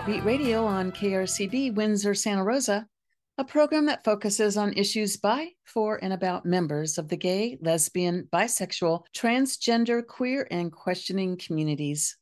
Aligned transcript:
Outbeat 0.00 0.24
Radio 0.24 0.64
on 0.64 0.92
KRCB 0.92 1.74
Windsor 1.74 2.14
Santa 2.14 2.42
Rosa, 2.42 2.86
a 3.36 3.44
program 3.44 3.84
that 3.84 4.02
focuses 4.02 4.56
on 4.56 4.72
issues 4.72 5.18
by, 5.18 5.48
for, 5.66 6.02
and 6.02 6.14
about 6.14 6.46
members 6.46 6.96
of 6.96 7.08
the 7.08 7.18
gay, 7.18 7.58
lesbian, 7.60 8.26
bisexual, 8.32 9.02
transgender, 9.14 10.04
queer, 10.06 10.48
and 10.50 10.72
questioning 10.72 11.36
communities. 11.36 12.16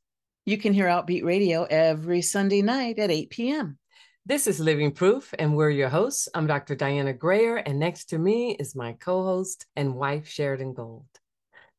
You 0.45 0.59
can 0.59 0.73
hear 0.73 0.89
Outbeat 0.89 1.23
Radio 1.23 1.69
every 1.71 2.21
Sunday 2.21 2.63
night 2.63 2.99
at 2.99 3.13
8 3.13 3.31
p.m. 3.31 3.79
This 4.27 4.49
is 4.49 4.59
Living 4.59 4.91
Proof, 4.91 5.33
and 5.39 5.57
we're 5.57 5.71
your 5.71 5.89
hosts. 5.89 6.29
I'm 6.35 6.49
Dr. 6.49 6.75
Dianna 6.75 7.17
Grayer, 7.17 7.59
and 7.59 7.79
next 7.79 8.07
to 8.07 8.19
me 8.19 8.57
is 8.59 8.75
my 8.75 8.95
co 8.95 9.23
host 9.23 9.67
and 9.77 9.95
wife, 9.95 10.27
Sheridan 10.27 10.75
Gold. 10.75 11.07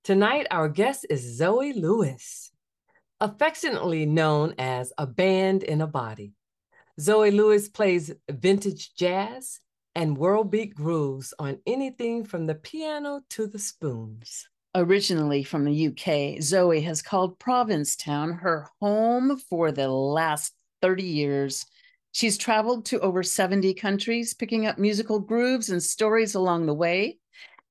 Tonight, 0.05 0.47
our 0.49 0.69
guest 0.69 1.07
is 1.09 1.35
Zoe 1.35 1.73
Lewis 1.73 2.48
affectionately 3.21 4.05
known 4.05 4.55
as 4.57 4.93
a 4.97 5.05
band 5.05 5.63
in 5.63 5.81
a 5.81 5.87
body. 5.87 6.33
Zoe 6.99 7.31
Lewis 7.31 7.69
plays 7.69 8.11
vintage 8.29 8.93
jazz 8.93 9.59
and 9.95 10.17
world 10.17 10.51
beat 10.51 10.75
grooves 10.75 11.33
on 11.39 11.59
anything 11.65 12.23
from 12.23 12.45
the 12.45 12.55
piano 12.55 13.21
to 13.29 13.47
the 13.47 13.59
spoons. 13.59 14.47
Originally 14.75 15.43
from 15.43 15.65
the 15.65 15.87
UK, 15.87 16.41
Zoe 16.41 16.81
has 16.81 17.01
called 17.01 17.39
Provincetown 17.39 18.33
her 18.33 18.67
home 18.79 19.37
for 19.49 19.71
the 19.71 19.87
last 19.87 20.53
30 20.81 21.03
years. 21.03 21.65
She's 22.11 22.37
traveled 22.37 22.85
to 22.85 22.99
over 22.99 23.23
70 23.23 23.73
countries, 23.73 24.33
picking 24.33 24.67
up 24.67 24.77
musical 24.77 25.19
grooves 25.19 25.69
and 25.69 25.81
stories 25.81 26.35
along 26.35 26.65
the 26.65 26.73
way. 26.73 27.17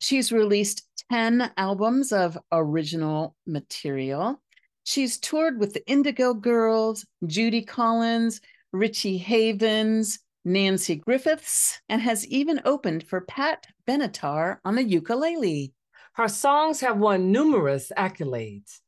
She's 0.00 0.32
released 0.32 0.86
10 1.10 1.52
albums 1.56 2.12
of 2.12 2.38
original 2.52 3.36
material. 3.46 4.40
She's 4.88 5.18
toured 5.18 5.60
with 5.60 5.74
the 5.74 5.86
Indigo 5.86 6.32
Girls, 6.32 7.04
Judy 7.26 7.60
Collins, 7.60 8.40
Richie 8.72 9.18
Havens, 9.18 10.18
Nancy 10.46 10.96
Griffiths, 10.96 11.78
and 11.90 12.00
has 12.00 12.26
even 12.28 12.62
opened 12.64 13.06
for 13.06 13.20
Pat 13.20 13.66
Benatar 13.86 14.60
on 14.64 14.76
the 14.76 14.82
ukulele. 14.82 15.74
Her 16.14 16.26
songs 16.26 16.80
have 16.80 16.96
won 16.96 17.30
numerous 17.30 17.92
accolades, 17.98 18.80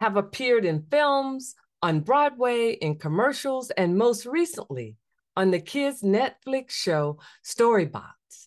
have 0.00 0.16
appeared 0.16 0.64
in 0.64 0.86
films, 0.92 1.56
on 1.82 2.02
Broadway, 2.02 2.74
in 2.74 2.94
commercials, 2.94 3.70
and 3.70 3.98
most 3.98 4.26
recently 4.26 4.94
on 5.36 5.50
the 5.50 5.58
kids' 5.58 6.02
Netflix 6.02 6.70
show 6.70 7.18
StoryBots. 7.44 8.46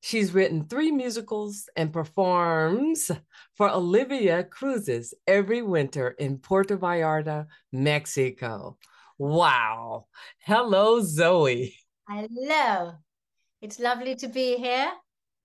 She's 0.00 0.32
written 0.32 0.64
three 0.64 0.90
musicals 0.90 1.68
and 1.76 1.92
performs 1.92 3.10
for 3.56 3.68
Olivia 3.68 4.44
Cruises 4.44 5.12
every 5.26 5.62
winter 5.62 6.10
in 6.10 6.38
Puerto 6.38 6.76
Vallarta, 6.76 7.46
Mexico. 7.72 8.78
Wow. 9.18 10.06
Hello, 10.40 11.00
Zoe. 11.00 11.74
Hello. 12.08 12.92
It's 13.60 13.80
lovely 13.80 14.14
to 14.16 14.28
be 14.28 14.56
here. 14.56 14.90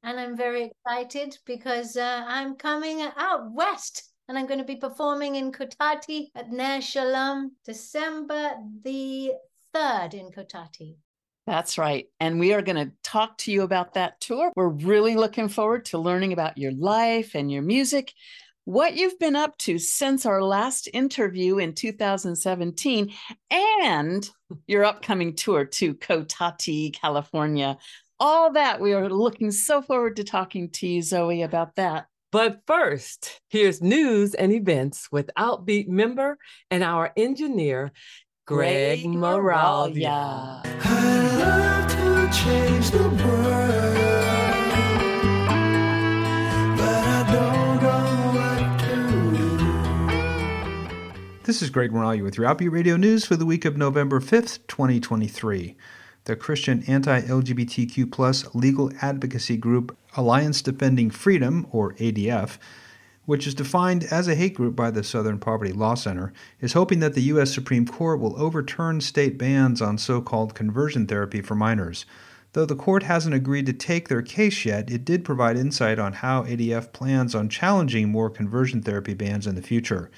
And 0.04 0.20
I'm 0.20 0.38
very 0.38 0.72
excited 0.72 1.38
because 1.46 1.98
uh, 1.98 2.24
I'm 2.28 2.56
coming 2.56 3.02
out 3.02 3.52
west 3.52 4.04
and 4.28 4.38
I'm 4.38 4.46
going 4.46 4.60
to 4.60 4.66
be 4.66 4.76
performing 4.76 5.36
in 5.36 5.52
Cotati 5.52 6.28
at 6.36 6.52
Ner 6.52 6.82
Shalom 6.82 7.54
December 7.66 8.52
the 8.84 9.32
3rd 9.76 10.14
in 10.14 10.32
Cotati. 10.32 10.98
That's 11.46 11.78
right. 11.78 12.06
And 12.20 12.40
we 12.40 12.54
are 12.54 12.62
going 12.62 12.88
to 12.88 12.94
talk 13.04 13.38
to 13.40 13.52
you 13.52 13.64
about 13.64 13.96
that 13.96 14.22
tour. 14.22 14.52
We're 14.56 14.70
really 14.70 15.16
looking 15.16 15.50
forward 15.50 15.86
to 15.86 15.98
learning 15.98 16.32
about 16.32 16.58
your 16.58 16.72
life 16.72 17.36
and 17.36 17.52
your 17.52 17.62
music, 17.62 18.14
what 18.64 18.96
you've 18.96 19.20
been 19.20 19.36
up 19.36 19.58
to 19.60 19.78
since 19.78 20.26
our 20.26 20.42
last 20.42 20.88
interview 20.94 21.58
in 21.58 21.74
2017, 21.74 23.14
and 23.52 24.30
your 24.68 24.86
upcoming 24.86 25.36
tour 25.36 25.66
to 25.66 25.96
Cotati, 25.96 26.94
California. 26.94 27.78
All 28.22 28.54
that 28.54 28.80
we 28.80 28.94
are 28.94 29.10
looking 29.10 29.52
so 29.52 29.82
forward 29.82 30.16
to 30.16 30.24
talking 30.24 30.70
to 30.72 30.88
you, 30.88 31.02
Zoe, 31.02 31.42
about 31.42 31.76
that. 31.76 32.06
But 32.32 32.62
first, 32.66 33.40
here's 33.50 33.80
news 33.80 34.34
and 34.34 34.52
events 34.52 35.08
with 35.12 35.30
Outbeat 35.38 35.88
member 35.88 36.40
and 36.72 36.84
our 36.84 37.12
engineer, 37.16 37.92
Greg, 38.46 39.04
Greg 39.04 39.16
Moralia. 39.16 40.62
This 51.46 51.62
is 51.62 51.70
Greg 51.70 51.94
Moralia 51.94 52.22
with 52.22 52.36
your 52.36 52.46
Outbeat 52.46 52.70
Radio 52.70 52.98
News 52.98 53.24
for 53.24 53.38
the 53.38 53.46
week 53.46 53.64
of 53.64 53.78
November 53.78 54.20
5th, 54.20 54.60
2023. 54.68 55.78
The 56.26 56.36
Christian 56.36 56.84
anti 56.86 57.22
LGBTQ 57.22 58.12
plus 58.12 58.54
legal 58.54 58.92
advocacy 59.02 59.56
group 59.56 59.98
Alliance 60.18 60.62
Defending 60.62 61.12
Freedom, 61.12 61.66
or 61.72 61.94
ADF, 61.94 62.58
which 63.26 63.48
is 63.48 63.54
defined 63.54 64.04
as 64.06 64.28
a 64.28 64.36
hate 64.36 64.54
group 64.54 64.76
by 64.76 64.92
the 64.92 65.04
Southern 65.04 65.40
Poverty 65.40 65.72
Law 65.72 65.96
Center, 65.96 66.34
is 66.60 66.74
hoping 66.74 67.00
that 67.00 67.14
the 67.14 67.22
U.S. 67.24 67.54
Supreme 67.54 67.86
Court 67.86 68.20
will 68.20 68.40
overturn 68.42 69.02
state 69.02 69.38
bans 69.38 69.82
on 69.82 69.98
so 69.98 70.22
called 70.22 70.56
conversion 70.56 71.08
therapy 71.08 71.42
for 71.42 71.56
minors. 71.56 72.06
Though 72.54 72.66
the 72.66 72.76
court 72.76 73.04
hasn't 73.04 73.34
agreed 73.34 73.66
to 73.66 73.74
take 73.74 74.10
their 74.10 74.22
case 74.22 74.64
yet, 74.66 74.92
it 74.92 75.04
did 75.04 75.26
provide 75.26 75.58
insight 75.58 75.98
on 75.98 76.14
how 76.14 76.44
ADF 76.44 76.94
plans 76.94 77.34
on 77.34 77.50
challenging 77.50 78.10
more 78.10 78.30
conversion 78.30 78.82
therapy 78.82 79.16
bans 79.16 79.48
in 79.48 79.56
the 79.56 79.62
future. 79.62 80.12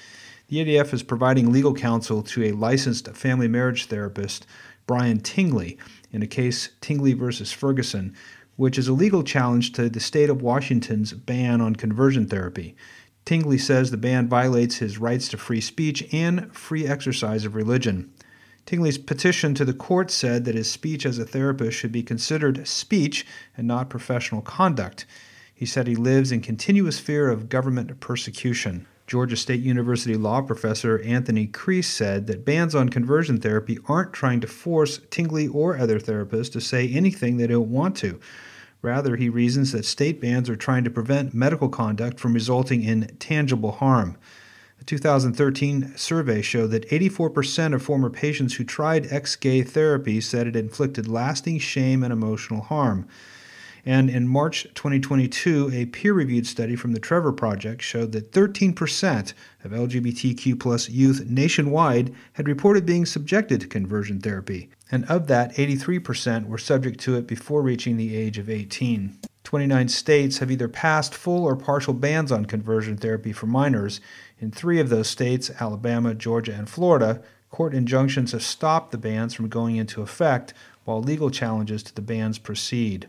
The 0.49 0.57
ADF 0.57 0.93
is 0.93 1.01
providing 1.01 1.51
legal 1.51 1.73
counsel 1.73 2.21
to 2.23 2.43
a 2.43 2.51
licensed 2.51 3.07
family 3.15 3.47
marriage 3.47 3.85
therapist, 3.85 4.45
Brian 4.85 5.19
Tingley, 5.19 5.77
in 6.11 6.21
a 6.21 6.27
case 6.27 6.69
Tingley 6.81 7.13
versus 7.13 7.51
Ferguson, 7.51 8.15
which 8.55 8.77
is 8.77 8.87
a 8.87 8.93
legal 8.93 9.23
challenge 9.23 9.71
to 9.73 9.89
the 9.89 9.99
state 9.99 10.29
of 10.29 10.41
Washington's 10.41 11.13
ban 11.13 11.61
on 11.61 11.75
conversion 11.75 12.27
therapy. 12.27 12.75
Tingley 13.25 13.57
says 13.57 13.89
the 13.89 13.97
ban 13.97 14.27
violates 14.27 14.77
his 14.77 14.97
rights 14.97 15.27
to 15.29 15.37
free 15.37 15.61
speech 15.61 16.07
and 16.13 16.55
free 16.55 16.87
exercise 16.87 17.43
of 17.43 17.55
religion. 17.55 18.13
Tingley's 18.65 18.97
petition 18.97 19.53
to 19.55 19.65
the 19.65 19.73
court 19.73 20.09
said 20.09 20.45
that 20.45 20.55
his 20.55 20.71
speech 20.71 21.05
as 21.05 21.19
a 21.19 21.25
therapist 21.25 21.77
should 21.77 21.91
be 21.91 22.03
considered 22.03 22.67
speech 22.67 23.25
and 23.57 23.67
not 23.67 23.89
professional 23.89 24.41
conduct. 24.41 25.05
He 25.53 25.65
said 25.65 25.87
he 25.87 25.95
lives 25.95 26.31
in 26.31 26.41
continuous 26.41 26.99
fear 26.99 27.29
of 27.29 27.49
government 27.49 27.99
persecution. 27.99 28.87
Georgia 29.07 29.37
State 29.37 29.61
University 29.61 30.15
law 30.15 30.41
professor 30.41 30.99
Anthony 31.01 31.47
Kreis 31.47 31.85
said 31.85 32.25
that 32.25 32.43
bans 32.43 32.73
on 32.73 32.89
conversion 32.89 33.39
therapy 33.39 33.77
aren't 33.87 34.13
trying 34.13 34.41
to 34.41 34.47
force 34.47 34.99
Tingley 35.11 35.47
or 35.47 35.77
other 35.77 35.99
therapists 35.99 36.51
to 36.53 36.61
say 36.61 36.89
anything 36.89 37.37
they 37.37 37.45
don't 37.45 37.69
want 37.69 37.95
to. 37.97 38.19
Rather, 38.81 39.15
he 39.15 39.29
reasons 39.29 39.71
that 39.71 39.85
state 39.85 40.19
bans 40.19 40.49
are 40.49 40.55
trying 40.55 40.83
to 40.83 40.89
prevent 40.89 41.33
medical 41.33 41.69
conduct 41.69 42.19
from 42.19 42.33
resulting 42.33 42.83
in 42.83 43.15
tangible 43.19 43.73
harm. 43.73 44.17
A 44.81 44.83
2013 44.83 45.93
survey 45.95 46.41
showed 46.41 46.71
that 46.71 46.89
84% 46.89 47.73
of 47.73 47.83
former 47.83 48.09
patients 48.09 48.55
who 48.55 48.63
tried 48.63 49.11
ex 49.11 49.35
gay 49.35 49.61
therapy 49.61 50.19
said 50.19 50.47
it 50.47 50.55
inflicted 50.55 51.07
lasting 51.07 51.59
shame 51.59 52.03
and 52.03 52.11
emotional 52.11 52.61
harm. 52.61 53.07
And 53.87 54.09
in 54.09 54.27
March 54.27 54.63
2022, 54.73 55.69
a 55.71 55.85
peer 55.85 56.13
reviewed 56.13 56.47
study 56.47 56.75
from 56.75 56.93
the 56.93 56.99
Trevor 56.99 57.31
Project 57.31 57.83
showed 57.83 58.13
that 58.13 58.31
13% 58.31 59.33
of 59.63 59.71
LGBTQ 59.71 60.59
plus 60.59 60.89
youth 60.89 61.29
nationwide 61.29 62.11
had 62.33 62.47
reported 62.47 62.87
being 62.87 63.05
subjected 63.05 63.61
to 63.61 63.67
conversion 63.67 64.19
therapy. 64.19 64.71
And 64.91 65.05
of 65.05 65.27
that, 65.27 65.53
83% 65.53 66.47
were 66.47 66.57
subject 66.57 66.99
to 67.01 67.15
it 67.15 67.27
before 67.27 67.61
reaching 67.61 67.95
the 67.95 68.15
age 68.15 68.39
of 68.39 68.49
18. 68.49 69.19
29 69.43 69.87
states 69.89 70.39
have 70.39 70.49
either 70.49 70.67
passed 70.67 71.13
full 71.13 71.45
or 71.45 71.55
partial 71.55 71.93
bans 71.93 72.31
on 72.31 72.45
conversion 72.45 72.97
therapy 72.97 73.31
for 73.31 73.45
minors. 73.45 74.01
In 74.39 74.49
three 74.49 74.79
of 74.79 74.89
those 74.89 75.07
states, 75.07 75.51
Alabama, 75.59 76.15
Georgia, 76.15 76.53
and 76.53 76.67
Florida, 76.67 77.21
court 77.51 77.75
injunctions 77.75 78.31
have 78.31 78.41
stopped 78.41 78.91
the 78.91 78.97
bans 78.97 79.35
from 79.35 79.47
going 79.47 79.75
into 79.75 80.01
effect, 80.01 80.55
while 80.85 81.01
legal 81.01 81.29
challenges 81.29 81.83
to 81.83 81.93
the 81.93 82.01
bans 82.01 82.39
proceed. 82.39 83.07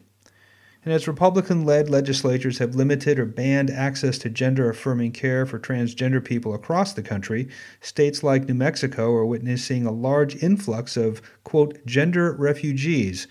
And 0.87 0.95
as 0.95 1.09
Republican 1.09 1.65
led 1.65 1.91
legislatures 1.91 2.59
have 2.59 2.77
limited 2.77 3.19
or 3.19 3.25
banned 3.27 3.71
access 3.71 4.19
to 4.19 4.31
gender 4.31 4.71
affirming 4.71 5.11
care 5.11 5.45
for 5.45 5.59
transgender 5.59 6.25
people 6.25 6.55
across 6.55 6.93
the 6.93 7.03
country, 7.03 7.49
states 7.81 8.23
like 8.23 8.47
New 8.47 8.55
Mexico 8.55 9.13
are 9.17 9.27
witnessing 9.27 9.85
a 9.85 9.91
large 9.91 10.41
influx 10.41 10.97
of, 10.97 11.21
quote, 11.43 11.85
gender 11.87 12.33
refugees 12.35 13.27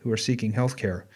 who 0.00 0.12
are 0.12 0.18
seeking 0.18 0.52
health 0.52 0.76
care. 0.76 1.06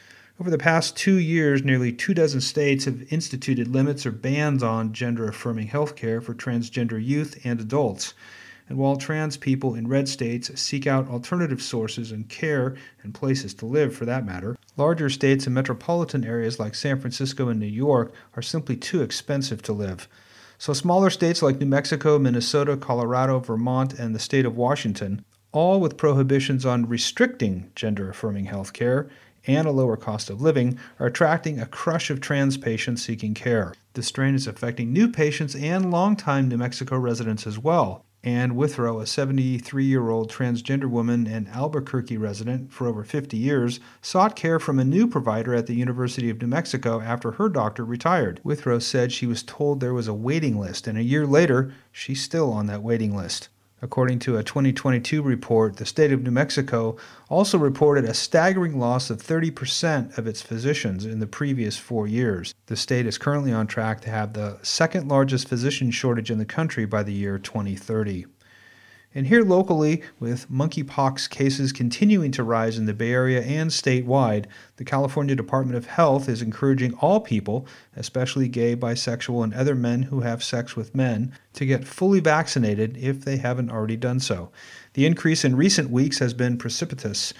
Over 0.40 0.48
the 0.48 0.56
past 0.56 0.96
two 0.96 1.18
years, 1.18 1.62
nearly 1.62 1.92
two 1.92 2.14
dozen 2.14 2.40
states 2.40 2.86
have 2.86 3.12
instituted 3.12 3.68
limits 3.68 4.06
or 4.06 4.12
bans 4.12 4.62
on 4.62 4.94
gender 4.94 5.28
affirming 5.28 5.66
health 5.66 5.94
care 5.94 6.22
for 6.22 6.32
transgender 6.32 7.04
youth 7.04 7.38
and 7.44 7.60
adults. 7.60 8.14
And 8.68 8.78
while 8.78 8.96
trans 8.96 9.36
people 9.36 9.74
in 9.74 9.88
red 9.88 10.08
states 10.08 10.50
seek 10.60 10.86
out 10.86 11.08
alternative 11.08 11.60
sources 11.62 12.12
and 12.12 12.28
care 12.28 12.76
and 13.02 13.14
places 13.14 13.54
to 13.54 13.66
live 13.66 13.94
for 13.94 14.04
that 14.06 14.24
matter, 14.24 14.56
larger 14.76 15.10
states 15.10 15.46
and 15.46 15.54
metropolitan 15.54 16.24
areas 16.24 16.58
like 16.58 16.74
San 16.74 17.00
Francisco 17.00 17.48
and 17.48 17.60
New 17.60 17.66
York 17.66 18.12
are 18.36 18.42
simply 18.42 18.76
too 18.76 19.02
expensive 19.02 19.62
to 19.62 19.72
live. 19.72 20.08
So 20.58 20.72
smaller 20.72 21.10
states 21.10 21.42
like 21.42 21.58
New 21.58 21.66
Mexico, 21.66 22.18
Minnesota, 22.18 22.76
Colorado, 22.76 23.40
Vermont, 23.40 23.98
and 23.98 24.14
the 24.14 24.20
state 24.20 24.46
of 24.46 24.56
Washington 24.56 25.24
all 25.52 25.80
with 25.80 25.98
prohibitions 25.98 26.64
on 26.64 26.88
restricting 26.88 27.70
gender 27.74 28.08
affirming 28.08 28.46
health 28.46 28.72
care 28.72 29.08
and 29.46 29.66
a 29.66 29.72
lower 29.72 29.96
cost 29.96 30.30
of 30.30 30.40
living, 30.40 30.78
are 31.00 31.06
attracting 31.06 31.58
a 31.58 31.66
crush 31.66 32.10
of 32.10 32.20
trans 32.20 32.56
patients 32.56 33.02
seeking 33.02 33.34
care. 33.34 33.74
The 33.94 34.02
strain 34.02 34.34
is 34.36 34.46
affecting 34.46 34.92
new 34.92 35.08
patients 35.08 35.56
and 35.56 35.90
longtime 35.90 36.48
New 36.48 36.58
Mexico 36.58 36.96
residents 36.96 37.46
as 37.46 37.58
well. 37.58 38.04
Anne 38.24 38.54
Withrow, 38.54 39.00
a 39.00 39.06
73 39.06 39.84
year 39.84 40.08
old 40.08 40.30
transgender 40.30 40.88
woman 40.88 41.26
and 41.26 41.48
Albuquerque 41.48 42.16
resident 42.16 42.72
for 42.72 42.86
over 42.86 43.02
50 43.02 43.36
years, 43.36 43.80
sought 44.00 44.36
care 44.36 44.60
from 44.60 44.78
a 44.78 44.84
new 44.84 45.08
provider 45.08 45.54
at 45.54 45.66
the 45.66 45.74
University 45.74 46.30
of 46.30 46.40
New 46.40 46.46
Mexico 46.46 47.00
after 47.00 47.32
her 47.32 47.48
doctor 47.48 47.84
retired. 47.84 48.40
Withrow 48.44 48.78
said 48.78 49.10
she 49.10 49.26
was 49.26 49.42
told 49.42 49.80
there 49.80 49.92
was 49.92 50.06
a 50.06 50.14
waiting 50.14 50.56
list, 50.56 50.86
and 50.86 50.96
a 50.96 51.02
year 51.02 51.26
later, 51.26 51.74
she's 51.90 52.22
still 52.22 52.52
on 52.52 52.66
that 52.66 52.82
waiting 52.82 53.16
list. 53.16 53.48
According 53.84 54.20
to 54.20 54.36
a 54.36 54.44
2022 54.44 55.22
report, 55.22 55.76
the 55.76 55.84
state 55.84 56.12
of 56.12 56.22
New 56.22 56.30
Mexico 56.30 56.96
also 57.28 57.58
reported 57.58 58.04
a 58.04 58.14
staggering 58.14 58.78
loss 58.78 59.10
of 59.10 59.20
30% 59.20 60.16
of 60.16 60.28
its 60.28 60.40
physicians 60.40 61.04
in 61.04 61.18
the 61.18 61.26
previous 61.26 61.76
four 61.76 62.06
years. 62.06 62.54
The 62.66 62.76
state 62.76 63.06
is 63.06 63.18
currently 63.18 63.52
on 63.52 63.66
track 63.66 64.00
to 64.02 64.10
have 64.10 64.34
the 64.34 64.60
second 64.62 65.08
largest 65.08 65.48
physician 65.48 65.90
shortage 65.90 66.30
in 66.30 66.38
the 66.38 66.44
country 66.44 66.84
by 66.86 67.02
the 67.02 67.12
year 67.12 67.40
2030. 67.40 68.26
And 69.14 69.26
here 69.26 69.42
locally, 69.42 70.02
with 70.18 70.50
monkeypox 70.50 71.28
cases 71.28 71.70
continuing 71.70 72.30
to 72.32 72.42
rise 72.42 72.78
in 72.78 72.86
the 72.86 72.94
Bay 72.94 73.12
Area 73.12 73.42
and 73.42 73.70
statewide, 73.70 74.46
the 74.76 74.84
California 74.84 75.36
Department 75.36 75.76
of 75.76 75.84
Health 75.84 76.30
is 76.30 76.40
encouraging 76.40 76.94
all 76.94 77.20
people, 77.20 77.66
especially 77.94 78.48
gay, 78.48 78.74
bisexual, 78.74 79.44
and 79.44 79.52
other 79.52 79.74
men 79.74 80.04
who 80.04 80.20
have 80.20 80.42
sex 80.42 80.76
with 80.76 80.94
men, 80.94 81.32
to 81.52 81.66
get 81.66 81.86
fully 81.86 82.20
vaccinated 82.20 82.96
if 82.96 83.22
they 83.22 83.36
haven't 83.36 83.70
already 83.70 83.98
done 83.98 84.18
so. 84.18 84.50
The 84.94 85.04
increase 85.04 85.44
in 85.44 85.56
recent 85.56 85.90
weeks 85.90 86.18
has 86.20 86.32
been 86.32 86.56
precipitous. 86.56 87.34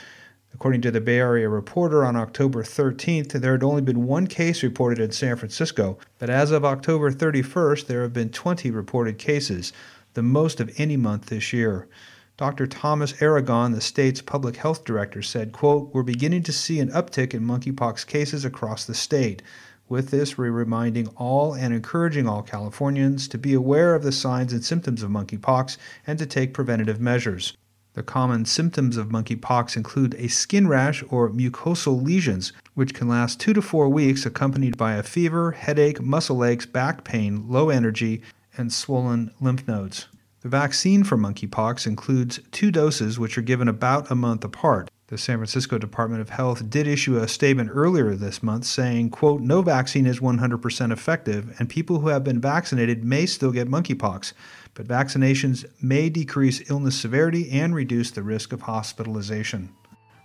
According 0.55 0.83
to 0.83 0.91
the 0.91 1.01
Bay 1.01 1.19
Area 1.19 1.49
Reporter, 1.49 2.05
on 2.05 2.17
October 2.17 2.63
13th, 2.63 3.33
there 3.33 3.53
had 3.53 3.63
only 3.63 3.81
been 3.81 4.07
one 4.07 4.27
case 4.27 4.63
reported 4.63 4.99
in 4.99 5.11
San 5.11 5.37
Francisco, 5.37 5.99
but 6.19 6.29
as 6.29 6.51
of 6.51 6.67
October 6.67 7.11
31st, 7.11 7.87
there 7.87 8.03
have 8.03 8.13
been 8.13 8.29
20 8.29 8.71
reported 8.71 9.17
cases 9.17 9.73
the 10.15 10.23
most 10.23 10.61
of 10.61 10.73
any 10.79 10.97
month 10.97 11.27
this 11.27 11.53
year. 11.53 11.89
Dr. 12.37 12.67
Thomas 12.67 13.21
Aragon, 13.21 13.73
the 13.73 13.81
state's 13.81 14.23
public 14.23 14.57
health 14.57 14.85
director, 14.85 15.23
said, 15.23 15.53
quote, 15.53 15.91
We're 15.93 16.03
beginning 16.03 16.43
to 16.45 16.53
see 16.53 16.81
an 16.81 16.91
uptick 16.91 17.35
in 17.35 17.45
monkeypox 17.45 18.07
cases 18.07 18.45
across 18.45 18.85
the 18.85 18.95
state. 18.95 19.43
With 19.89 20.11
this, 20.11 20.39
we're 20.39 20.51
reminding 20.51 21.09
all 21.17 21.55
and 21.55 21.75
encouraging 21.75 22.27
all 22.27 22.43
Californians 22.43 23.29
to 23.29 23.39
be 23.39 23.53
aware 23.53 23.95
of 23.95 24.03
the 24.03 24.13
signs 24.13 24.53
and 24.53 24.65
symptoms 24.65 25.03
of 25.03 25.11
monkeypox 25.11 25.77
and 26.07 26.19
to 26.19 26.27
take 26.27 26.55
preventative 26.55 27.01
measures. 27.01 27.57
The 27.95 28.03
common 28.03 28.47
symptoms 28.47 28.97
of 28.97 29.09
monkeypox 29.09 29.77
include 29.77 30.15
a 30.15 30.29
skin 30.29 30.67
rash 30.67 31.05
or 31.11 31.29
mucosal 31.29 32.03
lesions, 32.03 32.55
which 32.73 32.95
can 32.95 33.07
last 33.07 33.39
two 33.39 33.53
to 33.53 33.61
four 33.61 33.91
weeks, 33.91 34.25
accompanied 34.25 34.79
by 34.79 34.95
a 34.95 35.03
fever, 35.03 35.53
headache, 35.53 36.01
muscle 36.01 36.43
aches, 36.43 36.65
back 36.65 37.05
pain, 37.05 37.45
low 37.51 37.69
energy, 37.69 38.23
and 38.57 38.73
swollen 38.73 39.33
lymph 39.41 39.67
nodes. 39.67 40.09
The 40.43 40.49
vaccine 40.49 41.05
for 41.05 41.17
monkeypox 41.17 41.87
includes 41.87 42.41
two 42.51 42.73
doses, 42.73 43.19
which 43.19 43.39
are 43.39 43.43
given 43.43 43.69
about 43.69 44.11
a 44.11 44.17
month 44.17 44.45
apart. 44.45 44.91
The 45.07 45.19
San 45.19 45.37
Francisco 45.37 45.79
Department 45.79 46.21
of 46.21 46.31
Health 46.31 46.69
did 46.69 46.87
issue 46.89 47.17
a 47.17 47.29
statement 47.29 47.71
earlier 47.73 48.15
this 48.15 48.43
month 48.43 48.65
saying, 48.65 49.11
quote, 49.11 49.41
no 49.41 49.63
vaccine 49.63 50.07
is 50.07 50.21
100% 50.21 50.93
effective, 50.93 51.55
and 51.59 51.69
people 51.69 52.01
who 52.01 52.09
have 52.09 52.25
been 52.25 52.41
vaccinated 52.41 53.05
may 53.05 53.27
still 53.27 53.53
get 53.53 53.69
monkeypox, 53.69 54.33
but 54.75 54.89
vaccinations 54.89 55.65
may 55.81 56.09
decrease 56.09 56.69
illness 56.71 56.99
severity 56.99 57.51
and 57.51 57.75
reduce 57.75 58.11
the 58.11 58.23
risk 58.23 58.53
of 58.53 58.63
hospitalization. 58.63 59.69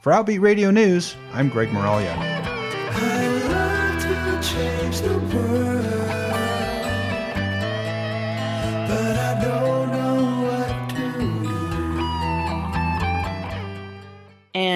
For 0.01 0.11
Outbeat 0.13 0.41
Radio 0.41 0.71
News, 0.71 1.15
I'm 1.33 1.49
Greg 1.49 1.69
Moralia. 1.69 2.56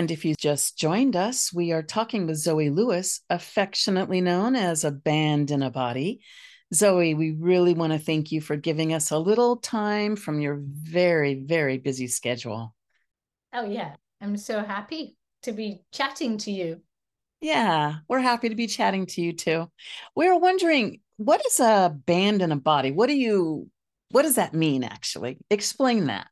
And 0.02 0.10
if 0.10 0.26
you 0.26 0.34
just 0.34 0.80
joined 0.80 1.16
us, 1.16 1.54
we 1.54 1.72
are 1.74 1.84
talking 1.84 2.26
with 2.26 2.38
Zoe 2.38 2.72
Lewis, 2.72 3.22
affectionately 3.30 4.20
known 4.20 4.56
as 4.56 4.84
a 4.84 4.90
band 4.90 5.52
in 5.52 5.62
a 5.62 5.70
body. 5.70 6.22
Zoe, 6.74 7.14
we 7.14 7.36
really 7.40 7.76
want 7.76 7.94
to 7.94 8.00
thank 8.00 8.32
you 8.32 8.42
for 8.42 8.56
giving 8.56 8.96
us 8.96 9.12
a 9.12 9.20
little 9.20 9.58
time 9.58 10.16
from 10.16 10.42
your 10.42 10.60
very, 10.60 11.44
very 11.46 11.78
busy 11.78 12.08
schedule. 12.08 12.74
Oh, 13.54 13.66
yeah. 13.66 13.94
I'm 14.20 14.38
so 14.38 14.64
happy 14.64 15.18
to 15.44 15.52
be 15.52 15.84
chatting 15.92 16.40
to 16.40 16.52
you. 16.52 16.82
Yeah, 17.40 17.98
we're 18.10 18.22
happy 18.22 18.50
to 18.50 18.56
be 18.56 18.66
chatting 18.66 19.06
to 19.06 19.22
you 19.22 19.34
too. 19.34 19.70
We 20.16 20.28
are 20.28 20.40
wondering 20.40 21.02
what 21.18 21.46
is 21.46 21.60
a 21.60 21.96
band 22.08 22.42
in 22.42 22.52
a 22.52 22.56
body? 22.56 22.92
What 22.92 23.06
do 23.06 23.16
you 23.16 23.70
what 24.10 24.24
does 24.24 24.38
that 24.38 24.56
mean 24.56 24.84
actually? 24.84 25.38
Explain 25.52 26.08
that. 26.08 26.26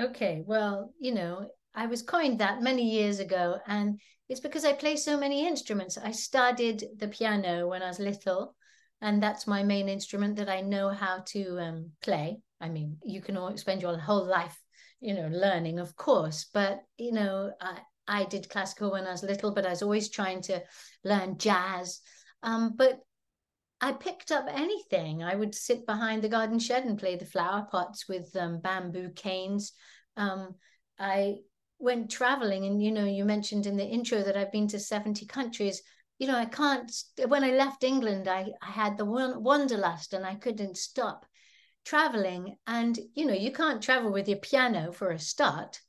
Okay, 0.00 0.42
well, 0.46 0.92
you 0.98 1.12
know, 1.14 1.50
I 1.74 1.86
was 1.86 2.02
coined 2.02 2.38
that 2.38 2.62
many 2.62 2.90
years 2.90 3.18
ago, 3.18 3.58
and 3.66 4.00
it's 4.28 4.40
because 4.40 4.64
I 4.64 4.72
play 4.72 4.96
so 4.96 5.18
many 5.18 5.46
instruments. 5.46 5.98
I 5.98 6.12
studied 6.12 6.84
the 6.98 7.08
piano 7.08 7.68
when 7.68 7.82
I 7.82 7.88
was 7.88 7.98
little, 7.98 8.54
and 9.00 9.22
that's 9.22 9.46
my 9.46 9.62
main 9.62 9.88
instrument 9.88 10.36
that 10.36 10.48
I 10.48 10.60
know 10.60 10.90
how 10.90 11.22
to 11.26 11.58
um, 11.58 11.90
play. 12.02 12.38
I 12.60 12.68
mean, 12.68 12.98
you 13.04 13.20
can 13.20 13.36
all 13.36 13.56
spend 13.56 13.82
your 13.82 13.98
whole 13.98 14.24
life, 14.24 14.58
you 15.00 15.14
know, 15.14 15.28
learning, 15.28 15.78
of 15.78 15.96
course, 15.96 16.46
but 16.54 16.80
you 16.96 17.12
know, 17.12 17.52
I, 17.60 17.80
I 18.06 18.24
did 18.24 18.48
classical 18.48 18.92
when 18.92 19.06
I 19.06 19.12
was 19.12 19.22
little, 19.22 19.52
but 19.52 19.66
I 19.66 19.70
was 19.70 19.82
always 19.82 20.08
trying 20.08 20.42
to 20.42 20.62
learn 21.04 21.38
jazz. 21.38 22.00
Um, 22.42 22.74
but 22.76 23.00
I 23.80 23.92
picked 23.92 24.30
up 24.30 24.46
anything. 24.48 25.22
I 25.22 25.34
would 25.34 25.54
sit 25.54 25.86
behind 25.86 26.22
the 26.22 26.28
garden 26.28 26.58
shed 26.58 26.84
and 26.84 26.98
play 26.98 27.16
the 27.16 27.26
flower 27.26 27.66
pots 27.70 28.08
with 28.08 28.34
um, 28.36 28.60
bamboo 28.60 29.10
canes. 29.10 29.72
Um, 30.16 30.54
I 30.98 31.38
when 31.84 32.08
traveling 32.08 32.64
and 32.64 32.82
you 32.82 32.90
know 32.90 33.04
you 33.04 33.24
mentioned 33.24 33.66
in 33.66 33.76
the 33.76 33.86
intro 33.86 34.22
that 34.22 34.36
i've 34.36 34.52
been 34.52 34.68
to 34.68 34.78
70 34.78 35.26
countries 35.26 35.82
you 36.18 36.26
know 36.26 36.36
i 36.36 36.44
can't 36.44 36.90
when 37.28 37.44
i 37.44 37.50
left 37.50 37.84
england 37.84 38.26
i, 38.28 38.46
I 38.62 38.70
had 38.70 38.96
the 38.96 39.04
wanderlust 39.04 40.14
and 40.14 40.24
i 40.24 40.34
couldn't 40.34 40.76
stop 40.76 41.26
traveling. 41.84 42.56
And 42.66 42.98
you 43.14 43.26
know 43.26 43.34
you 43.34 43.52
can't 43.52 43.82
travel 43.82 44.12
with 44.12 44.28
your 44.28 44.38
piano 44.38 44.92
for 44.92 45.10
a 45.10 45.18
start. 45.18 45.80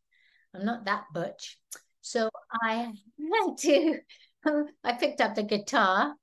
I'm 0.54 0.66
not 0.66 0.86
that 0.86 1.06
butch. 1.14 1.58
So 2.02 2.30
i 2.64 2.92
went 3.18 3.58
to 3.60 4.00
um, 4.48 4.66
i 4.84 4.94
picked 4.94 5.22
up 5.22 5.36
the 5.36 5.44
guitar. 5.44 6.14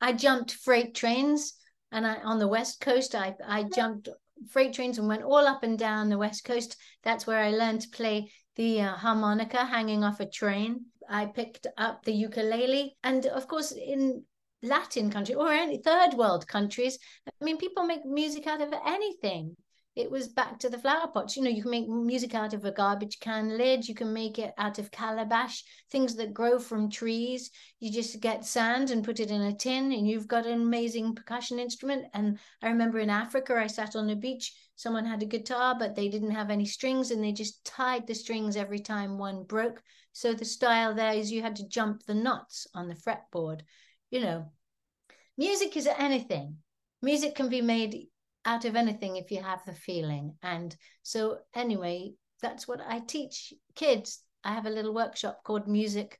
I 0.00 0.12
jumped 0.12 0.52
freight 0.52 0.94
trains 0.94 1.54
and 1.90 2.06
I, 2.06 2.16
on 2.16 2.38
the 2.38 2.48
west 2.48 2.80
coast 2.80 3.14
i 3.14 3.34
i 3.46 3.62
hmm. 3.62 3.68
jumped 3.74 4.08
freight 4.50 4.74
trains 4.74 4.98
and 4.98 5.08
went 5.08 5.22
all 5.22 5.46
up 5.46 5.62
and 5.62 5.78
down 5.78 6.08
the 6.08 6.18
west 6.18 6.44
coast. 6.44 6.76
That's 7.02 7.26
where 7.26 7.40
i 7.40 7.50
learned 7.50 7.82
to 7.82 7.88
play 7.88 8.30
the 8.56 8.82
uh, 8.82 8.94
harmonica 8.94 9.64
hanging 9.64 10.04
off 10.04 10.20
a 10.20 10.26
train. 10.26 10.86
I 11.08 11.26
picked 11.26 11.66
up 11.76 12.04
the 12.04 12.12
ukulele. 12.12 12.96
And 13.02 13.26
of 13.26 13.48
course, 13.48 13.72
in 13.72 14.24
Latin 14.62 15.10
country 15.10 15.34
or 15.34 15.52
any 15.52 15.78
third 15.78 16.14
world 16.14 16.46
countries, 16.46 16.98
I 17.26 17.44
mean, 17.44 17.58
people 17.58 17.84
make 17.84 18.04
music 18.04 18.46
out 18.46 18.60
of 18.60 18.72
anything. 18.86 19.56
It 19.96 20.10
was 20.10 20.26
back 20.26 20.58
to 20.58 20.68
the 20.68 20.78
flower 20.78 21.06
pots. 21.06 21.36
You 21.36 21.44
know, 21.44 21.50
you 21.50 21.62
can 21.62 21.70
make 21.70 21.88
music 21.88 22.34
out 22.34 22.52
of 22.52 22.64
a 22.64 22.72
garbage 22.72 23.20
can 23.20 23.56
lid. 23.56 23.88
You 23.88 23.94
can 23.94 24.12
make 24.12 24.40
it 24.40 24.52
out 24.58 24.80
of 24.80 24.90
calabash, 24.90 25.62
things 25.90 26.16
that 26.16 26.34
grow 26.34 26.58
from 26.58 26.90
trees. 26.90 27.52
You 27.78 27.92
just 27.92 28.18
get 28.18 28.44
sand 28.44 28.90
and 28.90 29.04
put 29.04 29.20
it 29.20 29.30
in 29.30 29.42
a 29.42 29.54
tin, 29.54 29.92
and 29.92 30.08
you've 30.08 30.26
got 30.26 30.46
an 30.46 30.60
amazing 30.60 31.14
percussion 31.14 31.60
instrument. 31.60 32.06
And 32.12 32.40
I 32.60 32.68
remember 32.68 32.98
in 32.98 33.10
Africa, 33.10 33.54
I 33.54 33.68
sat 33.68 33.94
on 33.94 34.10
a 34.10 34.16
beach 34.16 34.52
someone 34.76 35.04
had 35.04 35.22
a 35.22 35.26
guitar, 35.26 35.76
but 35.78 35.94
they 35.94 36.08
didn't 36.08 36.32
have 36.32 36.50
any 36.50 36.64
strings 36.64 37.10
and 37.10 37.22
they 37.22 37.32
just 37.32 37.64
tied 37.64 38.06
the 38.06 38.14
strings 38.14 38.56
every 38.56 38.80
time 38.80 39.18
one 39.18 39.44
broke. 39.44 39.82
So 40.12 40.32
the 40.32 40.44
style 40.44 40.94
there 40.94 41.12
is 41.12 41.32
you 41.32 41.42
had 41.42 41.56
to 41.56 41.68
jump 41.68 42.04
the 42.04 42.14
knots 42.14 42.66
on 42.74 42.88
the 42.88 42.94
fretboard. 42.94 43.60
You 44.10 44.20
know, 44.20 44.52
music 45.36 45.76
is 45.76 45.88
anything. 45.98 46.58
Music 47.02 47.34
can 47.34 47.48
be 47.48 47.60
made 47.60 48.06
out 48.44 48.64
of 48.64 48.76
anything 48.76 49.16
if 49.16 49.30
you 49.30 49.42
have 49.42 49.64
the 49.64 49.74
feeling. 49.74 50.36
And 50.42 50.74
so, 51.02 51.38
anyway, 51.54 52.12
that's 52.40 52.68
what 52.68 52.80
I 52.86 53.00
teach 53.00 53.52
kids. 53.74 54.20
I 54.44 54.52
have 54.52 54.66
a 54.66 54.70
little 54.70 54.94
workshop 54.94 55.40
called 55.44 55.66
Music 55.66 56.18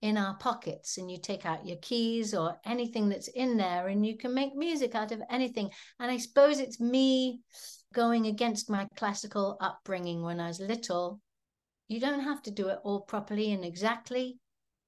in 0.00 0.16
Our 0.16 0.34
Pockets, 0.36 0.98
and 0.98 1.10
you 1.10 1.18
take 1.18 1.46
out 1.46 1.66
your 1.66 1.78
keys 1.78 2.34
or 2.34 2.58
anything 2.64 3.08
that's 3.08 3.28
in 3.28 3.56
there, 3.56 3.88
and 3.88 4.06
you 4.06 4.16
can 4.16 4.34
make 4.34 4.54
music 4.54 4.94
out 4.94 5.12
of 5.12 5.22
anything. 5.30 5.70
And 5.98 6.10
I 6.10 6.18
suppose 6.18 6.60
it's 6.60 6.78
me 6.78 7.40
going 7.94 8.26
against 8.26 8.68
my 8.68 8.86
classical 8.96 9.56
upbringing 9.60 10.22
when 10.22 10.40
I 10.40 10.48
was 10.48 10.60
little, 10.60 11.20
you 11.88 12.00
don't 12.00 12.20
have 12.20 12.42
to 12.42 12.50
do 12.50 12.68
it 12.68 12.78
all 12.82 13.00
properly 13.00 13.52
and 13.52 13.64
exactly. 13.64 14.38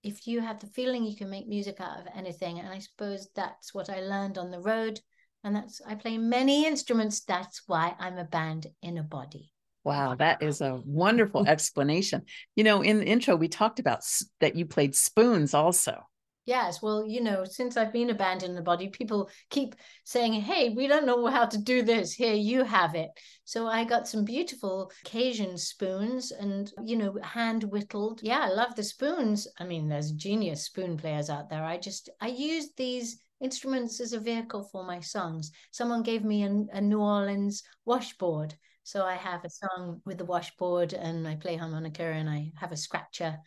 If 0.03 0.27
you 0.27 0.41
have 0.41 0.61
the 0.61 0.67
feeling 0.67 1.05
you 1.05 1.17
can 1.17 1.31
make 1.31 1.49
music 1.49 1.81
out 1.81 2.01
of 2.01 2.07
anything. 2.15 2.59
And 2.59 2.69
I 2.69 2.79
suppose 2.79 3.29
that's 3.35 3.73
what 3.73 3.89
I 3.89 4.01
learned 4.01 4.39
on 4.39 4.51
the 4.51 4.61
road. 4.61 5.01
And 5.43 5.57
that's, 5.57 5.81
I 5.87 5.95
play 5.95 6.19
many 6.19 6.67
instruments. 6.67 7.21
That's 7.21 7.63
why 7.67 7.95
I'm 7.99 8.19
a 8.19 8.25
band 8.25 8.67
in 8.83 8.99
a 8.99 9.03
body. 9.03 9.53
Wow, 9.85 10.17
that 10.17 10.43
is 10.43 10.61
a 10.61 10.83
wonderful 10.85 11.47
explanation. 11.49 12.23
You 12.57 12.65
know, 12.65 12.83
in 12.83 12.99
the 12.99 13.07
intro, 13.07 13.37
we 13.37 13.49
talked 13.49 13.79
about 13.79 14.01
that 14.41 14.57
you 14.57 14.67
played 14.67 14.97
spoons 14.97 15.55
also. 15.55 16.03
Yes, 16.47 16.81
well, 16.81 17.05
you 17.05 17.21
know, 17.21 17.45
since 17.45 17.76
I've 17.76 17.93
been 17.93 18.09
abandoned 18.09 18.57
the 18.57 18.62
body, 18.62 18.88
people 18.88 19.29
keep 19.50 19.75
saying, 20.05 20.33
"Hey, 20.35 20.69
we 20.71 20.87
don't 20.87 21.05
know 21.05 21.26
how 21.26 21.45
to 21.45 21.59
do 21.59 21.83
this. 21.83 22.12
Here, 22.12 22.35
you 22.35 22.62
have 22.62 22.95
it." 22.95 23.11
So 23.45 23.67
I 23.67 23.83
got 23.85 24.07
some 24.09 24.25
beautiful 24.25 24.93
Cajun 25.05 25.59
spoons, 25.59 26.31
and 26.31 26.73
you 26.85 26.97
know, 26.97 27.19
hand 27.21 27.65
whittled. 27.65 28.23
Yeah, 28.23 28.41
I 28.41 28.49
love 28.50 28.76
the 28.76 28.85
spoons. 28.85 29.49
I 29.59 29.65
mean, 29.65 29.88
there's 29.88 30.12
genius 30.12 30.65
spoon 30.65 30.97
players 30.97 31.29
out 31.31 31.50
there. 31.50 31.65
I 31.65 31.79
just 31.79 32.09
I 32.21 32.29
used 32.29 32.76
these 32.76 33.19
instruments 33.41 34.00
as 34.00 34.12
a 34.12 34.21
vehicle 34.21 34.62
for 34.71 34.85
my 34.85 35.00
songs. 35.00 35.50
Someone 35.73 36.03
gave 36.05 36.25
me 36.25 36.45
a, 36.45 36.65
a 36.73 36.81
New 36.81 37.00
Orleans 37.00 37.65
washboard. 37.85 38.55
So 38.85 39.05
I 39.05 39.17
have 39.17 39.45
a 39.45 39.50
song 39.50 40.00
with 40.05 40.19
the 40.19 40.25
washboard 40.25 40.93
and 40.93 41.26
I 41.26 41.35
play 41.35 41.57
harmonica 41.57 42.05
and 42.05 42.31
I 42.31 42.53
have 42.57 42.71
a 42.71 42.76
scratcher 42.76 43.41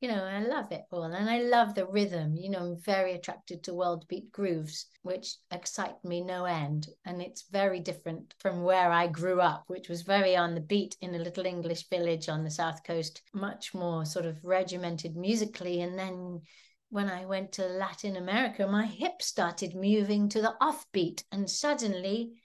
you 0.00 0.08
know, 0.08 0.24
I 0.24 0.40
love 0.40 0.72
it 0.72 0.86
all. 0.90 1.04
And 1.04 1.28
I 1.28 1.40
love 1.42 1.74
the 1.74 1.86
rhythm. 1.86 2.34
You 2.34 2.48
know, 2.48 2.60
I'm 2.60 2.80
very 2.80 3.12
attracted 3.12 3.62
to 3.64 3.74
world 3.74 4.06
beat 4.08 4.32
grooves, 4.32 4.86
which 5.02 5.36
excite 5.50 6.02
me 6.02 6.22
no 6.22 6.46
end. 6.46 6.88
And 7.04 7.20
it's 7.20 7.48
very 7.50 7.80
different 7.80 8.34
from 8.38 8.62
where 8.62 8.90
I 8.90 9.08
grew 9.08 9.42
up, 9.42 9.64
which 9.66 9.90
was 9.90 10.00
very 10.00 10.34
on 10.34 10.54
the 10.54 10.62
beat 10.62 10.96
in 11.02 11.14
a 11.14 11.18
little 11.18 11.44
English 11.44 11.88
village 11.90 12.30
on 12.30 12.44
the 12.44 12.50
South 12.50 12.82
Coast, 12.82 13.20
much 13.34 13.74
more 13.74 14.06
sort 14.06 14.24
of 14.24 14.42
regimented 14.42 15.16
musically. 15.16 15.82
And 15.82 15.98
then 15.98 16.40
when 16.88 17.10
I 17.10 17.26
went 17.26 17.52
to 17.52 17.66
Latin 17.66 18.16
America, 18.16 18.66
my 18.66 18.86
hips 18.86 19.26
started 19.26 19.74
moving 19.74 20.30
to 20.30 20.40
the 20.40 20.54
offbeat. 20.62 21.24
And 21.30 21.48
suddenly 21.48 22.40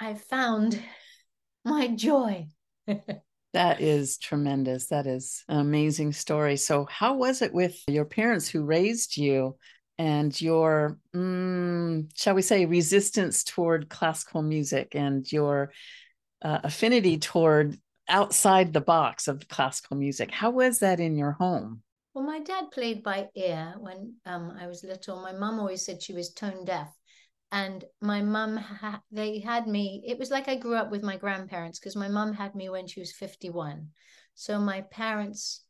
I 0.00 0.14
found 0.14 0.82
my 1.66 1.88
joy. 1.88 2.46
That 3.56 3.80
is 3.80 4.18
tremendous. 4.18 4.88
That 4.88 5.06
is 5.06 5.42
an 5.48 5.60
amazing 5.60 6.12
story. 6.12 6.58
So, 6.58 6.84
how 6.90 7.14
was 7.16 7.40
it 7.40 7.54
with 7.54 7.82
your 7.88 8.04
parents 8.04 8.46
who 8.46 8.66
raised 8.66 9.16
you 9.16 9.56
and 9.96 10.38
your, 10.38 10.98
mm, 11.14 12.06
shall 12.14 12.34
we 12.34 12.42
say, 12.42 12.66
resistance 12.66 13.42
toward 13.44 13.88
classical 13.88 14.42
music 14.42 14.94
and 14.94 15.24
your 15.32 15.72
uh, 16.42 16.58
affinity 16.64 17.16
toward 17.16 17.78
outside 18.10 18.74
the 18.74 18.82
box 18.82 19.26
of 19.26 19.48
classical 19.48 19.96
music? 19.96 20.30
How 20.30 20.50
was 20.50 20.80
that 20.80 21.00
in 21.00 21.16
your 21.16 21.32
home? 21.32 21.80
Well, 22.12 22.26
my 22.26 22.40
dad 22.40 22.70
played 22.72 23.02
by 23.02 23.30
ear 23.34 23.72
when 23.78 24.16
um, 24.26 24.52
I 24.60 24.66
was 24.66 24.84
little. 24.84 25.22
My 25.22 25.32
mom 25.32 25.60
always 25.60 25.82
said 25.82 26.02
she 26.02 26.12
was 26.12 26.34
tone 26.34 26.66
deaf 26.66 26.92
and 27.52 27.84
my 28.00 28.22
mum 28.22 28.56
ha- 28.56 29.02
they 29.10 29.38
had 29.38 29.66
me 29.66 30.02
it 30.06 30.18
was 30.18 30.30
like 30.30 30.48
i 30.48 30.56
grew 30.56 30.74
up 30.74 30.90
with 30.90 31.02
my 31.02 31.16
grandparents 31.16 31.78
because 31.78 31.96
my 31.96 32.08
mum 32.08 32.32
had 32.32 32.54
me 32.54 32.68
when 32.68 32.86
she 32.86 33.00
was 33.00 33.12
51 33.12 33.88
so 34.34 34.58
my 34.58 34.82
parents 34.82 35.62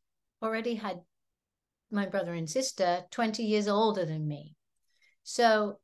already 0.43 0.75
had 0.75 1.01
my 1.91 2.07
brother 2.07 2.35
and 2.35 2.49
sister 2.49 3.05
20 3.11 3.43
years 3.43 3.69
older 3.69 4.05
than 4.05 4.27
me. 4.27 4.57
So 5.23 5.79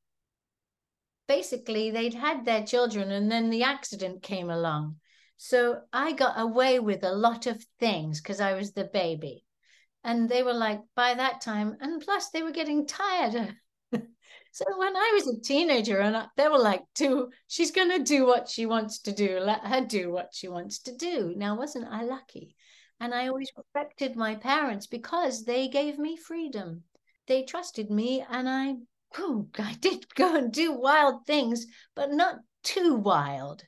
basically 1.27 1.91
they'd 1.91 2.15
had 2.15 2.45
their 2.45 2.65
children 2.65 3.11
and 3.11 3.31
then 3.31 3.51
the 3.51 3.63
accident 3.63 4.23
came 4.23 4.51
along. 4.51 4.97
So 5.37 5.83
i 5.93 6.13
got 6.13 6.41
away 6.41 6.79
with 6.79 7.03
a 7.03 7.15
lot 7.15 7.47
of 7.47 7.65
things 7.81 8.21
because 8.21 8.41
i 8.41 8.55
was 8.55 8.73
the 8.73 8.85
baby. 8.85 9.45
And 10.05 10.29
they 10.29 10.43
were 10.43 10.55
like 10.55 10.81
by 10.97 11.15
that 11.15 11.41
time 11.41 11.77
and 11.81 12.03
plus 12.03 12.31
they 12.31 12.43
were 12.43 12.51
getting 12.51 12.87
tired 12.87 13.57
so 14.53 14.67
when 14.77 14.95
I 14.95 15.11
was 15.15 15.27
a 15.27 15.41
teenager 15.41 15.99
and 15.99 16.29
they 16.37 16.47
were 16.47 16.59
like, 16.59 16.85
"Do 16.95 17.31
she's 17.49 17.71
going 17.71 17.89
to 17.89 18.05
do 18.05 18.27
what 18.27 18.51
she 18.51 18.67
wants 18.67 18.99
to 19.01 19.13
do. 19.13 19.41
Let 19.41 19.67
her 19.67 19.81
do 19.81 20.13
what 20.13 20.35
she 20.35 20.47
wants 20.47 20.79
to 20.81 20.95
do." 20.95 21.33
Now, 21.35 21.57
wasn't 21.57 21.89
I 21.89 22.03
lucky? 22.05 22.55
And 23.01 23.15
I 23.15 23.29
always 23.29 23.51
respected 23.57 24.15
my 24.15 24.35
parents 24.35 24.87
because 24.87 25.45
they 25.45 25.69
gave 25.69 25.99
me 25.99 26.19
freedom. 26.19 26.85
They 27.27 27.45
trusted 27.45 27.91
me, 27.91 28.25
and 28.29 28.47
I, 28.47 28.75
oh, 29.17 29.49
I 29.59 29.73
did 29.81 30.07
go 30.15 30.37
and 30.37 30.53
do 30.53 30.73
wild 30.73 31.27
things, 31.27 31.67
but 31.95 32.13
not 32.13 32.37
too 32.63 32.97
wild. 32.97 33.65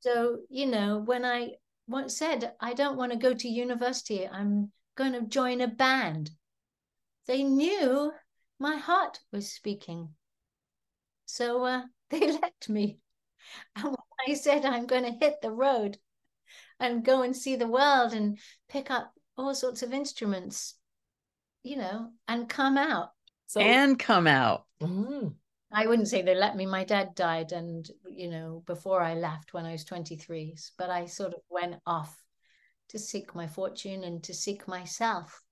So 0.00 0.38
you 0.48 0.64
know, 0.64 0.98
when 0.98 1.26
I 1.26 1.56
once 1.86 2.16
said 2.16 2.54
I 2.58 2.72
don't 2.72 2.96
want 2.96 3.12
to 3.12 3.18
go 3.18 3.34
to 3.34 3.48
university, 3.48 4.26
I'm 4.26 4.72
going 4.96 5.12
to 5.12 5.26
join 5.26 5.60
a 5.60 5.68
band. 5.68 6.30
They 7.26 7.42
knew 7.42 8.12
my 8.58 8.76
heart 8.76 9.20
was 9.32 9.50
speaking. 9.50 10.10
So 11.26 11.64
uh, 11.64 11.82
they 12.10 12.32
let 12.32 12.68
me. 12.68 12.98
And 13.76 13.84
when 13.84 13.96
I 14.28 14.34
said 14.34 14.64
I'm 14.64 14.86
going 14.86 15.04
to 15.04 15.18
hit 15.24 15.40
the 15.40 15.52
road 15.52 15.98
and 16.80 17.04
go 17.04 17.22
and 17.22 17.36
see 17.36 17.56
the 17.56 17.68
world 17.68 18.12
and 18.12 18.38
pick 18.68 18.90
up 18.90 19.12
all 19.36 19.54
sorts 19.54 19.82
of 19.82 19.92
instruments, 19.92 20.74
you 21.62 21.76
know, 21.76 22.10
and 22.26 22.48
come 22.48 22.78
out. 22.78 23.10
So, 23.46 23.60
and 23.60 23.98
come 23.98 24.26
out. 24.26 24.64
Mm-hmm. 24.82 25.28
I 25.72 25.86
wouldn't 25.86 26.08
say 26.08 26.22
they 26.22 26.34
let 26.34 26.56
me. 26.56 26.66
My 26.66 26.84
dad 26.84 27.14
died, 27.14 27.52
and 27.52 27.88
you 28.08 28.28
know, 28.28 28.62
before 28.66 29.02
I 29.02 29.14
left 29.14 29.52
when 29.52 29.66
I 29.66 29.72
was 29.72 29.84
23. 29.84 30.56
But 30.78 30.90
I 30.90 31.06
sort 31.06 31.34
of 31.34 31.40
went 31.48 31.76
off 31.86 32.16
to 32.88 32.98
seek 32.98 33.34
my 33.34 33.46
fortune 33.46 34.04
and 34.04 34.22
to 34.24 34.34
seek 34.34 34.66
myself, 34.68 35.42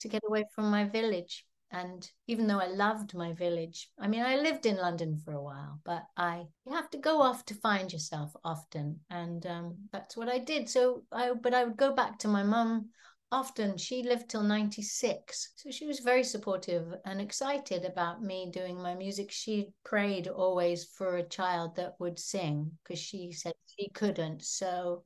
to 0.00 0.08
get 0.08 0.22
away 0.26 0.44
from 0.54 0.70
my 0.70 0.84
village 0.84 1.44
and 1.70 2.10
even 2.26 2.46
though 2.46 2.60
i 2.60 2.66
loved 2.66 3.14
my 3.14 3.32
village 3.32 3.90
i 4.00 4.08
mean 4.08 4.22
i 4.22 4.36
lived 4.36 4.64
in 4.64 4.76
london 4.76 5.16
for 5.24 5.32
a 5.32 5.42
while 5.42 5.80
but 5.84 6.04
i 6.16 6.46
you 6.66 6.72
have 6.72 6.88
to 6.90 6.98
go 6.98 7.20
off 7.20 7.44
to 7.44 7.54
find 7.54 7.92
yourself 7.92 8.32
often. 8.44 9.00
And 9.10 9.44
um, 9.46 9.76
that's 9.92 10.16
what 10.16 10.28
i 10.28 10.38
did. 10.38 10.68
So 10.68 11.04
i 11.12 11.32
but 11.32 11.54
i 11.54 11.64
would 11.64 11.76
go 11.76 11.92
back 11.94 12.18
to 12.20 12.28
my 12.28 12.42
mum 12.42 12.90
often. 13.30 13.76
She 13.76 14.02
lived 14.02 14.28
till 14.30 14.42
96 14.42 15.52
so 15.56 15.70
she 15.70 15.86
was 15.86 16.00
very 16.00 16.24
supportive 16.24 16.94
and 17.04 17.20
excited 17.20 17.84
about 17.84 18.22
me 18.22 18.50
doing 18.52 18.80
my 18.80 18.94
music. 18.94 19.30
She 19.30 19.68
prayed 19.84 20.28
always 20.28 20.84
for 20.84 21.16
a 21.16 21.28
child 21.28 21.76
that 21.76 21.94
would 21.98 22.18
sing 22.18 22.72
because 22.82 22.98
she 22.98 23.32
said 23.32 23.54
she 23.66 23.90
couldn't. 23.90 24.42
So 24.44 25.04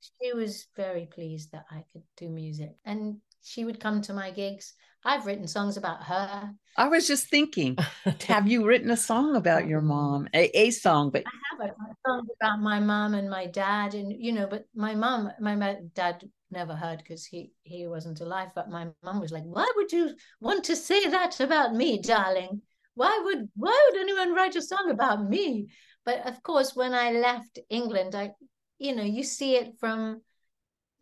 she 0.00 0.32
was 0.32 0.66
very 0.76 1.06
pleased 1.06 1.52
that 1.52 1.66
i 1.70 1.84
could 1.92 2.02
do 2.16 2.28
music. 2.30 2.70
And 2.84 3.18
she 3.42 3.64
would 3.64 3.80
come 3.80 4.02
to 4.02 4.12
my 4.14 4.30
gigs 4.30 4.74
I've 5.04 5.24
written 5.24 5.46
songs 5.46 5.76
about 5.76 6.02
her. 6.04 6.52
I 6.76 6.88
was 6.88 7.06
just 7.06 7.28
thinking, 7.28 7.76
have 8.28 8.46
you 8.46 8.66
written 8.66 8.90
a 8.90 8.96
song 8.96 9.34
about 9.36 9.66
your 9.66 9.80
mom? 9.80 10.28
A, 10.34 10.56
a 10.58 10.70
song, 10.70 11.10
but 11.10 11.24
I 11.26 11.30
have 11.50 11.70
a, 11.70 11.72
a 11.72 11.94
song 12.06 12.26
about 12.40 12.60
my 12.60 12.80
mom 12.80 13.14
and 13.14 13.28
my 13.28 13.46
dad, 13.46 13.94
and 13.94 14.12
you 14.12 14.32
know, 14.32 14.46
but 14.46 14.64
my 14.74 14.94
mom, 14.94 15.30
my 15.40 15.76
dad 15.94 16.28
never 16.50 16.74
heard 16.74 16.98
because 16.98 17.24
he 17.24 17.52
he 17.62 17.86
wasn't 17.86 18.20
alive. 18.20 18.48
But 18.54 18.70
my 18.70 18.88
mom 19.02 19.20
was 19.20 19.32
like, 19.32 19.44
"Why 19.44 19.70
would 19.76 19.92
you 19.92 20.14
want 20.40 20.64
to 20.64 20.76
say 20.76 21.08
that 21.08 21.40
about 21.40 21.74
me, 21.74 22.00
darling? 22.00 22.62
Why 22.94 23.20
would 23.24 23.48
why 23.54 23.88
would 23.90 24.00
anyone 24.00 24.34
write 24.34 24.56
a 24.56 24.62
song 24.62 24.90
about 24.90 25.28
me?" 25.28 25.68
But 26.04 26.26
of 26.26 26.42
course, 26.42 26.74
when 26.74 26.94
I 26.94 27.12
left 27.12 27.58
England, 27.68 28.14
I, 28.14 28.32
you 28.78 28.94
know, 28.94 29.02
you 29.02 29.22
see 29.22 29.56
it 29.56 29.78
from 29.78 30.22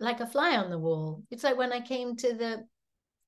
like 0.00 0.20
a 0.20 0.26
fly 0.26 0.56
on 0.56 0.70
the 0.70 0.78
wall. 0.78 1.22
It's 1.30 1.44
like 1.44 1.56
when 1.56 1.72
I 1.72 1.80
came 1.80 2.16
to 2.16 2.34
the 2.34 2.64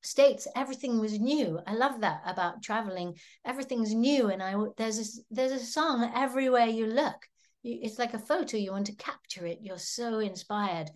states 0.02 0.48
everything 0.56 0.98
was 0.98 1.18
new. 1.18 1.60
I 1.66 1.74
love 1.74 2.00
that 2.00 2.22
about 2.24 2.62
traveling. 2.62 3.16
Everything's 3.44 3.94
new 3.94 4.28
and 4.28 4.42
i 4.42 4.54
there's 4.76 4.98
a 4.98 5.22
there's 5.30 5.52
a 5.52 5.64
song 5.64 6.10
everywhere 6.14 6.66
you 6.66 6.86
look. 6.86 7.16
It's 7.62 7.98
like 7.98 8.14
a 8.14 8.18
photo 8.18 8.56
you 8.56 8.72
want 8.72 8.86
to 8.86 8.94
capture 8.94 9.46
it. 9.46 9.58
You're 9.60 9.78
so 9.78 10.18
inspired. 10.18 10.90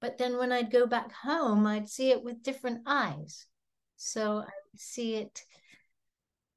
But 0.00 0.18
then 0.18 0.36
when 0.36 0.52
i'd 0.52 0.70
go 0.70 0.86
back 0.86 1.12
home 1.12 1.66
i'd 1.66 1.88
see 1.88 2.10
it 2.10 2.22
with 2.22 2.42
different 2.42 2.82
eyes. 2.86 3.46
So 3.96 4.38
i'd 4.40 4.80
see 4.80 5.14
it 5.14 5.42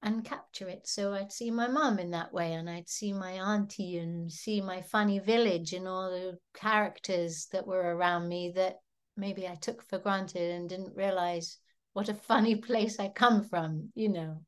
and 0.01 0.25
capture 0.25 0.67
it. 0.67 0.87
So 0.87 1.13
i'd 1.13 1.31
see 1.31 1.49
my 1.51 1.67
mom 1.67 1.99
in 1.99 2.11
that 2.11 2.33
way 2.33 2.53
and 2.53 2.69
i'd 2.69 2.89
see 2.89 3.13
my 3.13 3.33
auntie 3.33 3.97
and 3.99 4.31
see 4.31 4.59
my 4.59 4.81
funny 4.81 5.19
village 5.19 5.71
and 5.73 5.87
all 5.87 6.09
the 6.09 6.37
characters 6.53 7.47
that 7.53 7.65
were 7.65 7.95
around 7.95 8.27
me 8.27 8.51
that 8.55 8.79
maybe 9.15 9.47
i 9.47 9.55
took 9.55 9.81
for 9.81 9.97
granted 9.97 10.51
and 10.51 10.67
didn't 10.67 10.93
realize 10.95 11.57
what 11.95 12.09
a 12.09 12.13
funny 12.13 12.55
place 12.55 12.99
I 12.99 13.07
come 13.07 13.45
from, 13.45 13.89
you 13.95 14.09
know. 14.09 14.41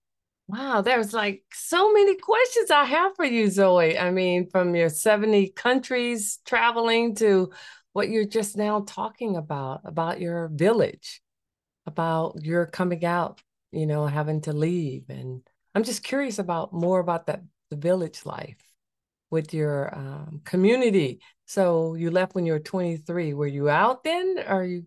Wow, 0.50 0.82
there's 0.82 1.14
like 1.14 1.44
so 1.54 1.94
many 1.94 2.18
questions 2.18 2.70
I 2.70 2.84
have 2.84 3.16
for 3.16 3.24
you, 3.24 3.50
Zoe. 3.50 3.98
I 3.98 4.12
mean, 4.12 4.50
from 4.50 4.76
your 4.76 4.90
70 4.90 5.52
countries 5.52 6.40
traveling 6.46 7.16
to 7.16 7.52
what 7.94 8.10
you're 8.10 8.26
just 8.26 8.58
now 8.58 8.84
talking 8.86 9.38
about, 9.38 9.80
about 9.86 10.20
your 10.20 10.50
village, 10.50 11.22
about 11.86 12.36
your 12.42 12.66
coming 12.66 13.06
out, 13.06 13.42
you 13.72 13.88
know, 13.88 14.08
having 14.08 14.42
to 14.42 14.52
leave. 14.52 15.06
And 15.08 15.42
I'm 15.74 15.84
just 15.84 16.04
curious 16.04 16.40
about 16.40 16.74
more 16.74 17.00
about 17.00 17.28
that 17.28 17.44
the 17.70 17.78
village 17.78 18.26
life 18.26 18.62
with 19.32 19.54
your 19.54 19.96
um, 19.98 20.42
community. 20.44 21.22
So 21.46 21.96
you 21.96 22.12
left 22.12 22.36
when 22.36 22.46
you 22.46 22.52
were 22.52 22.60
23. 22.60 23.34
Were 23.34 23.48
you 23.48 23.70
out 23.70 24.04
then? 24.04 24.44
Or 24.50 24.66
you 24.66 24.86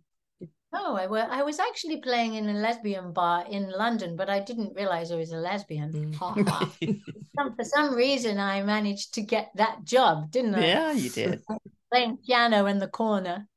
no, 0.73 0.97
I, 0.97 1.07
were, 1.07 1.27
I 1.29 1.43
was 1.43 1.59
actually 1.59 2.01
playing 2.01 2.35
in 2.35 2.49
a 2.49 2.55
lesbian 2.55 3.13
bar 3.13 3.45
in 3.51 3.71
London, 3.71 4.15
but 4.15 4.31
I 4.31 4.39
didn't 4.39 4.75
realize 4.77 5.11
I 5.11 5.17
was 5.17 5.33
a 5.33 5.37
lesbian. 5.37 5.93
Mm. 5.93 6.15
some, 7.37 7.57
for 7.57 7.65
some 7.65 7.95
reason, 7.95 8.39
I 8.39 8.63
managed 8.63 9.15
to 9.15 9.23
get 9.23 9.51
that 9.57 9.85
job, 9.85 10.31
didn't 10.31 10.55
I? 10.55 10.67
Yeah, 10.67 10.93
you 10.93 11.11
did. 11.11 11.43
playing 11.93 12.19
piano 12.25 12.67
in 12.67 12.79
the 12.79 12.87
corner. 12.87 13.49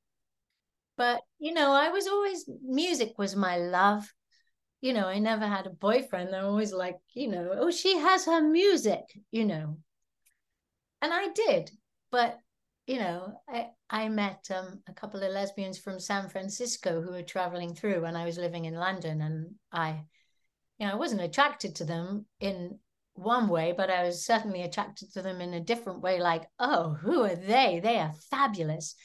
But, 0.98 1.22
you 1.39 1.53
know, 1.53 1.72
I 1.72 1.89
was 1.89 2.08
always, 2.08 2.50
music 2.63 3.13
was 3.17 3.36
my 3.36 3.58
love. 3.58 4.12
You 4.82 4.93
know, 4.93 5.08
I 5.08 5.20
never 5.20 5.46
had 5.46 5.67
a 5.67 5.72
boyfriend. 5.72 6.36
I'm 6.36 6.46
always 6.46 6.74
like, 6.74 6.98
you 7.13 7.27
know, 7.27 7.51
oh, 7.53 7.72
she 7.72 7.98
has 7.98 8.25
her 8.25 8.41
music, 8.41 9.03
you 9.32 9.46
know. 9.46 9.77
And 11.01 11.13
I 11.13 11.29
did. 11.29 11.72
But, 12.12 12.39
you 12.86 13.00
know, 13.00 13.34
I, 13.48 13.68
I 13.90 14.10
met 14.10 14.48
um, 14.54 14.82
a 14.88 14.94
couple 14.94 15.24
of 15.24 15.32
lesbians 15.32 15.78
from 15.78 16.00
San 16.00 16.30
Francisco 16.30 17.02
who 17.02 17.12
were 17.12 17.24
traveling 17.24 17.74
through 17.74 18.02
when 18.02 18.16
I 18.16 18.25
was 18.25 18.38
living 18.38 18.66
in 18.66 18.74
London. 18.74 19.22
And 19.22 19.56
I, 19.72 20.04
you 20.80 20.88
know, 20.88 20.94
I 20.94 20.96
wasn't 20.96 21.22
attracted 21.22 21.75
to 21.75 21.86
them 21.86 22.25
in 22.40 22.80
one 23.13 23.48
way, 23.48 23.74
but 23.75 23.90
I 23.90 24.04
was 24.04 24.25
certainly 24.25 24.63
attracted 24.63 25.13
to 25.13 25.22
them 25.22 25.40
in 25.40 25.54
a 25.54 25.62
different 25.62 26.02
way. 26.02 26.20
Like, 26.20 26.44
oh, 26.60 26.94
who 26.94 27.24
are 27.24 27.36
they? 27.36 27.80
They 27.82 28.00
are 28.00 28.13
fabulous. 28.30 28.96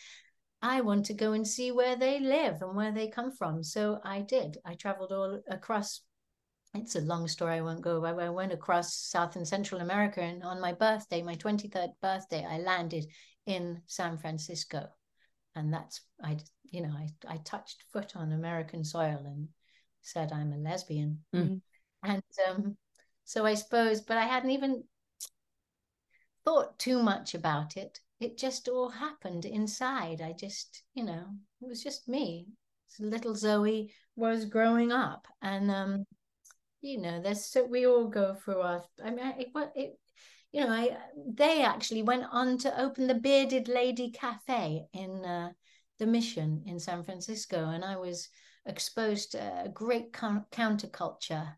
I 0.61 0.80
want 0.80 1.06
to 1.06 1.14
go 1.14 1.32
and 1.32 1.47
see 1.47 1.70
where 1.70 1.94
they 1.94 2.18
live 2.18 2.62
and 2.62 2.75
where 2.75 2.90
they 2.90 3.08
come 3.08 3.30
from. 3.30 3.62
So 3.62 4.00
I 4.04 4.23
did. 4.23 4.58
I 4.64 4.75
traveled 4.75 5.12
all 5.12 5.40
across. 5.49 6.00
It's 6.75 6.97
a 6.97 7.00
long 7.00 7.28
story. 7.28 7.54
I 7.54 7.61
won't 7.61 7.82
go. 7.82 8.04
I 8.04 8.28
went 8.28 8.52
across 8.52 8.94
South 8.94 9.37
and 9.37 9.47
Central 9.47 9.80
America, 9.80 10.20
and 10.20 10.42
on 10.42 10.61
my 10.61 10.73
birthday, 10.73 11.23
my 11.23 11.37
23rd 11.37 11.92
birthday, 12.02 12.44
I 12.44 12.58
landed 12.58 13.06
in 13.48 13.82
San 13.86 14.18
Francisco, 14.18 14.88
and 15.54 15.72
that's 15.72 16.00
I. 16.22 16.38
You 16.70 16.82
know, 16.82 16.92
I 16.92 17.08
I 17.26 17.38
touched 17.38 17.84
foot 17.92 18.14
on 18.14 18.32
American 18.32 18.84
soil 18.84 19.22
and 19.24 19.48
said 20.02 20.32
I'm 20.32 20.52
a 20.52 20.58
lesbian, 20.58 21.24
mm-hmm. 21.34 21.56
and 22.08 22.22
um, 22.48 22.76
so 23.24 23.44
I 23.44 23.54
suppose, 23.54 24.02
but 24.02 24.18
I 24.18 24.26
hadn't 24.26 24.50
even 24.50 24.84
thought 26.44 26.78
too 26.78 27.02
much 27.02 27.34
about 27.34 27.76
it 27.76 28.00
it 28.20 28.36
just 28.36 28.68
all 28.68 28.88
happened 28.88 29.44
inside. 29.44 30.20
I 30.20 30.32
just, 30.32 30.82
you 30.94 31.04
know, 31.04 31.24
it 31.62 31.68
was 31.68 31.82
just 31.82 32.08
me. 32.08 32.46
So 32.88 33.04
little 33.04 33.34
Zoe 33.34 33.92
was 34.16 34.44
growing 34.46 34.92
up, 34.92 35.26
and 35.42 35.70
um, 35.70 36.04
you 36.80 37.00
know, 37.00 37.20
there's 37.20 37.44
so 37.44 37.64
we 37.64 37.86
all 37.86 38.08
go 38.08 38.34
through 38.34 38.60
our. 38.60 38.82
I 39.04 39.10
mean, 39.10 39.34
it, 39.38 39.48
what 39.52 39.72
it 39.76 39.98
you 40.52 40.64
know, 40.64 40.70
I 40.70 40.96
they 41.26 41.62
actually 41.62 42.02
went 42.02 42.24
on 42.30 42.58
to 42.58 42.80
open 42.80 43.06
the 43.06 43.14
Bearded 43.14 43.68
Lady 43.68 44.10
Cafe 44.10 44.86
in 44.92 45.24
uh, 45.24 45.50
the 45.98 46.06
Mission 46.06 46.62
in 46.66 46.78
San 46.78 47.04
Francisco, 47.04 47.68
and 47.70 47.84
I 47.84 47.96
was 47.96 48.28
exposed 48.66 49.32
to 49.32 49.38
a 49.64 49.68
great 49.68 50.12
counterculture, 50.12 51.54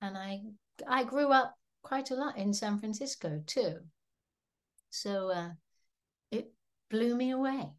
and 0.00 0.16
I 0.16 0.40
I 0.86 1.04
grew 1.04 1.28
up 1.28 1.54
quite 1.82 2.10
a 2.10 2.16
lot 2.16 2.36
in 2.36 2.52
San 2.52 2.78
Francisco 2.78 3.42
too. 3.46 3.78
So 4.90 5.30
uh, 5.30 5.50
it 6.30 6.52
blew 6.90 7.14
me 7.14 7.30
away. 7.30 7.70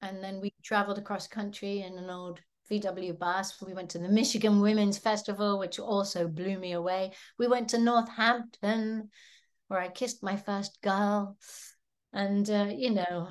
And 0.00 0.22
then 0.22 0.40
we 0.40 0.52
traveled 0.62 0.98
across 0.98 1.28
country 1.28 1.80
in 1.80 1.96
an 1.96 2.10
old 2.10 2.40
VW 2.70 3.18
bus. 3.18 3.60
We 3.62 3.74
went 3.74 3.90
to 3.90 3.98
the 3.98 4.08
Michigan 4.08 4.60
Women's 4.60 4.98
Festival, 4.98 5.58
which 5.58 5.78
also 5.78 6.26
blew 6.26 6.58
me 6.58 6.72
away. 6.72 7.12
We 7.38 7.46
went 7.46 7.70
to 7.70 7.78
Northampton, 7.78 9.10
where 9.68 9.80
I 9.80 9.88
kissed 9.88 10.22
my 10.22 10.36
first 10.36 10.80
girl. 10.82 11.36
And, 12.12 12.48
uh, 12.48 12.68
you 12.74 12.90
know, 12.90 13.28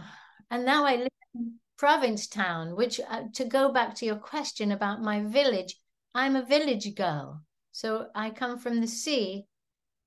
and 0.50 0.66
now 0.66 0.86
I 0.86 0.96
live 0.96 1.10
in 1.36 1.60
Provincetown, 1.78 2.76
which, 2.76 3.00
uh, 3.00 3.24
to 3.34 3.46
go 3.46 3.72
back 3.72 3.96
to 3.96 4.06
your 4.06 4.18
question 4.18 4.72
about 4.72 5.02
my 5.02 5.22
village, 5.24 5.76
I'm 6.14 6.36
a 6.36 6.46
village 6.46 6.94
girl. 6.96 7.42
So 7.72 8.08
I 8.16 8.32
come 8.32 8.58
from 8.58 8.82
the 8.82 8.88
sea 8.88 9.46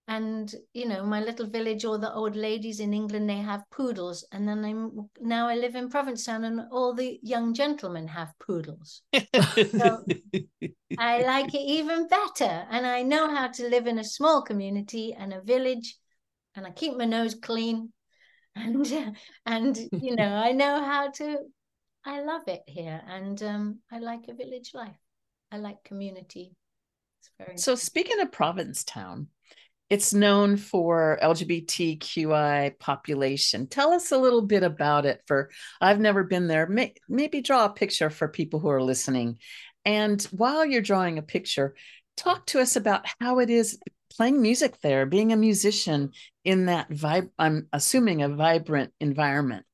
and 0.07 0.55
you 0.75 0.87
know 0.87 1.03
my 1.03 1.21
little 1.21 1.47
village 1.47 1.85
all 1.85 1.99
the 1.99 2.13
old 2.13 2.37
ladies 2.37 2.79
in 2.79 2.93
england 2.93 3.29
they 3.29 3.39
have 3.39 3.65
poodles 3.71 4.27
and 4.33 4.47
then 4.47 4.63
i'm 4.63 5.09
now 5.21 5.49
i 5.49 5.55
live 5.55 5.75
in 5.75 5.89
provincetown 5.89 6.45
and 6.45 6.61
all 6.71 6.93
the 6.93 7.19
young 7.23 7.55
gentlemen 7.55 8.07
have 8.07 8.35
poodles 8.39 9.01
so 9.15 10.05
i 10.99 11.23
like 11.23 11.55
it 11.55 11.59
even 11.59 12.07
better 12.07 12.67
and 12.71 12.87
i 12.87 13.03
know 13.03 13.35
how 13.35 13.49
to 13.49 13.67
live 13.69 13.87
in 13.87 13.99
a 13.99 14.05
small 14.05 14.43
community 14.43 15.15
and 15.15 15.33
a 15.33 15.41
village 15.41 15.97
and 16.57 16.67
i 16.67 16.71
keep 16.71 16.97
my 16.97 17.05
nose 17.05 17.35
clean 17.35 17.93
and 18.57 18.87
and 19.47 19.79
you 19.93 20.15
know 20.15 20.35
i 20.35 20.53
know 20.53 20.85
how 20.85 21.11
to 21.11 21.39
i 22.05 22.21
love 22.21 22.43
it 22.47 22.63
here 22.67 23.01
and 23.09 23.43
um 23.43 23.79
i 23.91 23.99
like 23.99 24.27
a 24.29 24.35
village 24.35 24.71
life 24.75 24.97
i 25.51 25.57
like 25.57 25.83
community 25.85 26.55
so 27.57 27.75
speaking 27.75 28.21
of 28.21 28.31
provincetown 28.31 29.29
it's 29.91 30.15
known 30.15 30.57
for 30.57 31.19
LGBTQI 31.23 32.79
population. 32.79 33.67
Tell 33.67 33.93
us 33.93 34.13
a 34.13 34.19
little 34.19 34.43
bit 34.43 34.63
about 34.63 35.05
it. 35.05 35.21
For 35.27 35.51
I've 35.81 36.01
never 36.01 36.25
been 36.25 36.47
there. 36.47 36.67
May, 36.67 36.95
maybe 37.09 37.43
draw 37.43 37.67
a 37.67 37.73
picture 37.73 38.11
for 38.11 38.29
people 38.29 38.61
who 38.61 38.71
are 38.71 38.83
listening. 38.83 39.39
And 39.85 40.23
while 40.33 40.65
you're 40.65 40.81
drawing 40.81 41.19
a 41.19 41.23
picture, 41.23 41.75
talk 42.17 42.47
to 42.47 42.61
us 42.61 42.77
about 42.77 43.05
how 43.21 43.41
it 43.41 43.51
is 43.51 43.79
playing 44.17 44.41
music 44.41 44.81
there, 44.81 45.07
being 45.07 45.33
a 45.33 45.37
musician 45.37 46.13
in 46.45 46.67
that 46.67 46.91
vibe. 46.91 47.31
I'm 47.39 47.69
assuming 47.73 48.23
a 48.23 48.29
vibrant 48.29 48.93
environment. 49.01 49.67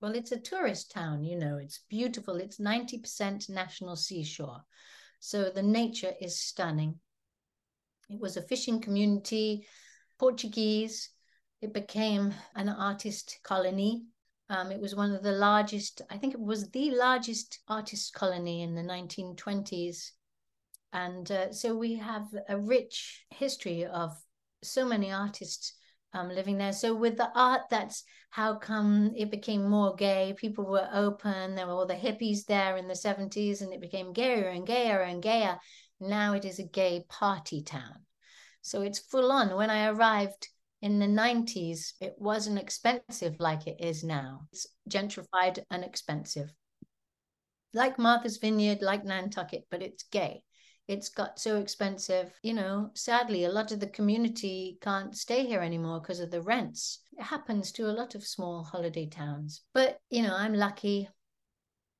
Well, 0.00 0.14
it's 0.14 0.32
a 0.32 0.38
tourist 0.38 0.92
town, 0.92 1.24
you 1.24 1.36
know, 1.36 1.58
it's 1.58 1.80
beautiful. 1.88 2.36
It's 2.36 2.58
90% 2.58 3.48
national 3.48 3.96
seashore. 3.96 4.62
So 5.20 5.50
the 5.50 5.62
nature 5.62 6.12
is 6.20 6.38
stunning. 6.38 7.00
It 8.08 8.20
was 8.20 8.36
a 8.36 8.42
fishing 8.42 8.80
community, 8.80 9.66
Portuguese. 10.18 11.10
It 11.62 11.72
became 11.72 12.34
an 12.54 12.68
artist 12.68 13.38
colony. 13.42 14.04
Um, 14.48 14.70
it 14.70 14.80
was 14.80 14.94
one 14.94 15.12
of 15.12 15.22
the 15.22 15.32
largest, 15.32 16.02
I 16.10 16.18
think 16.18 16.34
it 16.34 16.40
was 16.40 16.70
the 16.70 16.92
largest 16.92 17.58
artist 17.66 18.12
colony 18.14 18.62
in 18.62 18.74
the 18.74 18.82
1920s. 18.82 20.12
And 20.96 21.30
uh, 21.30 21.52
so 21.52 21.76
we 21.76 21.96
have 21.96 22.26
a 22.48 22.58
rich 22.58 23.26
history 23.28 23.84
of 23.84 24.16
so 24.62 24.86
many 24.86 25.12
artists 25.12 25.74
um, 26.14 26.30
living 26.30 26.56
there. 26.56 26.72
So 26.72 26.94
with 26.94 27.18
the 27.18 27.30
art, 27.34 27.64
that's 27.68 28.02
how 28.30 28.54
come 28.54 29.12
it 29.14 29.30
became 29.30 29.68
more 29.68 29.94
gay. 29.94 30.34
People 30.38 30.64
were 30.64 30.88
open. 30.90 31.54
There 31.54 31.66
were 31.66 31.74
all 31.74 31.86
the 31.86 31.92
hippies 31.92 32.46
there 32.46 32.78
in 32.78 32.88
the 32.88 32.94
70s, 32.94 33.60
and 33.60 33.74
it 33.74 33.80
became 33.82 34.14
gayer 34.14 34.48
and 34.48 34.66
gayer 34.66 35.02
and 35.02 35.22
gayer. 35.22 35.58
Now 36.00 36.32
it 36.32 36.46
is 36.46 36.58
a 36.60 36.66
gay 36.66 37.04
party 37.10 37.62
town. 37.62 38.06
So 38.62 38.80
it's 38.80 38.98
full 38.98 39.30
on. 39.30 39.54
When 39.54 39.68
I 39.68 39.88
arrived 39.88 40.48
in 40.80 40.98
the 40.98 41.06
90s, 41.06 41.92
it 42.00 42.14
wasn't 42.16 42.58
expensive 42.58 43.38
like 43.38 43.66
it 43.66 43.84
is 43.84 44.02
now. 44.02 44.46
It's 44.50 44.66
gentrified 44.88 45.62
and 45.70 45.84
expensive. 45.84 46.50
Like 47.74 47.98
Martha's 47.98 48.38
Vineyard, 48.38 48.80
like 48.80 49.04
Nantucket, 49.04 49.66
but 49.70 49.82
it's 49.82 50.04
gay. 50.04 50.42
It's 50.88 51.08
got 51.08 51.38
so 51.38 51.56
expensive. 51.56 52.32
You 52.42 52.54
know, 52.54 52.90
sadly, 52.94 53.44
a 53.44 53.50
lot 53.50 53.72
of 53.72 53.80
the 53.80 53.88
community 53.88 54.78
can't 54.80 55.16
stay 55.16 55.44
here 55.44 55.60
anymore 55.60 56.00
because 56.00 56.20
of 56.20 56.30
the 56.30 56.42
rents. 56.42 57.00
It 57.18 57.24
happens 57.24 57.72
to 57.72 57.90
a 57.90 57.92
lot 57.92 58.14
of 58.14 58.24
small 58.24 58.62
holiday 58.62 59.06
towns. 59.06 59.62
But, 59.74 59.98
you 60.10 60.22
know, 60.22 60.34
I'm 60.34 60.54
lucky. 60.54 61.08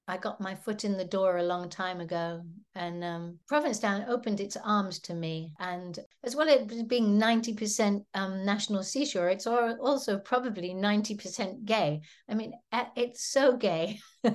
I 0.08 0.18
got 0.18 0.40
my 0.40 0.54
foot 0.54 0.84
in 0.84 0.96
the 0.96 1.04
door 1.04 1.38
a 1.38 1.42
long 1.42 1.68
time 1.68 2.00
ago, 2.00 2.42
and 2.76 3.02
um, 3.02 3.38
Provincetown 3.48 4.04
opened 4.08 4.38
its 4.38 4.56
arms 4.56 5.00
to 5.00 5.14
me. 5.14 5.52
And 5.58 5.98
as 6.22 6.36
well 6.36 6.48
as 6.48 6.82
being 6.84 7.18
90% 7.18 8.04
um, 8.14 8.44
national 8.44 8.84
seashore, 8.84 9.30
it's 9.30 9.48
also 9.48 10.18
probably 10.18 10.74
90% 10.74 11.64
gay. 11.64 12.02
I 12.28 12.34
mean, 12.34 12.52
it's 12.94 13.28
so 13.28 13.56
gay. 13.56 13.98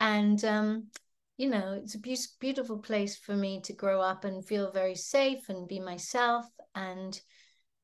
and, 0.00 0.44
um, 0.44 0.88
you 1.36 1.48
know, 1.48 1.72
it's 1.72 1.94
a 1.94 1.98
be- 1.98 2.16
beautiful 2.40 2.78
place 2.78 3.16
for 3.16 3.36
me 3.36 3.60
to 3.62 3.72
grow 3.72 4.00
up 4.00 4.24
and 4.24 4.46
feel 4.46 4.70
very 4.72 4.94
safe 4.94 5.48
and 5.48 5.68
be 5.68 5.80
myself. 5.80 6.46
And 6.74 7.18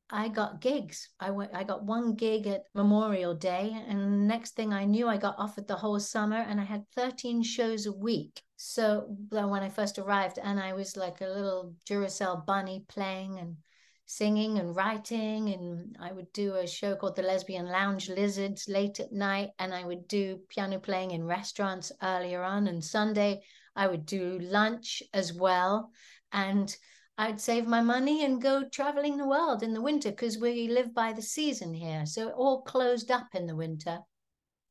I 0.09 0.27
got 0.27 0.61
gigs. 0.61 1.09
I 1.19 1.31
went 1.31 1.55
I 1.55 1.63
got 1.63 1.83
one 1.83 2.13
gig 2.13 2.45
at 2.45 2.65
Memorial 2.75 3.33
Day 3.33 3.75
and 3.87 4.27
next 4.27 4.55
thing 4.55 4.73
I 4.73 4.85
knew 4.85 5.07
I 5.07 5.17
got 5.17 5.39
offered 5.39 5.67
the 5.67 5.75
whole 5.75 5.99
summer 5.99 6.37
and 6.37 6.59
I 6.59 6.63
had 6.63 6.85
13 6.95 7.41
shows 7.41 7.85
a 7.85 7.91
week. 7.91 8.41
So 8.57 9.15
when 9.29 9.63
I 9.63 9.69
first 9.69 9.97
arrived 9.97 10.39
and 10.41 10.59
I 10.59 10.73
was 10.73 10.95
like 10.95 11.21
a 11.21 11.27
little 11.27 11.73
Duracell 11.89 12.45
bunny 12.45 12.85
playing 12.87 13.39
and 13.39 13.57
singing 14.05 14.59
and 14.59 14.75
writing 14.75 15.49
and 15.49 15.95
I 15.99 16.11
would 16.11 16.31
do 16.33 16.55
a 16.55 16.67
show 16.67 16.95
called 16.95 17.15
The 17.15 17.21
Lesbian 17.23 17.67
Lounge 17.67 18.09
Lizards 18.09 18.67
late 18.67 18.99
at 18.99 19.11
night 19.11 19.51
and 19.59 19.73
I 19.73 19.83
would 19.83 20.07
do 20.07 20.39
piano 20.49 20.79
playing 20.79 21.11
in 21.11 21.25
restaurants 21.25 21.91
earlier 22.01 22.43
on 22.43 22.67
and 22.67 22.83
Sunday 22.83 23.41
I 23.75 23.87
would 23.87 24.05
do 24.05 24.39
lunch 24.39 25.01
as 25.13 25.33
well 25.33 25.91
and 26.31 26.75
I'd 27.17 27.39
save 27.39 27.67
my 27.67 27.81
money 27.81 28.25
and 28.25 28.41
go 28.41 28.63
traveling 28.67 29.17
the 29.17 29.27
world 29.27 29.61
in 29.61 29.73
the 29.73 29.81
winter 29.81 30.09
because 30.09 30.37
we 30.37 30.67
live 30.67 30.93
by 30.93 31.13
the 31.13 31.21
season 31.21 31.73
here. 31.73 32.05
So 32.05 32.29
it 32.29 32.33
all 32.35 32.63
closed 32.63 33.11
up 33.11 33.27
in 33.35 33.45
the 33.45 33.55
winter. 33.55 33.99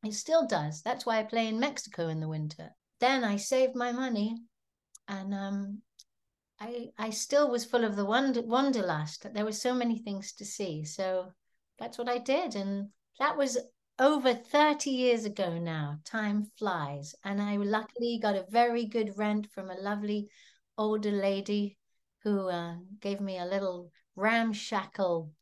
It 0.05 0.15
still 0.15 0.47
does. 0.47 0.83
That's 0.83 1.07
why 1.07 1.21
I 1.21 1.23
play 1.23 1.47
in 1.47 1.61
Mexico 1.61 2.09
in 2.09 2.19
the 2.19 2.29
winter. 2.29 2.71
Then 2.99 3.23
I 3.23 3.37
saved 3.37 3.77
my 3.77 3.93
money 3.93 4.37
and 5.07 5.33
um, 5.33 5.83
I 6.65 6.93
I 6.97 7.11
still 7.11 7.51
was 7.51 7.65
full 7.65 7.85
of 7.85 7.97
the 7.97 8.05
wonder 8.05 8.41
wanderlust. 8.41 9.27
There 9.35 9.45
were 9.45 9.51
so 9.51 9.75
many 9.75 9.99
things 9.99 10.33
to 10.35 10.45
see. 10.45 10.85
So 10.85 11.33
that's 11.77 11.99
what 11.99 12.09
I 12.09 12.19
did. 12.19 12.55
And 12.55 12.91
that 13.19 13.37
was 13.37 13.59
over 13.99 14.33
30 14.33 14.91
years 14.91 15.25
ago 15.25 15.59
now. 15.59 15.99
Time 16.05 16.53
flies. 16.57 17.17
And 17.25 17.43
I 17.43 17.57
luckily 17.57 18.21
got 18.23 18.37
a 18.37 18.47
very 18.49 18.85
good 18.85 19.19
rent 19.19 19.51
from 19.51 19.71
a 19.71 19.81
lovely 19.81 20.29
older 20.79 21.11
lady 21.11 21.79
who 22.23 22.49
uh, 22.49 22.77
gave 23.01 23.21
me 23.21 23.39
a 23.39 23.45
little 23.45 23.91
ramshackle 24.15 25.33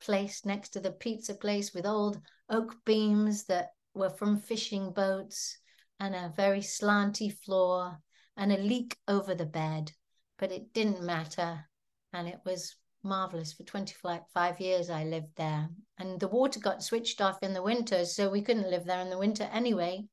place 0.00 0.46
next 0.46 0.70
to 0.70 0.80
the 0.80 0.92
pizza 0.92 1.34
place 1.34 1.74
with 1.74 1.84
old 1.84 2.18
oak 2.48 2.74
beams 2.86 3.44
that 3.44 3.74
were 3.92 4.08
from 4.08 4.38
fishing 4.38 4.92
boats 4.92 5.58
and 5.98 6.14
a 6.14 6.32
very 6.34 6.60
slanty 6.62 7.30
floor 7.44 7.98
and 8.34 8.50
a 8.50 8.56
leak 8.56 8.96
over 9.06 9.34
the 9.34 9.44
bed. 9.44 9.92
But 10.40 10.50
it 10.50 10.72
didn't 10.72 11.02
matter. 11.02 11.66
And 12.12 12.26
it 12.26 12.40
was 12.44 12.74
marvelous. 13.04 13.52
For 13.52 13.62
25 13.62 14.60
years, 14.60 14.90
I 14.90 15.04
lived 15.04 15.36
there. 15.36 15.68
And 15.98 16.18
the 16.18 16.28
water 16.28 16.58
got 16.58 16.82
switched 16.82 17.20
off 17.20 17.42
in 17.42 17.52
the 17.52 17.62
winter, 17.62 18.04
so 18.04 18.28
we 18.30 18.42
couldn't 18.42 18.70
live 18.70 18.86
there 18.86 19.00
in 19.00 19.10
the 19.10 19.18
winter 19.18 19.48
anyway. 19.52 20.06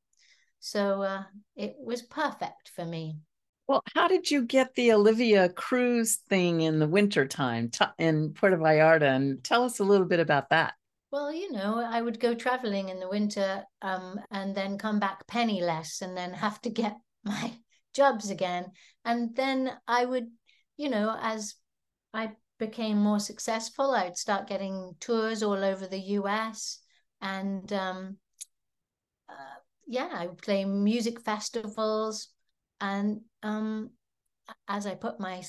So 0.59 1.01
uh, 1.01 1.23
it 1.55 1.75
was 1.79 2.01
perfect 2.01 2.71
for 2.75 2.85
me. 2.85 3.19
Well, 3.67 3.81
how 3.95 4.07
did 4.07 4.29
you 4.31 4.45
get 4.45 4.75
the 4.75 4.93
Olivia 4.93 5.49
cruise 5.49 6.17
thing 6.29 6.61
in 6.61 6.79
the 6.79 6.87
wintertime 6.87 7.69
t- 7.69 7.85
in 7.97 8.33
Puerto 8.33 8.57
Vallarta? 8.57 9.07
And 9.07 9.43
tell 9.43 9.63
us 9.63 9.79
a 9.79 9.83
little 9.83 10.07
bit 10.07 10.19
about 10.19 10.49
that. 10.49 10.73
Well, 11.11 11.33
you 11.33 11.51
know, 11.51 11.79
I 11.79 12.01
would 12.01 12.19
go 12.19 12.33
traveling 12.33 12.89
in 12.89 12.99
the 12.99 13.09
winter 13.09 13.63
um, 13.81 14.19
and 14.29 14.55
then 14.55 14.77
come 14.77 14.99
back 14.99 15.25
penniless 15.27 16.01
and 16.01 16.15
then 16.17 16.33
have 16.33 16.61
to 16.61 16.69
get 16.69 16.97
my 17.23 17.53
jobs 17.97 18.29
again. 18.29 18.71
And 19.03 19.35
then 19.35 19.71
I 19.87 20.05
would, 20.05 20.27
you 20.77 20.89
know, 20.89 21.17
as 21.19 21.55
I 22.13 22.31
became 22.59 22.97
more 22.97 23.19
successful, 23.19 23.91
I'd 23.91 24.17
start 24.17 24.47
getting 24.47 24.95
tours 24.99 25.43
all 25.43 25.63
over 25.63 25.87
the 25.87 25.99
US. 26.19 26.79
And 27.19 27.71
um, 27.73 28.17
uh, 29.27 29.59
yeah, 29.87 30.09
I 30.13 30.27
would 30.27 30.41
play 30.41 30.63
music 30.63 31.19
festivals. 31.21 32.29
And 32.79 33.21
um, 33.41 33.89
as 34.67 34.85
I 34.85 34.93
put 34.93 35.19
my 35.19 35.43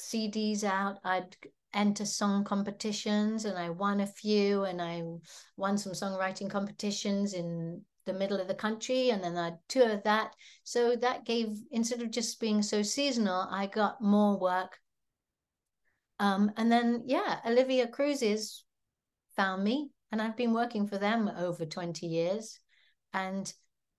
CDs 0.00 0.64
out, 0.64 0.98
I'd 1.04 1.36
enter 1.74 2.04
song 2.04 2.44
competitions 2.44 3.44
and 3.44 3.58
I 3.58 3.70
won 3.70 4.00
a 4.00 4.06
few 4.06 4.64
and 4.64 4.80
I 4.80 5.02
won 5.56 5.78
some 5.78 5.92
songwriting 5.92 6.50
competitions 6.50 7.34
in 7.34 7.82
the 8.04 8.12
middle 8.12 8.40
of 8.40 8.48
the 8.48 8.54
country 8.54 9.10
and 9.10 9.22
then 9.22 9.36
I'd 9.36 9.58
tour 9.68 10.00
that. 10.04 10.34
So 10.64 10.96
that 10.96 11.24
gave, 11.24 11.48
instead 11.70 12.02
of 12.02 12.10
just 12.10 12.40
being 12.40 12.62
so 12.62 12.82
seasonal, 12.82 13.46
I 13.50 13.66
got 13.66 14.02
more 14.02 14.38
work 14.38 14.78
um, 16.22 16.52
and 16.56 16.70
then, 16.70 17.02
yeah, 17.06 17.40
Olivia 17.44 17.88
Cruises 17.88 18.62
found 19.34 19.64
me, 19.64 19.90
and 20.12 20.22
I've 20.22 20.36
been 20.36 20.52
working 20.52 20.86
for 20.86 20.96
them 20.96 21.28
over 21.36 21.66
20 21.66 22.06
years. 22.06 22.60
And 23.12 23.52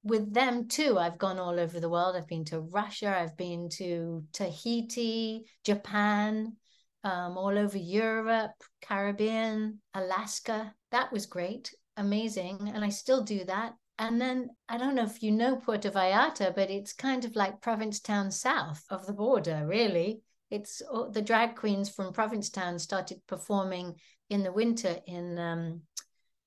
with 0.04 0.34
them 0.34 0.70
too, 0.70 0.98
I've 0.98 1.18
gone 1.18 1.38
all 1.38 1.60
over 1.60 1.82
the 1.82 1.90
world. 1.90 2.16
I've 2.16 2.30
been 2.30 2.46
to 2.46 2.62
Russia, 2.62 3.14
I've 3.14 3.36
been 3.36 3.68
to 3.74 4.24
Tahiti, 4.32 5.44
Japan, 5.66 6.56
um, 7.04 7.38
all 7.38 7.58
over 7.60 7.78
Europe, 7.78 8.56
Caribbean, 8.82 9.82
Alaska. 9.94 10.74
That 10.92 11.12
was 11.12 11.26
great, 11.26 11.76
amazing. 11.98 12.72
And 12.74 12.86
I 12.86 12.90
still 12.90 13.24
do 13.24 13.44
that. 13.44 13.74
And 13.98 14.20
then 14.20 14.50
I 14.68 14.78
don't 14.78 14.96
know 14.96 15.04
if 15.04 15.22
you 15.22 15.32
know 15.32 15.58
Puerto 15.58 15.92
Vallarta, 15.92 16.54
but 16.56 16.70
it's 16.70 16.94
kind 16.94 17.26
of 17.26 17.36
like 17.36 17.62
Provincetown 17.62 18.32
south 18.32 18.84
of 18.90 19.06
the 19.06 19.14
border, 19.14 19.66
really 19.68 20.22
it's 20.54 20.84
the 21.12 21.22
drag 21.22 21.56
queens 21.56 21.90
from 21.90 22.14
Provincetown 22.14 22.78
started 22.78 23.20
performing 23.26 23.96
in 24.30 24.44
the 24.44 24.52
winter 24.52 25.00
in 25.08 25.40
um, 25.40 25.82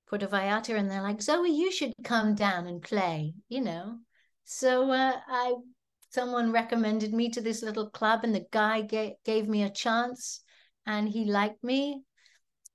Puerto 0.08 0.28
Vallarta, 0.28 0.78
and 0.78 0.88
they're 0.88 1.02
like, 1.02 1.20
Zoe, 1.20 1.50
you 1.50 1.72
should 1.72 1.92
come 2.04 2.36
down 2.36 2.68
and 2.68 2.80
play, 2.80 3.34
you 3.48 3.60
know. 3.60 3.98
So 4.44 4.92
uh, 4.92 5.14
I, 5.26 5.54
someone 6.10 6.52
recommended 6.52 7.12
me 7.12 7.30
to 7.30 7.40
this 7.40 7.64
little 7.64 7.90
club, 7.90 8.20
and 8.22 8.32
the 8.32 8.46
guy 8.52 8.82
gave, 8.82 9.14
gave 9.24 9.48
me 9.48 9.64
a 9.64 9.70
chance, 9.70 10.40
and 10.86 11.08
he 11.08 11.24
liked 11.24 11.64
me, 11.64 12.04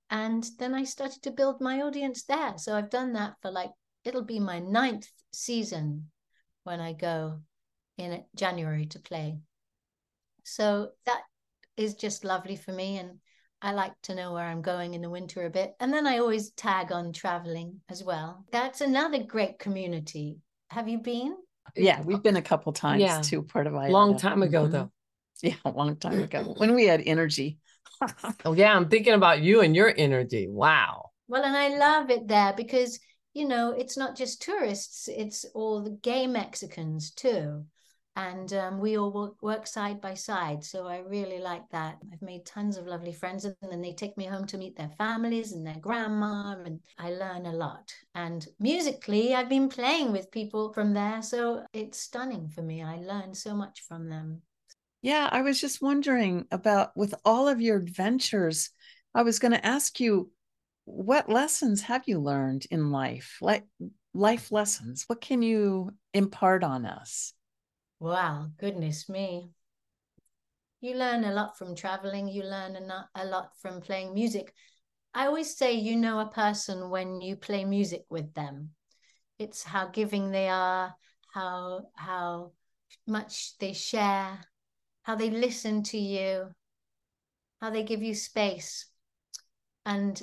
and 0.10 0.46
then 0.60 0.74
I 0.74 0.84
started 0.84 1.24
to 1.24 1.32
build 1.32 1.62
my 1.62 1.82
audience 1.82 2.26
there. 2.26 2.58
So 2.58 2.76
I've 2.76 2.90
done 2.90 3.14
that 3.14 3.36
for 3.42 3.52
like 3.52 3.72
it'll 4.04 4.24
be 4.24 4.40
my 4.40 4.60
ninth 4.60 5.08
season 5.34 6.10
when 6.64 6.80
I 6.80 6.94
go 6.94 7.40
in 7.98 8.24
January 8.36 8.86
to 8.88 9.00
play. 9.00 9.38
So 10.44 10.90
that 11.06 11.22
is 11.78 11.96
just 11.96 12.24
lovely 12.24 12.56
for 12.56 12.72
me. 12.72 12.98
And 12.98 13.20
I 13.62 13.74
like 13.74 13.94
to 14.04 14.16
know 14.16 14.34
where 14.34 14.46
I'm 14.46 14.62
going 14.62 14.94
in 14.94 15.02
the 15.02 15.10
winter 15.10 15.46
a 15.46 15.50
bit. 15.50 15.74
And 15.80 15.94
then 15.94 16.08
I 16.08 16.18
always 16.18 16.52
tag 16.52 16.92
on 16.92 17.14
traveling 17.14 17.82
as 17.90 18.04
well. 18.04 18.46
That's 18.52 18.82
another 18.82 19.24
great 19.24 19.60
community. 19.60 20.38
Have 20.70 20.88
you 20.88 21.00
been? 21.00 21.36
Yeah, 21.76 22.02
we've 22.02 22.24
been 22.24 22.38
a 22.38 22.42
couple 22.42 22.74
times 22.74 23.02
yeah. 23.02 23.22
to 23.22 23.44
Puerto 23.44 23.70
Vallarta. 23.70 23.92
Long 23.92 24.18
time 24.18 24.42
ago, 24.42 24.64
mm-hmm. 24.64 24.72
though. 24.72 24.92
Yeah, 25.44 25.56
a 25.66 25.72
long 25.72 25.96
time 25.96 26.22
ago 26.22 26.54
when 26.58 26.76
we 26.76 26.86
had 26.86 27.02
energy. 27.04 27.58
oh, 28.46 28.54
yeah, 28.54 28.76
I'm 28.76 28.90
thinking 28.90 29.14
about 29.14 29.42
you 29.42 29.62
and 29.62 29.76
your 29.76 29.92
energy. 29.98 30.48
Wow. 30.48 31.10
Well, 31.28 31.44
and 31.44 31.58
I 31.58 31.70
love 31.70 32.12
it 32.12 32.28
there 32.28 32.54
because, 32.56 33.00
you 33.34 33.48
know, 33.48 33.72
it's 33.72 33.98
not 33.98 34.16
just 34.16 34.42
tourists, 34.42 35.08
it's 35.08 35.46
all 35.54 35.82
the 35.82 35.98
gay 36.02 36.28
Mexicans 36.28 37.12
too 37.12 37.66
and 38.16 38.52
um, 38.54 38.80
we 38.80 38.98
all 38.98 39.12
work, 39.12 39.42
work, 39.42 39.66
side 39.66 40.02
by 40.02 40.14
side. 40.14 40.64
So 40.64 40.86
I 40.86 41.00
really 41.00 41.40
like 41.40 41.68
that. 41.72 41.98
I've 42.12 42.22
made 42.22 42.46
tons 42.46 42.78
of 42.78 42.86
lovely 42.86 43.14
friends, 43.14 43.46
and 43.46 43.56
then 43.70 43.82
they 43.82 43.94
take 43.94 44.18
me 44.18 44.26
home 44.26 44.46
to 44.48 44.58
meet 44.58 44.76
their 44.76 44.92
families 44.98 45.54
and 45.54 45.66
their 45.66 45.80
grandma, 45.80 46.56
and 46.66 46.82
I 46.98 47.12
learn 47.12 47.46
a 47.46 47.54
lot. 47.54 47.94
And 48.14 48.46
musically, 48.60 49.34
I've 49.34 49.50
been 49.50 49.70
playing 49.70 50.12
with 50.12 50.32
people 50.32 50.74
from 50.74 50.94
there, 50.94 51.22
so 51.22 51.64
it's 51.74 52.00
stunning 52.00 52.50
for 52.50 52.62
me. 52.62 52.84
I 52.84 52.98
learned 52.98 53.38
so 53.38 53.56
much 53.56 53.82
from 53.88 54.10
them. 54.10 54.42
Yeah, 55.02 55.30
I 55.32 55.42
was 55.42 55.60
just 55.60 55.82
wondering 55.82 56.46
about 56.52 56.96
with 56.98 57.16
all 57.24 57.48
of 57.48 57.62
your 57.62 57.78
adventures. 57.78 58.72
I 59.16 59.24
was 59.24 59.40
going 59.40 59.54
to 59.54 59.66
ask 59.66 60.00
you, 60.00 60.32
what 60.86 61.30
lessons 61.30 61.82
have 61.84 62.04
you 62.08 62.20
learned 62.20 62.66
in 62.72 62.92
life? 62.92 63.38
Like 63.42 63.66
life 64.14 64.52
lessons. 64.52 65.06
What 65.08 65.22
can 65.22 65.42
you 65.42 65.92
impart 66.14 66.64
on 66.64 66.86
us? 66.86 67.34
Wow, 68.00 68.48
goodness 68.58 69.08
me. 69.08 69.52
You 70.82 70.96
learn 70.96 71.24
a 71.24 71.32
lot 71.32 71.58
from 71.58 71.76
traveling, 71.76 72.28
you 72.28 72.44
learn 72.44 72.76
a 73.16 73.26
lot 73.26 73.52
from 73.62 73.82
playing 73.82 74.16
music. 74.16 74.54
I 75.14 75.28
always 75.28 75.56
say 75.56 75.74
you 75.74 75.96
know 75.96 76.20
a 76.20 76.26
person 76.26 76.90
when 76.90 77.22
you 77.22 77.36
play 77.36 77.66
music 77.66 78.06
with 78.10 78.34
them. 78.34 78.72
It's 79.38 79.64
how 79.64 79.88
giving 79.88 80.32
they 80.32 80.50
are, 80.50 80.96
how 81.34 81.84
how 81.96 82.54
much 83.06 83.58
they 83.60 83.74
share, 83.74 84.40
how 85.04 85.16
they 85.16 85.30
listen 85.30 85.84
to 85.84 85.98
you, 85.98 86.50
how 87.62 87.70
they 87.70 87.84
give 87.84 88.02
you 88.02 88.16
space. 88.16 88.88
And 89.86 90.22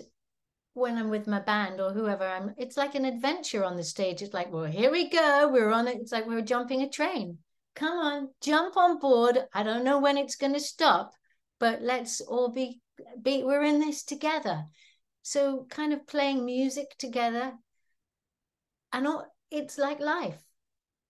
when 0.79 0.97
I'm 0.97 1.11
with 1.11 1.27
my 1.27 1.41
band 1.41 1.81
or 1.81 1.93
whoever 1.93 2.25
I'm, 2.25 2.55
it's 2.57 2.77
like 2.77 2.95
an 2.95 3.05
adventure 3.05 3.65
on 3.65 3.77
the 3.77 3.85
stage. 3.85 4.23
It's 4.23 4.35
like, 4.35 4.53
well, 4.53 4.65
here 4.65 4.91
we 4.91 5.09
go. 5.09 5.51
We're 5.53 5.71
on 5.73 5.89
it. 5.89 5.99
It's 6.01 6.13
like 6.13 6.27
we're 6.27 6.43
jumping 6.43 6.83
a 6.83 6.89
train 6.89 7.39
come 7.79 7.97
on, 7.97 8.29
jump 8.41 8.77
on 8.77 8.99
board. 8.99 9.39
I 9.55 9.63
don't 9.63 9.85
know 9.85 10.01
when 10.01 10.19
it's 10.19 10.37
going 10.37 10.53
to 10.55 10.61
stop, 10.61 11.13
but 11.61 11.81
let's 11.81 12.21
all 12.21 12.51
be, 12.51 12.81
be, 13.23 13.45
we're 13.45 13.63
in 13.63 13.79
this 13.79 14.03
together. 14.03 14.65
So, 15.23 15.67
kind 15.71 15.93
of 15.93 16.07
playing 16.07 16.45
music 16.45 16.97
together. 16.99 17.53
And 18.93 19.07
all, 19.07 19.27
it's 19.51 19.79
like 19.79 20.01
life. 20.01 20.43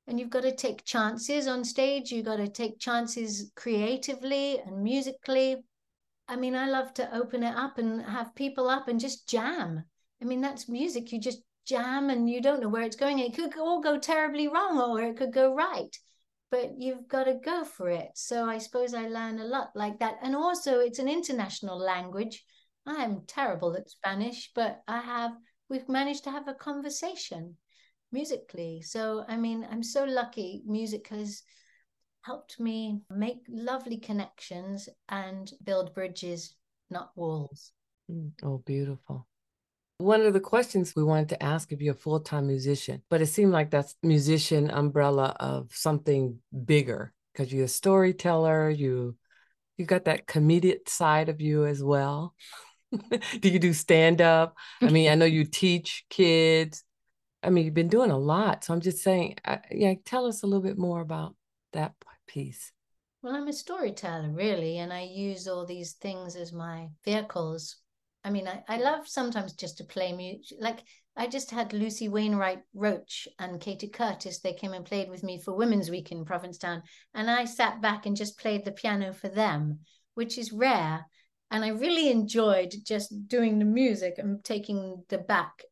And 0.07 0.19
you've 0.19 0.31
got 0.31 0.43
to 0.43 0.55
take 0.55 0.85
chances 0.85 1.47
on 1.47 1.65
stage. 1.65 2.11
You've 2.11 2.25
got 2.25 2.37
to 2.37 2.49
take 2.49 2.79
chances 2.79 3.51
creatively 3.55 4.59
and 4.59 4.83
musically. 4.83 5.59
I 6.29 6.37
mean, 6.37 6.55
I 6.55 6.69
love 6.69 6.93
to 6.95 7.15
open 7.15 7.43
it 7.43 7.55
up 7.55 7.79
and 7.79 8.03
have 8.03 8.35
people 8.35 8.69
up 8.69 8.89
and 8.89 9.01
just 9.01 9.29
jam. 9.29 9.85
I 10.21 10.25
mean, 10.25 10.41
that's 10.41 10.69
music. 10.69 11.11
You 11.13 11.21
just 11.21 11.43
jam 11.67 12.11
and 12.11 12.29
you 12.29 12.43
don't 12.43 12.61
know 12.61 12.69
where 12.69 12.83
it's 12.83 12.97
going. 12.97 13.19
It 13.19 13.35
could 13.35 13.57
all 13.59 13.81
go 13.81 13.99
terribly 13.99 14.49
wrong 14.49 14.79
or 14.79 15.03
it 15.03 15.17
could 15.17 15.33
go 15.33 15.55
right 15.55 15.97
but 16.51 16.79
you've 16.79 17.09
got 17.09 17.25
to 17.25 17.35
go 17.35 17.65
for 17.65 17.89
it. 17.89 18.11
So 18.15 18.49
I 18.49 18.59
suppose 18.59 18.95
I 18.95 19.09
learn 19.09 19.39
a 19.39 19.45
lot 19.45 19.71
like 19.75 19.99
that. 19.99 20.17
And 20.23 20.35
also, 20.35 20.81
it's 20.81 20.99
an 20.99 21.09
international 21.09 21.79
language. 21.79 22.45
I 22.87 23.05
am 23.05 23.23
terrible 23.27 23.77
at 23.77 23.91
Spanish, 23.91 24.51
but 24.55 24.81
I 24.89 25.01
have, 25.01 25.33
we've 25.69 25.89
managed 25.89 26.25
to 26.25 26.31
have 26.31 26.49
a 26.49 26.55
conversation 26.55 27.57
musically. 28.13 28.81
So, 28.81 29.25
I 29.29 29.37
mean, 29.37 29.67
I'm 29.71 29.83
so 29.83 30.05
lucky. 30.05 30.63
Music 30.67 31.09
has 31.09 31.43
helped 32.23 32.61
me 32.61 33.03
make 33.11 33.39
lovely 33.49 33.97
connections 33.97 34.89
and 35.09 35.53
build 35.65 35.95
bridges, 35.95 36.55
not 36.91 37.11
walls. 37.17 37.73
Mm, 38.11 38.33
oh, 38.43 38.59
beautiful. 38.65 39.27
One 39.99 40.23
of 40.23 40.33
the 40.33 40.41
questions 40.41 40.95
we 40.95 41.03
wanted 41.03 41.31
to 41.31 41.43
ask 41.43 41.73
if 41.73 41.81
you're 41.81 41.95
a 41.95 41.99
full 41.99 42.21
time 42.21 42.47
musician, 42.47 43.03
but 43.11 43.21
it 43.21 43.27
seemed 43.27 43.53
like 43.53 43.71
that's 43.71 43.97
musician 44.03 44.71
umbrella 44.71 45.35
of 45.41 45.75
something 45.75 46.39
bigger 46.65 47.13
because 47.33 47.53
you're 47.53 47.65
a 47.65 47.69
storyteller. 47.69 48.71
You 48.71 49.17
you 49.77 49.87
got 49.87 50.05
that 50.05 50.27
comedic 50.27 50.89
side 50.89 51.29
of 51.29 51.41
you 51.41 51.67
as 51.67 51.83
well. 51.83 52.35
do 53.41 53.49
you 53.49 53.59
do 53.59 53.73
stand 53.73 54.21
up? 54.21 54.57
I 54.81 54.91
mean, 54.91 55.11
I 55.11 55.15
know 55.15 55.25
you 55.25 55.45
teach 55.51 56.05
kids. 56.11 56.85
I 57.43 57.51
mean, 57.51 57.65
you've 57.65 57.75
been 57.75 57.89
doing 57.89 58.11
a 58.11 58.19
lot. 58.19 58.65
So 58.65 58.75
I'm 58.75 58.81
just 58.81 59.03
saying, 59.03 59.37
uh, 59.45 59.59
yeah, 59.71 59.95
tell 60.05 60.27
us 60.27 60.43
a 60.43 60.47
little 60.47 60.63
bit 60.63 60.79
more 60.79 61.01
about 61.01 61.37
that 61.73 61.95
piece. 62.27 62.73
Well, 63.23 63.35
I'm 63.35 63.49
a 63.49 63.53
storyteller, 63.53 64.31
really, 64.31 64.79
and 64.79 64.93
I 64.93 65.03
use 65.03 65.49
all 65.49 65.67
these 65.67 65.95
things 65.95 66.37
as 66.37 66.53
my 66.53 66.89
vehicles. 67.05 67.77
I 68.25 68.31
mean, 68.31 68.47
I, 68.47 68.63
I 68.69 68.77
love 68.79 69.09
sometimes 69.09 69.55
just 69.55 69.79
to 69.79 69.85
play 69.85 70.13
music. 70.13 70.59
Like, 70.61 70.81
I 71.17 71.27
just 71.27 71.51
had 71.51 71.73
Lucy 71.73 72.09
Wainwright 72.09 72.61
Roche 72.75 73.27
and 73.41 73.61
Catie 73.61 73.89
Curtis. 73.89 74.39
They 74.39 74.53
came 74.53 74.73
and 74.73 74.85
played 74.85 75.11
with 75.11 75.25
me 75.25 75.41
for 75.41 75.53
Women's 75.53 75.91
Week 75.91 76.13
in 76.13 76.25
Provincetown. 76.25 76.83
And 77.13 77.29
I 77.29 77.45
sat 77.45 77.83
back 77.83 78.07
and 78.07 78.17
just 78.17 78.39
played 78.39 78.65
the 78.65 78.71
piano 78.71 79.13
for 79.13 79.29
them, 79.29 79.81
which 80.15 80.39
is 80.39 80.53
rare. 80.53 81.05
And 81.51 81.65
I 81.65 81.69
really 81.69 82.11
enjoyed 82.11 82.73
just 82.85 83.27
doing 83.27 83.59
the 83.59 83.65
music 83.65 84.15
and 84.19 84.45
taking 84.45 85.03
the 85.09 85.19
back 85.19 85.65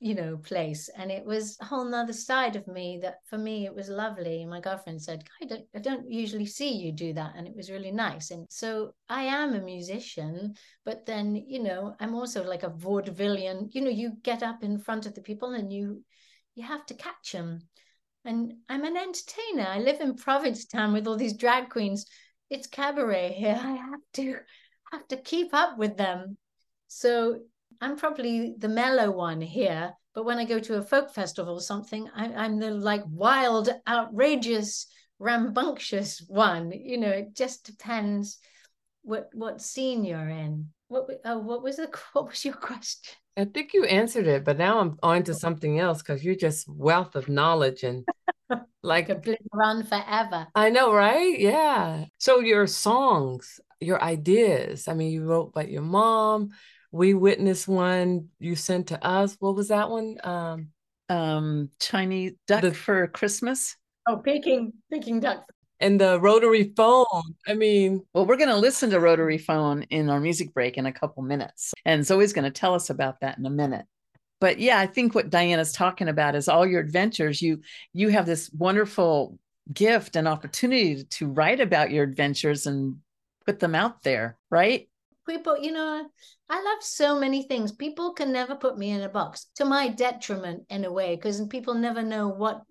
you 0.00 0.14
know 0.14 0.36
place. 0.36 0.88
And 0.96 1.10
it 1.10 1.24
was 1.24 1.56
a 1.60 1.64
whole 1.64 1.84
nother 1.84 2.12
side 2.12 2.56
of 2.56 2.66
me 2.66 2.98
that 3.02 3.16
for 3.26 3.38
me 3.38 3.66
it 3.66 3.74
was 3.74 3.88
lovely. 3.88 4.44
My 4.44 4.60
girlfriend 4.60 5.00
said 5.00 5.24
I 5.40 5.46
don't, 5.46 5.64
I 5.74 5.78
don't 5.78 6.10
usually 6.10 6.46
see 6.46 6.72
you 6.72 6.92
do 6.92 7.12
that. 7.14 7.34
And 7.36 7.46
it 7.46 7.56
was 7.56 7.70
really 7.70 7.92
nice. 7.92 8.30
And 8.30 8.46
so 8.50 8.92
i 9.08 9.22
am 9.22 9.54
a 9.54 9.60
musician 9.60 10.54
but 10.84 11.06
then 11.06 11.36
you 11.36 11.62
know 11.62 11.94
i'm 12.00 12.14
also 12.14 12.42
like 12.44 12.62
a 12.62 12.70
vaudevillian. 12.70 13.68
You 13.72 13.82
know 13.82 13.90
you 13.90 14.12
get 14.22 14.42
up 14.42 14.62
in 14.62 14.78
front 14.78 15.06
of 15.06 15.14
the 15.14 15.22
people 15.22 15.50
and 15.52 15.72
you 15.72 16.04
you 16.54 16.64
have 16.64 16.84
to 16.86 16.94
catch 16.94 17.32
them 17.32 17.60
and 18.24 18.52
i'm 18.68 18.84
an 18.84 18.96
entertainer. 18.96 19.66
I 19.68 19.78
live 19.78 20.00
in 20.00 20.16
provincetown 20.16 20.92
with 20.92 21.06
all 21.06 21.16
these 21.16 21.36
drag 21.36 21.70
queens. 21.70 22.06
It's 22.50 22.66
cabaret 22.66 23.32
here. 23.32 23.58
I 23.58 23.72
have 23.76 24.00
to 24.14 24.36
have 24.92 25.08
to 25.08 25.16
keep 25.16 25.54
up 25.54 25.78
with 25.78 25.96
them. 25.96 26.36
So 26.88 27.40
I'm 27.80 27.96
probably 27.96 28.54
the 28.58 28.68
mellow 28.68 29.10
one 29.10 29.40
here, 29.40 29.92
but 30.14 30.24
when 30.24 30.38
I 30.38 30.44
go 30.44 30.58
to 30.58 30.78
a 30.78 30.82
folk 30.82 31.12
festival 31.12 31.54
or 31.54 31.60
something, 31.60 32.08
I, 32.14 32.44
am 32.44 32.58
the 32.58 32.70
like 32.70 33.02
wild, 33.08 33.70
outrageous, 33.88 34.86
rambunctious 35.18 36.24
one. 36.28 36.72
You 36.72 36.98
know, 36.98 37.10
it 37.10 37.34
just 37.34 37.64
depends 37.64 38.38
what 39.02 39.30
what 39.32 39.60
scene 39.60 40.04
you're 40.04 40.28
in. 40.28 40.68
What 40.88 41.08
oh, 41.24 41.38
what 41.38 41.62
was 41.62 41.76
the 41.76 41.90
what 42.12 42.28
was 42.28 42.44
your 42.44 42.54
question? 42.54 43.14
I 43.36 43.46
think 43.46 43.72
you 43.72 43.84
answered 43.84 44.26
it, 44.26 44.44
but 44.44 44.58
now 44.58 44.78
I'm 44.78 44.98
on 45.02 45.22
to 45.24 45.34
something 45.34 45.78
else 45.78 46.02
because 46.02 46.22
you're 46.22 46.34
just 46.34 46.68
wealth 46.68 47.16
of 47.16 47.30
knowledge 47.30 47.82
and 47.82 48.06
like 48.82 49.08
a 49.08 49.20
run 49.52 49.84
forever. 49.84 50.46
I 50.54 50.68
know, 50.68 50.92
right? 50.92 51.38
Yeah. 51.38 52.04
So 52.18 52.40
your 52.40 52.66
songs, 52.66 53.58
your 53.80 54.02
ideas. 54.02 54.86
I 54.86 54.94
mean, 54.94 55.12
you 55.12 55.24
wrote 55.24 55.48
about 55.48 55.70
your 55.70 55.82
mom, 55.82 56.50
we 56.92 57.14
witnessed 57.14 57.66
one 57.66 58.28
you 58.38 58.54
sent 58.54 58.88
to 58.88 59.04
us. 59.04 59.36
What 59.40 59.56
was 59.56 59.68
that 59.68 59.90
one? 59.90 60.18
Um, 60.22 60.68
um 61.08 61.70
Chinese 61.80 62.32
duck 62.46 62.62
the, 62.62 62.72
for 62.72 63.08
Christmas. 63.08 63.76
Oh, 64.06 64.18
Peking, 64.18 64.72
Peking 64.90 65.20
duck. 65.20 65.44
And 65.80 66.00
the 66.00 66.20
rotary 66.20 66.72
phone. 66.76 67.34
I 67.48 67.54
mean, 67.54 68.04
well, 68.14 68.24
we're 68.24 68.36
going 68.36 68.48
to 68.50 68.56
listen 68.56 68.90
to 68.90 69.00
rotary 69.00 69.38
phone 69.38 69.82
in 69.84 70.10
our 70.10 70.20
music 70.20 70.54
break 70.54 70.78
in 70.78 70.86
a 70.86 70.92
couple 70.92 71.24
minutes, 71.24 71.74
and 71.84 72.06
Zoe's 72.06 72.32
going 72.32 72.44
to 72.44 72.52
tell 72.52 72.74
us 72.74 72.88
about 72.88 73.20
that 73.20 73.36
in 73.36 73.46
a 73.46 73.50
minute. 73.50 73.86
But 74.40 74.60
yeah, 74.60 74.78
I 74.78 74.86
think 74.86 75.14
what 75.14 75.30
Dianna's 75.30 75.72
talking 75.72 76.08
about 76.08 76.36
is 76.36 76.48
all 76.48 76.66
your 76.66 76.80
adventures. 76.80 77.42
You 77.42 77.62
you 77.92 78.10
have 78.10 78.26
this 78.26 78.48
wonderful 78.52 79.38
gift 79.72 80.14
and 80.16 80.28
opportunity 80.28 81.04
to 81.04 81.28
write 81.28 81.60
about 81.60 81.90
your 81.90 82.04
adventures 82.04 82.66
and 82.66 82.96
put 83.46 83.58
them 83.58 83.74
out 83.74 84.02
there, 84.02 84.36
right? 84.50 84.88
People, 85.28 85.58
you 85.58 85.72
know, 85.72 86.06
I 86.48 86.56
love 86.56 86.82
so 86.82 87.18
many 87.18 87.42
things. 87.42 87.72
People 87.72 88.12
can 88.12 88.32
never 88.32 88.54
put 88.54 88.76
me 88.76 88.90
in 88.90 89.02
a 89.02 89.08
box 89.08 89.46
to 89.56 89.64
my 89.64 89.88
detriment 89.88 90.64
in 90.68 90.84
a 90.84 90.92
way, 90.92 91.16
because 91.16 91.46
people 91.48 91.74
never 91.74 92.02
know 92.02 92.28
what 92.28 92.62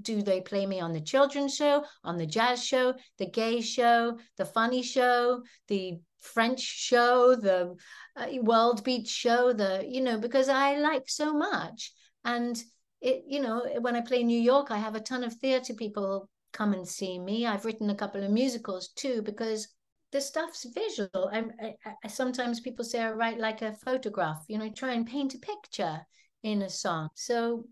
do 0.00 0.22
they 0.22 0.40
play 0.40 0.66
me 0.66 0.80
on 0.80 0.92
the 0.92 1.00
children's 1.00 1.54
show, 1.54 1.84
on 2.04 2.16
the 2.16 2.26
jazz 2.26 2.64
show, 2.64 2.94
the 3.18 3.30
gay 3.30 3.60
show, 3.60 4.18
the 4.36 4.44
funny 4.44 4.82
show, 4.82 5.42
the 5.68 5.98
French 6.20 6.60
show, 6.60 7.36
the 7.36 7.76
uh, 8.16 8.26
World 8.42 8.82
Beat 8.82 9.06
show, 9.06 9.52
the, 9.52 9.84
you 9.88 10.00
know, 10.00 10.18
because 10.18 10.48
I 10.48 10.76
like 10.76 11.08
so 11.08 11.32
much. 11.32 11.92
And 12.24 12.60
it, 13.00 13.24
you 13.28 13.40
know, 13.40 13.64
when 13.80 13.94
I 13.94 14.00
play 14.00 14.24
New 14.24 14.40
York, 14.40 14.70
I 14.70 14.78
have 14.78 14.96
a 14.96 15.00
ton 15.00 15.22
of 15.22 15.34
theater 15.34 15.74
people 15.74 16.28
come 16.52 16.72
and 16.72 16.88
see 16.88 17.18
me. 17.18 17.46
I've 17.46 17.64
written 17.64 17.90
a 17.90 17.94
couple 17.94 18.24
of 18.24 18.30
musicals 18.30 18.88
too, 18.88 19.22
because 19.22 19.68
the 20.12 20.20
stuff's 20.20 20.66
visual. 20.74 21.30
I, 21.32 21.44
I, 21.60 21.74
I, 22.04 22.08
sometimes 22.08 22.60
people 22.60 22.84
say 22.84 23.00
I 23.00 23.12
write 23.12 23.38
like 23.38 23.62
a 23.62 23.72
photograph. 23.72 24.44
You 24.48 24.58
know, 24.58 24.70
try 24.70 24.92
and 24.92 25.06
paint 25.06 25.34
a 25.34 25.38
picture 25.38 26.06
in 26.42 26.62
a 26.62 26.70
song. 26.70 27.08
So 27.14 27.66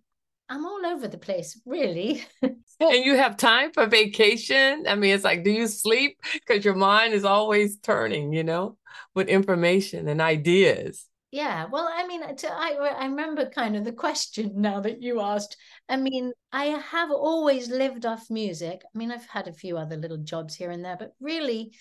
I'm 0.48 0.66
all 0.66 0.84
over 0.84 1.08
the 1.08 1.18
place, 1.18 1.60
really. 1.64 2.24
and 2.42 3.04
you 3.04 3.16
have 3.16 3.36
time 3.36 3.72
for 3.72 3.86
vacation. 3.86 4.84
I 4.88 4.94
mean, 4.94 5.14
it's 5.14 5.24
like, 5.24 5.44
do 5.44 5.50
you 5.50 5.66
sleep? 5.66 6.18
Because 6.34 6.64
your 6.64 6.74
mind 6.74 7.14
is 7.14 7.24
always 7.24 7.78
turning, 7.78 8.32
you 8.32 8.44
know, 8.44 8.76
with 9.14 9.28
information 9.28 10.08
and 10.08 10.20
ideas. 10.20 11.06
Yeah, 11.30 11.66
well, 11.66 11.90
I 11.92 12.06
mean, 12.06 12.36
to, 12.36 12.52
I 12.52 12.74
I 12.96 13.06
remember 13.06 13.50
kind 13.50 13.74
of 13.74 13.84
the 13.84 13.92
question 13.92 14.52
now 14.60 14.80
that 14.80 15.02
you 15.02 15.20
asked. 15.20 15.56
I 15.88 15.96
mean, 15.96 16.32
I 16.52 16.66
have 16.66 17.10
always 17.10 17.68
lived 17.68 18.06
off 18.06 18.30
music. 18.30 18.82
I 18.84 18.98
mean, 18.98 19.10
I've 19.10 19.26
had 19.26 19.48
a 19.48 19.52
few 19.52 19.76
other 19.76 19.96
little 19.96 20.18
jobs 20.18 20.54
here 20.54 20.70
and 20.70 20.84
there, 20.84 20.96
but 20.96 21.12
really, 21.20 21.72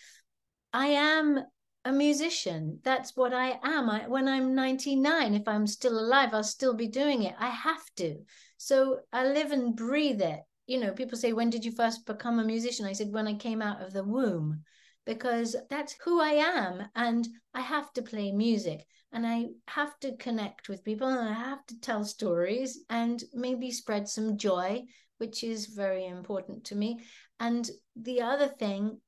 I 0.74 0.88
am 0.88 1.40
a 1.86 1.92
musician. 1.92 2.80
That's 2.84 3.16
what 3.16 3.34
I 3.34 3.60
am. 3.64 3.90
I, 3.90 4.08
when 4.08 4.28
I'm 4.28 4.56
99, 4.56 5.36
if 5.36 5.48
I'm 5.48 5.68
still 5.68 6.00
alive, 6.00 6.34
I'll 6.34 6.44
still 6.44 6.74
be 6.74 6.88
doing 6.88 7.24
it. 7.24 7.36
I 7.38 7.50
have 7.50 7.84
to. 7.98 8.18
So 8.58 9.00
I 9.12 9.26
live 9.26 9.52
and 9.52 9.76
breathe 9.76 10.22
it. 10.22 10.40
You 10.66 10.80
know, 10.80 10.94
people 10.94 11.18
say, 11.18 11.34
when 11.34 11.50
did 11.50 11.66
you 11.66 11.72
first 11.72 12.06
become 12.06 12.40
a 12.40 12.46
musician? 12.46 12.86
I 12.86 12.94
said, 12.94 13.12
when 13.12 13.28
I 13.28 13.36
came 13.36 13.62
out 13.62 13.82
of 13.82 13.94
the 13.94 14.04
womb, 14.04 14.64
because 15.06 15.56
that's 15.70 15.96
who 16.04 16.22
I 16.22 16.32
am. 16.32 16.84
And 16.96 17.28
I 17.54 17.62
have 17.62 17.92
to 17.94 18.02
play 18.02 18.32
music 18.32 18.86
and 19.12 19.28
I 19.28 19.50
have 19.68 20.00
to 20.00 20.16
connect 20.18 20.70
with 20.70 20.84
people 20.84 21.08
and 21.08 21.30
I 21.30 21.34
have 21.34 21.66
to 21.68 21.80
tell 21.80 22.04
stories 22.04 22.80
and 22.90 23.24
maybe 23.34 23.72
spread 23.72 24.08
some 24.08 24.38
joy, 24.38 24.84
which 25.18 25.44
is 25.44 25.68
very 25.68 26.06
important 26.06 26.66
to 26.66 26.76
me. 26.76 27.00
And 27.40 27.70
the 27.96 28.22
other 28.22 28.48
thing 28.48 29.02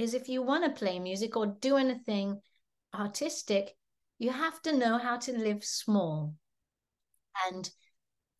is 0.00 0.14
if 0.14 0.28
you 0.28 0.42
want 0.42 0.64
to 0.64 0.78
play 0.78 0.98
music 0.98 1.36
or 1.36 1.46
do 1.46 1.76
anything 1.76 2.40
artistic, 2.94 3.76
you 4.18 4.30
have 4.30 4.60
to 4.62 4.76
know 4.76 4.98
how 4.98 5.16
to 5.18 5.32
live 5.32 5.64
small. 5.64 6.34
And 7.50 7.70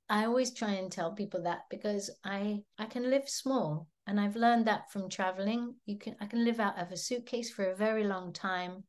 I 0.08 0.24
always 0.24 0.52
try 0.52 0.72
and 0.72 0.90
tell 0.90 1.12
people 1.12 1.42
that 1.42 1.62
because 1.70 2.10
I 2.24 2.62
I 2.78 2.86
can 2.86 3.10
live 3.10 3.28
small 3.28 3.88
and 4.06 4.18
I've 4.18 4.36
learned 4.36 4.66
that 4.66 4.90
from 4.90 5.10
traveling. 5.10 5.74
You 5.84 5.98
can 5.98 6.16
I 6.20 6.26
can 6.26 6.44
live 6.44 6.60
out 6.60 6.78
of 6.78 6.90
a 6.90 6.96
suitcase 6.96 7.50
for 7.50 7.66
a 7.66 7.76
very 7.76 8.04
long 8.04 8.32
time 8.32 8.84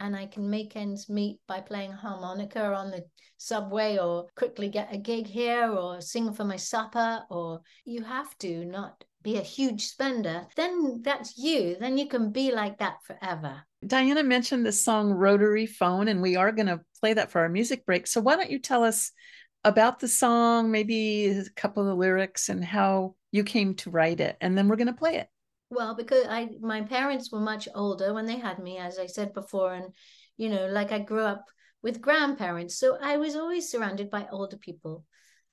and 0.00 0.16
I 0.16 0.26
can 0.26 0.50
make 0.50 0.74
ends 0.76 1.08
meet 1.08 1.40
by 1.46 1.60
playing 1.60 1.92
harmonica 1.92 2.74
on 2.74 2.90
the 2.90 3.04
subway 3.36 3.98
or 3.98 4.26
quickly 4.36 4.68
get 4.68 4.92
a 4.92 4.98
gig 4.98 5.26
here 5.26 5.70
or 5.70 6.00
sing 6.00 6.32
for 6.32 6.44
my 6.44 6.56
supper 6.56 7.24
or 7.30 7.60
you 7.84 8.02
have 8.02 8.36
to 8.38 8.64
not 8.64 9.04
be 9.24 9.38
a 9.38 9.42
huge 9.42 9.86
spender, 9.86 10.46
then 10.54 11.00
that's 11.02 11.36
you. 11.36 11.76
Then 11.80 11.98
you 11.98 12.06
can 12.06 12.30
be 12.30 12.52
like 12.52 12.78
that 12.78 13.02
forever. 13.04 13.62
Dianna 13.84 14.24
mentioned 14.24 14.64
the 14.64 14.72
song 14.72 15.10
Rotary 15.10 15.66
Phone, 15.66 16.08
and 16.08 16.22
we 16.22 16.36
are 16.36 16.52
going 16.52 16.68
to 16.68 16.80
play 17.00 17.14
that 17.14 17.32
for 17.32 17.40
our 17.40 17.48
music 17.48 17.84
break. 17.84 18.06
So, 18.06 18.20
why 18.20 18.36
don't 18.36 18.50
you 18.50 18.60
tell 18.60 18.84
us 18.84 19.10
about 19.64 19.98
the 19.98 20.08
song, 20.08 20.70
maybe 20.70 21.26
a 21.28 21.44
couple 21.56 21.82
of 21.82 21.88
the 21.88 21.96
lyrics, 21.96 22.50
and 22.50 22.64
how 22.64 23.16
you 23.32 23.42
came 23.42 23.74
to 23.76 23.90
write 23.90 24.20
it? 24.20 24.36
And 24.40 24.56
then 24.56 24.68
we're 24.68 24.76
going 24.76 24.86
to 24.86 24.92
play 24.92 25.16
it. 25.16 25.28
Well, 25.70 25.96
because 25.96 26.26
I 26.28 26.50
my 26.60 26.82
parents 26.82 27.32
were 27.32 27.40
much 27.40 27.66
older 27.74 28.12
when 28.14 28.26
they 28.26 28.36
had 28.36 28.58
me, 28.58 28.78
as 28.78 28.98
I 28.98 29.06
said 29.06 29.32
before, 29.32 29.72
and 29.74 29.86
you 30.36 30.50
know, 30.50 30.66
like 30.66 30.92
I 30.92 30.98
grew 30.98 31.24
up 31.24 31.46
with 31.82 32.02
grandparents, 32.02 32.78
so 32.78 32.98
I 33.00 33.16
was 33.16 33.36
always 33.36 33.70
surrounded 33.70 34.10
by 34.10 34.28
older 34.30 34.58
people, 34.58 35.04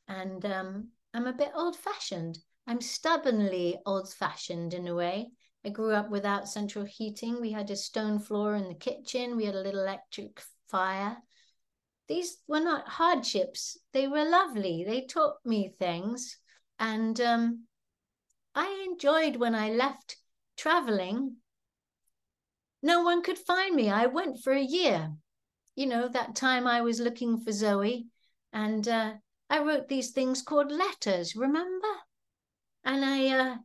and 0.08 0.46
um, 0.46 0.90
I'm 1.14 1.28
a 1.28 1.34
bit 1.34 1.52
old 1.56 1.78
fashioned. 1.78 2.38
I'm 2.72 2.80
stubbornly 2.80 3.80
old 3.86 4.14
fashioned 4.14 4.74
in 4.74 4.88
a 4.88 4.96
way. 4.96 5.32
I 5.66 5.70
grew 5.72 5.92
up 5.92 6.10
without 6.10 6.48
central 6.48 6.86
heating. 6.86 7.42
We 7.42 7.52
had 7.52 7.70
a 7.70 7.76
stone 7.76 8.18
floor 8.18 8.56
in 8.56 8.70
the 8.70 8.76
kitchen. 8.76 9.36
We 9.36 9.44
had 9.44 9.56
a 9.56 9.62
little 9.62 9.82
electric 9.82 10.42
fire. 10.70 11.18
These 12.08 12.38
were 12.48 12.62
not 12.62 12.88
hardships. 12.88 13.78
They 13.92 14.08
were 14.08 14.24
lovely. 14.24 14.86
They 14.88 15.02
taught 15.02 15.36
me 15.44 15.74
things. 15.80 16.38
And 16.80 17.20
um, 17.20 17.64
I 18.56 18.88
enjoyed 18.90 19.36
when 19.36 19.54
I 19.54 19.72
left 19.72 20.16
traveling. 20.56 21.36
No 22.82 23.02
one 23.02 23.22
could 23.22 23.38
find 23.38 23.76
me. 23.76 23.90
I 23.90 24.06
went 24.06 24.40
for 24.40 24.54
a 24.54 24.62
year. 24.62 25.12
You 25.76 25.88
know, 25.88 26.08
that 26.08 26.38
time 26.38 26.66
I 26.68 26.80
was 26.80 27.02
looking 27.02 27.38
for 27.38 27.52
Zoe. 27.52 28.08
And 28.54 28.88
uh, 28.88 29.16
I 29.50 29.60
wrote 29.60 29.90
these 29.90 30.12
things 30.12 30.42
called 30.42 30.72
letters, 30.72 31.36
remember? 31.36 31.90
And 32.84 33.06
I 33.06 33.28
uh, 33.28 33.56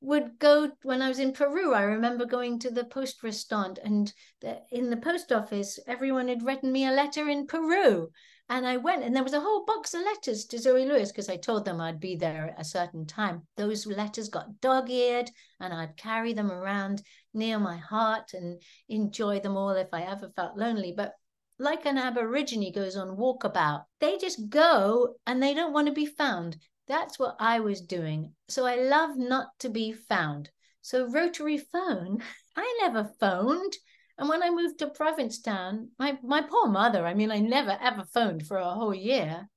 would 0.00 0.38
go 0.38 0.70
when 0.82 1.02
I 1.02 1.08
was 1.08 1.18
in 1.18 1.32
Peru. 1.32 1.74
I 1.74 1.82
remember 1.82 2.24
going 2.24 2.58
to 2.60 2.70
the 2.70 2.84
post 2.84 3.22
restaurant, 3.22 3.78
and 3.82 4.12
the, 4.40 4.60
in 4.70 4.90
the 4.90 4.96
post 4.96 5.32
office, 5.32 5.78
everyone 5.86 6.28
had 6.28 6.44
written 6.44 6.70
me 6.70 6.86
a 6.86 6.92
letter 6.92 7.28
in 7.28 7.46
Peru, 7.46 8.10
And 8.48 8.66
I 8.66 8.78
went, 8.78 9.02
and 9.02 9.14
there 9.14 9.24
was 9.24 9.34
a 9.34 9.40
whole 9.40 9.64
box 9.66 9.92
of 9.92 10.02
letters 10.02 10.46
to 10.46 10.58
Zoe 10.58 10.86
Lewis 10.86 11.12
because 11.12 11.28
I 11.28 11.36
told 11.36 11.64
them 11.64 11.80
I'd 11.80 12.00
be 12.00 12.16
there 12.16 12.50
at 12.50 12.60
a 12.60 12.64
certain 12.64 13.06
time. 13.06 13.46
Those 13.56 13.86
letters 13.86 14.28
got 14.28 14.60
dog 14.60 14.88
eared, 14.88 15.30
and 15.60 15.74
I'd 15.74 15.96
carry 15.96 16.32
them 16.32 16.50
around 16.50 17.02
near 17.34 17.58
my 17.58 17.76
heart 17.76 18.32
and 18.32 18.62
enjoy 18.88 19.40
them 19.40 19.56
all 19.56 19.70
if 19.70 19.88
I 19.92 20.02
ever 20.02 20.30
felt 20.34 20.56
lonely. 20.56 20.94
But 20.96 21.12
like 21.58 21.84
an 21.86 21.98
Aborigine 21.98 22.72
goes 22.72 22.96
on 22.96 23.16
walkabout, 23.16 23.84
they 24.00 24.16
just 24.16 24.48
go 24.48 25.16
and 25.26 25.42
they 25.42 25.54
don't 25.54 25.72
want 25.72 25.88
to 25.88 25.92
be 25.92 26.06
found. 26.06 26.56
That's 26.88 27.18
what 27.18 27.36
I 27.38 27.60
was 27.60 27.80
doing. 27.82 28.32
So 28.48 28.64
I 28.64 28.76
love 28.76 29.16
not 29.16 29.58
to 29.60 29.68
be 29.68 29.92
found. 29.92 30.50
So, 30.80 31.06
rotary 31.06 31.58
phone, 31.58 32.22
I 32.56 32.78
never 32.80 33.12
phoned. 33.20 33.76
And 34.16 34.28
when 34.28 34.42
I 34.42 34.50
moved 34.50 34.78
to 34.78 34.88
Provincetown, 34.88 35.90
my, 35.98 36.18
my 36.22 36.42
poor 36.42 36.66
mother, 36.66 37.06
I 37.06 37.14
mean, 37.14 37.30
I 37.30 37.38
never 37.38 37.78
ever 37.80 38.04
phoned 38.04 38.46
for 38.46 38.56
a 38.56 38.74
whole 38.74 38.94
year. 38.94 39.48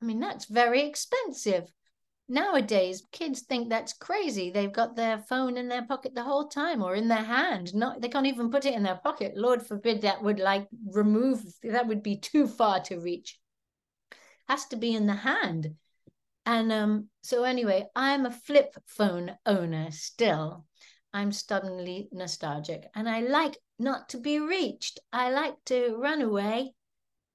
I 0.00 0.04
mean, 0.04 0.18
that's 0.18 0.46
very 0.46 0.82
expensive. 0.82 1.72
Nowadays, 2.28 3.02
kids 3.12 3.42
think 3.42 3.68
that's 3.68 3.92
crazy. 3.92 4.50
They've 4.50 4.72
got 4.72 4.96
their 4.96 5.18
phone 5.18 5.58
in 5.58 5.68
their 5.68 5.84
pocket 5.84 6.14
the 6.14 6.24
whole 6.24 6.48
time 6.48 6.82
or 6.82 6.94
in 6.94 7.08
their 7.08 7.22
hand. 7.22 7.74
Not 7.74 8.00
they 8.00 8.08
can't 8.08 8.26
even 8.26 8.50
put 8.50 8.64
it 8.64 8.74
in 8.74 8.82
their 8.82 8.96
pocket. 8.96 9.36
Lord 9.36 9.64
forbid 9.64 10.00
that 10.00 10.22
would 10.22 10.40
like 10.40 10.66
remove 10.86 11.44
that 11.62 11.86
would 11.86 12.02
be 12.02 12.16
too 12.16 12.46
far 12.48 12.80
to 12.84 12.98
reach. 12.98 13.38
Has 14.48 14.64
to 14.68 14.76
be 14.76 14.94
in 14.94 15.06
the 15.06 15.14
hand. 15.14 15.74
And 16.44 16.72
um, 16.72 17.08
so 17.22 17.44
anyway, 17.44 17.86
I'm 17.94 18.26
a 18.26 18.30
flip 18.30 18.74
phone 18.86 19.36
owner 19.46 19.90
still. 19.90 20.66
I'm 21.12 21.32
stubbornly 21.32 22.08
nostalgic 22.10 22.88
and 22.94 23.08
I 23.08 23.20
like 23.20 23.58
not 23.78 24.08
to 24.10 24.18
be 24.18 24.38
reached. 24.38 24.98
I 25.12 25.30
like 25.30 25.56
to 25.66 25.96
run 25.96 26.22
away 26.22 26.74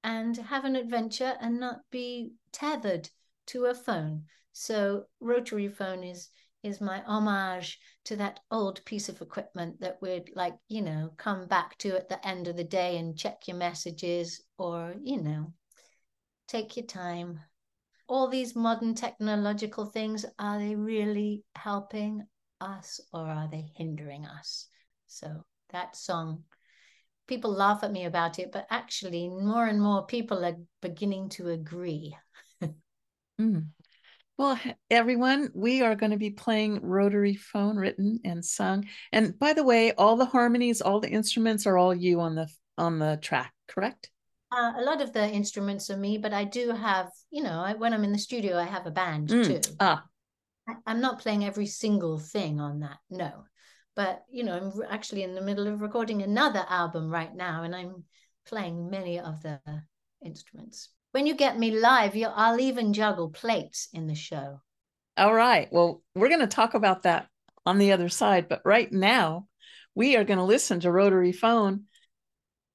and 0.03 0.35
have 0.35 0.65
an 0.65 0.75
adventure 0.75 1.35
and 1.39 1.59
not 1.59 1.81
be 1.91 2.31
tethered 2.51 3.09
to 3.47 3.65
a 3.65 3.75
phone. 3.75 4.23
So 4.51 5.05
rotary 5.19 5.69
phone 5.69 6.03
is 6.03 6.29
is 6.63 6.81
my 6.81 7.01
homage 7.05 7.79
to 8.03 8.15
that 8.15 8.39
old 8.51 8.83
piece 8.83 9.09
of 9.09 9.21
equipment 9.21 9.79
that 9.79 10.01
would 10.01 10.29
like, 10.35 10.55
you 10.67 10.81
know, 10.81 11.11
come 11.17 11.47
back 11.47 11.77
to 11.77 11.95
at 11.95 12.09
the 12.09 12.27
end 12.27 12.47
of 12.47 12.57
the 12.57 12.63
day 12.63 12.97
and 12.97 13.17
check 13.17 13.47
your 13.47 13.55
messages 13.55 14.41
or, 14.57 14.95
you 15.01 15.21
know, 15.21 15.53
take 16.47 16.75
your 16.75 16.85
time. 16.85 17.39
All 18.07 18.27
these 18.27 18.55
modern 18.55 18.95
technological 18.95 19.85
things, 19.85 20.25
are 20.39 20.59
they 20.59 20.75
really 20.75 21.43
helping 21.55 22.25
us 22.61 22.99
or 23.13 23.27
are 23.27 23.49
they 23.49 23.71
hindering 23.75 24.25
us? 24.25 24.67
So 25.07 25.43
that 25.71 25.95
song, 25.95 26.43
people 27.27 27.51
laugh 27.51 27.83
at 27.83 27.91
me 27.91 28.05
about 28.05 28.39
it, 28.39 28.51
but 28.51 28.67
actually, 28.69 29.29
more 29.29 29.67
and 29.67 29.81
more 29.81 30.05
people 30.05 30.45
are 30.45 30.55
beginning 30.81 31.29
to 31.29 31.49
agree. 31.49 32.15
mm. 33.41 33.67
Well, 34.37 34.59
everyone, 34.91 35.49
we 35.55 35.81
are 35.81 35.95
going 35.95 36.11
to 36.11 36.17
be 36.17 36.29
playing 36.29 36.81
rotary 36.83 37.33
phone 37.33 37.75
written 37.75 38.19
and 38.23 38.45
sung. 38.45 38.85
And 39.11 39.37
by 39.37 39.53
the 39.53 39.63
way, 39.63 39.93
all 39.93 40.15
the 40.15 40.25
harmonies, 40.25 40.79
all 40.79 40.99
the 40.99 41.09
instruments 41.09 41.65
are 41.65 41.77
all 41.77 41.93
you 41.93 42.19
on 42.21 42.35
the 42.35 42.47
on 42.77 42.99
the 42.99 43.17
track, 43.19 43.51
correct? 43.67 44.11
Uh, 44.51 44.73
a 44.77 44.83
lot 44.83 45.01
of 45.01 45.11
the 45.11 45.29
instruments 45.29 45.89
are 45.89 45.97
me, 45.97 46.17
but 46.17 46.33
I 46.33 46.45
do 46.45 46.71
have, 46.71 47.09
you 47.31 47.43
know, 47.43 47.59
I, 47.59 47.73
when 47.73 47.93
I'm 47.93 48.03
in 48.03 48.13
the 48.13 48.17
studio, 48.17 48.57
I 48.57 48.63
have 48.63 48.85
a 48.85 48.91
band 48.91 49.29
mm. 49.29 49.45
too. 49.45 49.73
Ah, 49.79 50.05
I'm 50.85 51.01
not 51.01 51.19
playing 51.19 51.43
every 51.43 51.65
single 51.65 52.17
thing 52.17 52.59
on 52.59 52.79
that, 52.79 52.97
no. 53.09 53.43
But, 53.95 54.23
you 54.29 54.43
know, 54.43 54.53
I'm 54.53 54.71
actually 54.89 55.23
in 55.23 55.35
the 55.35 55.41
middle 55.41 55.67
of 55.67 55.81
recording 55.81 56.21
another 56.21 56.63
album 56.69 57.09
right 57.09 57.33
now, 57.33 57.63
and 57.63 57.75
I'm 57.75 58.03
playing 58.45 58.89
many 58.89 59.19
of 59.19 59.41
the 59.41 59.59
instruments. 60.23 60.89
When 61.11 61.25
you 61.25 61.35
get 61.35 61.57
me 61.57 61.71
live, 61.71 62.15
you, 62.15 62.27
I'll 62.27 62.59
even 62.59 62.93
juggle 62.93 63.29
plates 63.29 63.89
in 63.91 64.07
the 64.07 64.15
show. 64.15 64.61
All 65.17 65.33
right. 65.33 65.67
Well, 65.71 66.03
we're 66.15 66.29
going 66.29 66.41
to 66.41 66.47
talk 66.47 66.73
about 66.73 67.03
that 67.03 67.27
on 67.65 67.79
the 67.79 67.91
other 67.91 68.07
side. 68.07 68.47
But 68.47 68.61
right 68.63 68.91
now, 68.91 69.47
we 69.95 70.15
are 70.15 70.23
going 70.23 70.37
to 70.37 70.43
listen 70.43 70.79
to 70.81 70.91
Rotary 70.91 71.31
Phone 71.31 71.85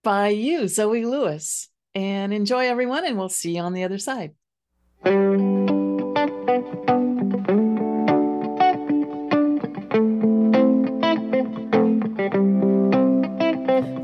by 0.02 0.28
you, 0.28 0.68
Zoe 0.68 1.04
Lewis. 1.04 1.68
And 1.94 2.32
enjoy, 2.32 2.66
everyone, 2.66 3.04
and 3.04 3.18
we'll 3.18 3.28
see 3.28 3.56
you 3.56 3.62
on 3.62 3.74
the 3.74 3.84
other 3.84 3.98
side. 3.98 4.32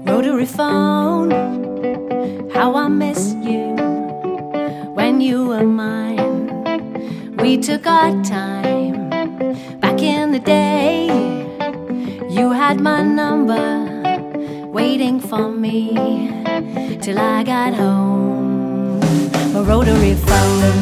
Rotary 0.06 0.46
phone, 0.46 1.30
how 2.50 2.74
I 2.74 2.88
miss 2.88 3.34
you 3.42 3.74
when 4.94 5.20
you 5.20 5.46
were 5.46 5.64
mine. 5.64 7.36
We 7.36 7.56
took 7.56 7.86
our 7.86 8.10
time 8.22 9.08
back 9.80 10.02
in 10.02 10.32
the 10.32 10.40
day. 10.40 11.06
You 12.28 12.52
had 12.52 12.80
my 12.80 13.02
number 13.02 13.97
waiting 14.78 15.18
for 15.18 15.50
me 15.50 15.90
till 17.02 17.18
I 17.18 17.42
got 17.42 17.74
home. 17.74 19.02
A 19.58 19.60
rotary 19.70 20.14
phone. 20.26 20.76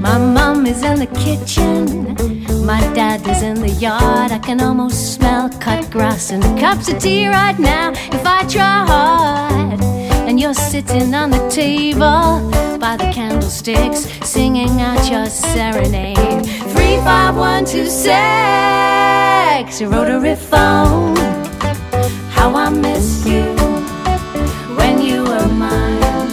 My 0.00 0.16
mom 0.16 0.64
is 0.66 0.82
in 0.82 0.98
the 1.04 1.10
kitchen. 1.24 2.16
My 2.64 2.80
dad 2.94 3.20
is 3.28 3.42
in 3.42 3.60
the 3.60 3.74
yard. 3.86 4.32
I 4.32 4.38
can 4.38 4.62
almost 4.62 5.14
smell 5.14 5.50
cut 5.60 5.90
grass 5.90 6.30
and 6.30 6.42
cups 6.58 6.88
of 6.90 6.98
tea 6.98 7.28
right 7.28 7.58
now 7.58 7.90
if 8.16 8.24
I 8.24 8.38
try 8.54 8.76
hard. 8.92 10.17
And 10.28 10.38
you're 10.38 10.52
sitting 10.52 11.14
on 11.14 11.30
the 11.30 11.48
table 11.48 12.50
by 12.78 12.98
the 12.98 13.10
candlesticks, 13.14 14.00
singing 14.28 14.78
out 14.78 15.10
your 15.10 15.24
serenade. 15.24 16.44
Three, 16.72 16.98
five, 16.98 17.34
one, 17.34 17.64
two, 17.64 17.86
six. 17.86 19.80
Your 19.80 19.88
rotary 19.88 20.36
phone. 20.36 21.16
How 22.36 22.54
I 22.54 22.68
miss 22.68 23.24
you 23.24 23.42
when 24.76 25.00
you 25.00 25.24
were 25.24 25.48
mine. 25.48 26.28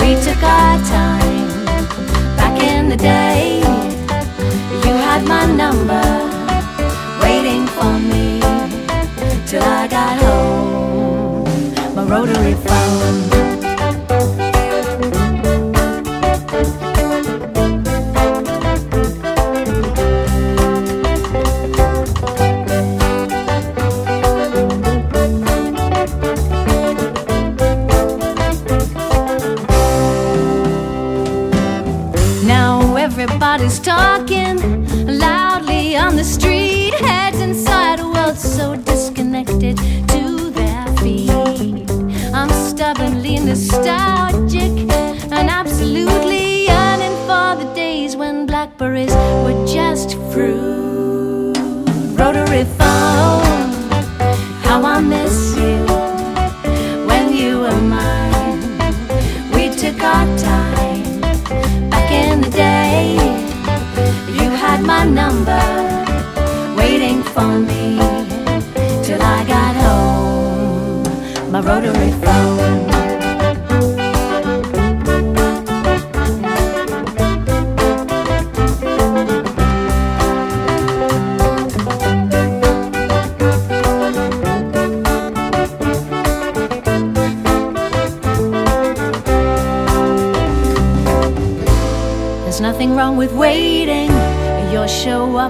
We 0.00 0.16
took 0.26 0.42
our 0.42 0.78
time 0.82 1.64
back 2.36 2.60
in 2.60 2.88
the 2.88 2.96
day 2.96 3.60
you 4.84 4.94
had 5.06 5.22
my 5.28 5.46
number 5.46 6.05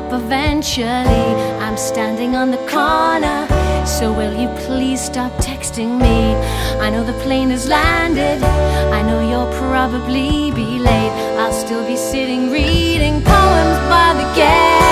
up 0.07 0.12
eventually. 0.12 1.24
I'm 1.61 1.76
standing 1.76 2.36
on 2.36 2.50
the 2.50 2.59
corner, 2.68 3.46
so 3.86 4.12
will 4.12 4.34
you 4.40 4.48
please 4.66 5.00
stop 5.00 5.32
texting 5.32 6.00
me? 6.00 6.34
I 6.80 6.90
know 6.90 7.04
the 7.04 7.18
plane 7.24 7.50
has 7.50 7.68
landed, 7.68 8.42
I 8.42 9.02
know 9.02 9.20
you'll 9.28 9.52
probably 9.68 10.50
be 10.52 10.78
late. 10.78 11.12
I'll 11.38 11.52
still 11.52 11.84
be 11.86 11.96
sitting 11.96 12.50
reading 12.50 13.22
poems 13.22 13.78
by 13.92 14.14
the 14.20 14.26
gate. 14.34 14.86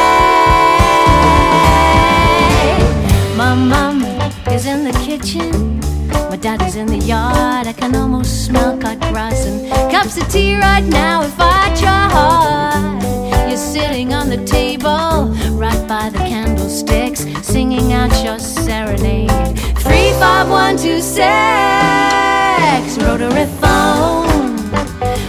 My 3.36 3.54
mom 3.54 4.02
is 4.52 4.66
in 4.66 4.84
the 4.84 4.92
kitchen. 5.04 5.80
My 6.30 6.36
dad 6.36 6.62
is 6.62 6.76
in 6.76 6.86
the 6.86 6.98
yard. 6.98 7.66
I 7.66 7.72
can 7.72 7.94
almost 7.94 8.46
smell 8.46 8.76
cut 8.78 8.98
grass 9.12 9.46
and 9.46 9.70
cups 9.92 10.16
of 10.16 10.28
tea 10.28 10.56
right 10.56 10.84
now 10.84 11.22
if 11.22 11.38
I 11.38 11.74
try 11.76 12.08
hard. 12.10 12.73
You're 13.54 13.62
sitting 13.62 14.12
on 14.12 14.30
the 14.30 14.44
table, 14.44 15.32
right 15.52 15.86
by 15.86 16.10
the 16.10 16.18
candlesticks, 16.18 17.20
singing 17.46 17.92
out 17.92 18.10
your 18.24 18.40
serenade. 18.40 19.30
Three, 19.78 20.10
five, 20.18 20.50
one, 20.50 20.76
two, 20.76 21.00
six. 21.00 21.22
Rotary 22.98 23.46
phone. 23.62 24.58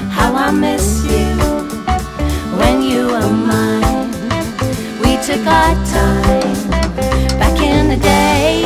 How 0.09 0.33
I 0.33 0.49
miss 0.49 1.05
you 1.05 1.27
when 2.57 2.81
you 2.81 3.05
were 3.13 3.29
mine. 3.29 4.09
We 5.01 5.17
took 5.17 5.45
our 5.45 5.75
time 5.85 6.69
back 7.37 7.59
in 7.61 7.89
the 7.89 7.97
day. 7.97 8.61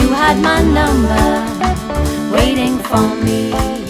You 0.00 0.12
had 0.14 0.38
my 0.40 0.62
number 0.62 1.26
waiting 2.32 2.78
for 2.78 3.02
me. 3.24 3.87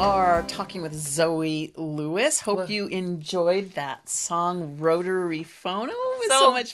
Are 0.00 0.42
talking 0.44 0.80
with 0.80 0.94
Zoe 0.94 1.74
Lewis. 1.76 2.40
Hope 2.40 2.70
you 2.70 2.86
enjoyed 2.86 3.72
that 3.72 4.08
song, 4.08 4.78
Rotary 4.78 5.42
Phone. 5.42 5.90
Oh, 5.92 6.14
it 6.16 6.18
was 6.20 6.38
so, 6.38 6.46
So- 6.46 6.52
much 6.52 6.72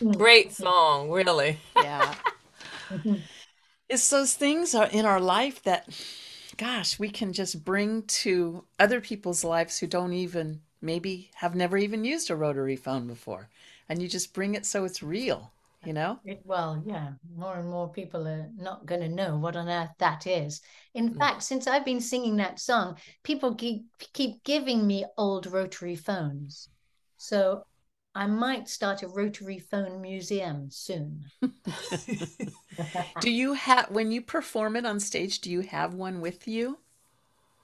fun. 0.00 0.14
Great 0.16 0.50
song, 0.54 1.10
really. 1.10 1.58
Yeah. 1.76 2.14
it's 3.90 4.08
those 4.08 4.32
things 4.32 4.74
are 4.74 4.86
in 4.86 5.04
our 5.04 5.20
life 5.20 5.62
that, 5.64 5.90
gosh, 6.56 6.98
we 6.98 7.10
can 7.10 7.34
just 7.34 7.66
bring 7.66 8.02
to 8.04 8.64
other 8.78 9.02
people's 9.02 9.44
lives 9.44 9.78
who 9.80 9.86
don't 9.86 10.14
even, 10.14 10.62
maybe 10.80 11.30
have 11.34 11.54
never 11.54 11.76
even 11.76 12.02
used 12.06 12.30
a 12.30 12.36
rotary 12.36 12.76
phone 12.76 13.06
before. 13.06 13.50
And 13.90 14.00
you 14.00 14.08
just 14.08 14.32
bring 14.32 14.54
it 14.54 14.64
so 14.64 14.86
it's 14.86 15.02
real, 15.02 15.52
you 15.86 15.92
know? 15.92 16.18
Well, 16.44 16.82
yeah, 16.84 17.12
more 17.36 17.56
and 17.56 17.70
more 17.70 17.88
people 17.88 18.26
are 18.26 18.50
not 18.56 18.84
going 18.84 19.00
to 19.00 19.08
know 19.08 19.38
what 19.38 19.54
on 19.54 19.68
earth 19.68 19.90
that 19.98 20.26
is. 20.26 20.60
In 20.92 21.14
Mm. 21.14 21.18
fact, 21.18 21.42
since 21.44 21.66
I've 21.68 21.84
been 21.84 22.00
singing 22.00 22.36
that 22.36 22.58
song, 22.58 22.98
people 23.22 23.54
keep, 23.54 23.86
keep 24.12 24.42
giving 24.42 24.86
me 24.86 25.04
old 25.16 25.46
rotary 25.46 25.94
phones. 25.94 26.68
So 27.16 27.64
I 28.14 28.26
might 28.26 28.68
start 28.68 29.02
a 29.02 29.08
rotary 29.08 29.58
phone 29.60 30.00
museum 30.00 30.70
soon. 30.70 31.26
Do 33.18 33.30
you 33.30 33.52
have, 33.54 33.90
when 33.90 34.10
you 34.10 34.22
perform 34.22 34.76
it 34.76 34.86
on 34.86 35.00
stage, 35.00 35.40
do 35.40 35.50
you 35.50 35.60
have 35.60 35.92
one 35.94 36.20
with 36.22 36.48
you? 36.48 36.78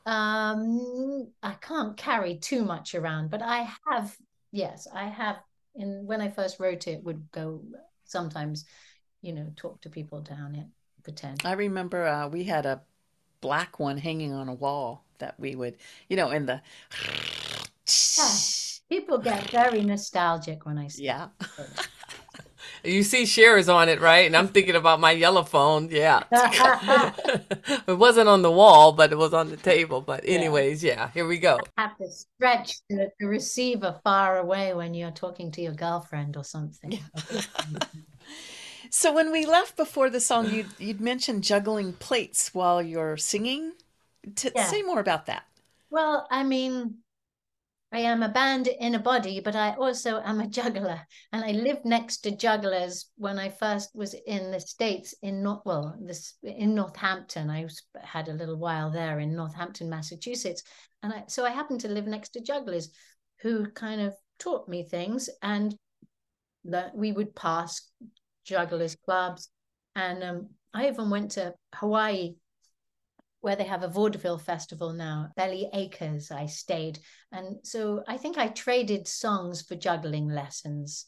Um, 0.05 1.33
I 1.43 1.55
can't 1.55 1.97
carry 1.97 2.39
too 2.39 2.65
much 2.65 2.95
around, 2.95 3.31
but 3.31 3.43
I 3.43 3.69
have, 3.89 4.17
yes, 4.51 4.89
I 4.93 5.05
have. 5.09 5.37
In 5.75 6.07
when 6.07 6.21
I 6.21 6.29
first 6.31 6.61
wrote 6.61 6.87
it, 6.87 7.03
would 7.05 7.31
go 7.31 7.65
sometimes, 8.13 8.65
you 9.23 9.33
know, 9.33 9.47
talk 9.57 9.81
to 9.81 9.91
people 9.91 10.21
down 10.21 10.55
it, 10.55 10.67
pretend. 11.03 11.43
I 11.45 11.53
remember 11.53 12.07
uh, 12.07 12.29
we 12.29 12.45
had 12.45 12.67
a 12.67 12.83
black 13.41 13.81
one 13.81 13.99
hanging 13.99 14.33
on 14.33 14.49
a 14.49 14.55
wall 14.55 15.05
that 15.19 15.39
we 15.41 15.57
would, 15.57 15.77
you 16.09 16.17
know, 16.17 16.31
in 16.31 16.47
the. 16.47 16.61
People 18.89 19.19
get 19.19 19.51
very 19.51 19.83
nostalgic 19.83 20.67
when 20.67 20.77
I 20.79 20.89
say 20.89 21.05
Yeah. 21.05 21.29
You 22.85 23.03
see 23.03 23.27
Cher's 23.27 23.69
on 23.69 23.89
it, 23.89 24.01
right? 24.01 24.27
And 24.27 24.37
I'm 24.37 24.49
thinking 24.49 24.75
about 24.75 25.01
my 25.01 25.13
yellow 25.13 25.43
phone. 25.45 25.89
Yeah. 25.91 26.25
it 26.33 27.97
wasn't 27.99 28.29
on 28.29 28.43
the 28.43 28.51
wall, 28.51 28.93
but 28.93 29.13
it 29.13 29.17
was 29.19 29.33
on 29.33 29.51
the 29.51 29.57
table. 29.57 30.01
But 30.01 30.23
anyways, 30.25 30.83
yeah, 30.83 31.11
here 31.13 31.27
we 31.27 31.39
go. 31.39 31.59
have 31.79 31.97
to 31.99 32.11
stretch 32.11 32.81
the, 32.89 33.11
the 33.21 33.27
receiver 33.27 34.01
far 34.03 34.39
away 34.39 34.75
when 34.75 34.95
you're 34.95 35.11
talking 35.13 35.53
to 35.53 35.61
your 35.63 35.75
girlfriend 35.75 36.37
or 36.37 36.45
something. 36.45 36.99
So 38.95 39.11
when 39.11 39.33
we 39.33 39.47
left 39.47 39.79
before 39.79 40.11
the 40.11 40.21
song, 40.21 40.51
you 40.51 40.67
you'd 40.79 41.01
mentioned 41.01 41.45
juggling 41.45 41.95
plates 41.95 42.53
while 42.53 42.83
you're 42.83 43.17
singing. 43.17 43.73
T- 44.35 44.51
Yeah. 44.55 44.67
Say 44.67 44.83
more 44.83 45.01
about 45.01 45.25
that. 45.27 45.45
Well, 45.89 46.27
I 46.31 46.43
mean, 46.43 46.99
I 47.93 47.99
am 47.99 48.23
a 48.23 48.29
band 48.29 48.69
in 48.69 48.95
a 48.95 48.99
body, 48.99 49.41
but 49.41 49.55
I 49.55 49.75
also 49.75 50.21
am 50.25 50.41
a 50.41 50.47
juggler. 50.47 51.01
And 51.33 51.45
I 51.45 51.53
lived 51.53 51.85
next 51.85 52.19
to 52.19 52.37
jugglers 52.37 53.11
when 53.17 53.39
I 53.39 53.51
first 53.51 53.91
was 53.95 54.15
in 54.27 54.51
the 54.51 54.61
States 54.61 55.15
in 55.23 55.43
North, 55.43 55.61
well, 55.67 55.95
this 56.01 56.35
in 56.43 56.75
Northampton. 56.75 57.51
I 57.51 57.67
had 58.03 58.29
a 58.29 58.35
little 58.35 58.57
while 58.57 58.91
there 58.91 59.19
in 59.21 59.37
Northampton, 59.37 59.91
Massachusetts. 59.91 60.63
And 61.03 61.13
I, 61.13 61.25
so 61.29 61.45
I 61.45 61.51
happened 61.51 61.81
to 61.81 61.89
live 61.89 62.07
next 62.07 62.31
to 62.31 62.41
jugglers 62.41 62.89
who 63.43 63.71
kind 63.71 64.01
of 64.01 64.15
taught 64.39 64.69
me 64.69 64.85
things. 64.85 65.29
And 65.43 65.77
that 66.65 66.95
we 66.95 67.13
would 67.13 67.35
pass 67.35 67.91
jugglers 68.45 68.97
clubs. 69.05 69.51
And 69.95 70.23
um, 70.23 70.49
I 70.73 70.89
even 70.89 71.11
went 71.11 71.33
to 71.33 71.55
Hawaii 71.75 72.37
where 73.43 73.57
they 73.57 73.65
have 73.65 73.83
a 73.83 73.89
vaudeville 73.89 74.39
festival 74.39 74.93
now, 74.93 75.29
Bellyacres, 75.37 76.33
I 76.33 76.47
stayed. 76.47 77.01
And 77.33 77.57
so 77.65 78.03
I 78.09 78.17
think 78.17 78.39
I 78.39 78.49
traded 78.49 79.07
songs 79.07 79.63
for 79.63 79.75
juggling 79.75 80.29
lessons. 80.29 81.07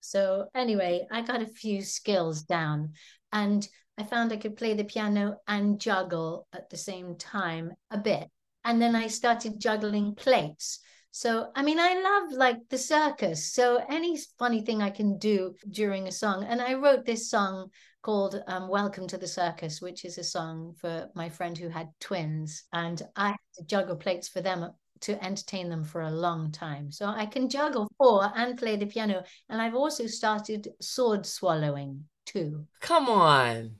So 0.00 0.46
anyway, 0.54 1.06
I 1.10 1.22
got 1.22 1.42
a 1.42 1.46
few 1.46 1.82
skills 1.82 2.42
down 2.42 2.92
and 3.32 3.66
I 3.98 4.04
found 4.04 4.32
I 4.32 4.36
could 4.36 4.56
play 4.56 4.74
the 4.74 4.84
piano 4.84 5.38
and 5.48 5.80
juggle 5.80 6.46
at 6.52 6.68
the 6.70 6.76
same 6.76 7.16
time 7.16 7.72
a 7.90 7.98
bit. 7.98 8.28
And 8.64 8.80
then 8.80 8.94
I 8.94 9.06
started 9.06 9.58
juggling 9.58 10.14
plates. 10.14 10.80
So, 11.12 11.50
I 11.56 11.62
mean, 11.62 11.80
I 11.80 11.94
love 11.94 12.38
like 12.38 12.58
the 12.68 12.78
circus. 12.78 13.52
So, 13.52 13.82
any 13.88 14.16
funny 14.38 14.60
thing 14.62 14.80
I 14.80 14.90
can 14.90 15.18
do 15.18 15.54
during 15.68 16.06
a 16.06 16.12
song. 16.12 16.44
And 16.44 16.60
I 16.60 16.74
wrote 16.74 17.04
this 17.04 17.28
song 17.28 17.70
called 18.02 18.42
um, 18.46 18.68
Welcome 18.68 19.06
to 19.08 19.18
the 19.18 19.26
Circus, 19.26 19.80
which 19.80 20.04
is 20.04 20.18
a 20.18 20.24
song 20.24 20.74
for 20.78 21.08
my 21.14 21.28
friend 21.28 21.56
who 21.56 21.68
had 21.68 21.88
twins. 22.00 22.64
And 22.72 23.02
I 23.16 23.28
had 23.28 23.36
to 23.58 23.64
juggle 23.64 23.96
plates 23.96 24.28
for 24.28 24.40
them 24.40 24.70
to 25.00 25.22
entertain 25.24 25.68
them 25.68 25.84
for 25.84 26.02
a 26.02 26.10
long 26.10 26.50
time. 26.52 26.90
So 26.92 27.06
I 27.06 27.26
can 27.26 27.48
juggle 27.48 27.90
four 27.98 28.30
and 28.34 28.58
play 28.58 28.76
the 28.76 28.86
piano. 28.86 29.24
And 29.48 29.60
I've 29.60 29.74
also 29.74 30.06
started 30.06 30.68
sword 30.80 31.26
swallowing 31.26 32.04
too. 32.26 32.66
Come 32.80 33.08
on. 33.08 33.72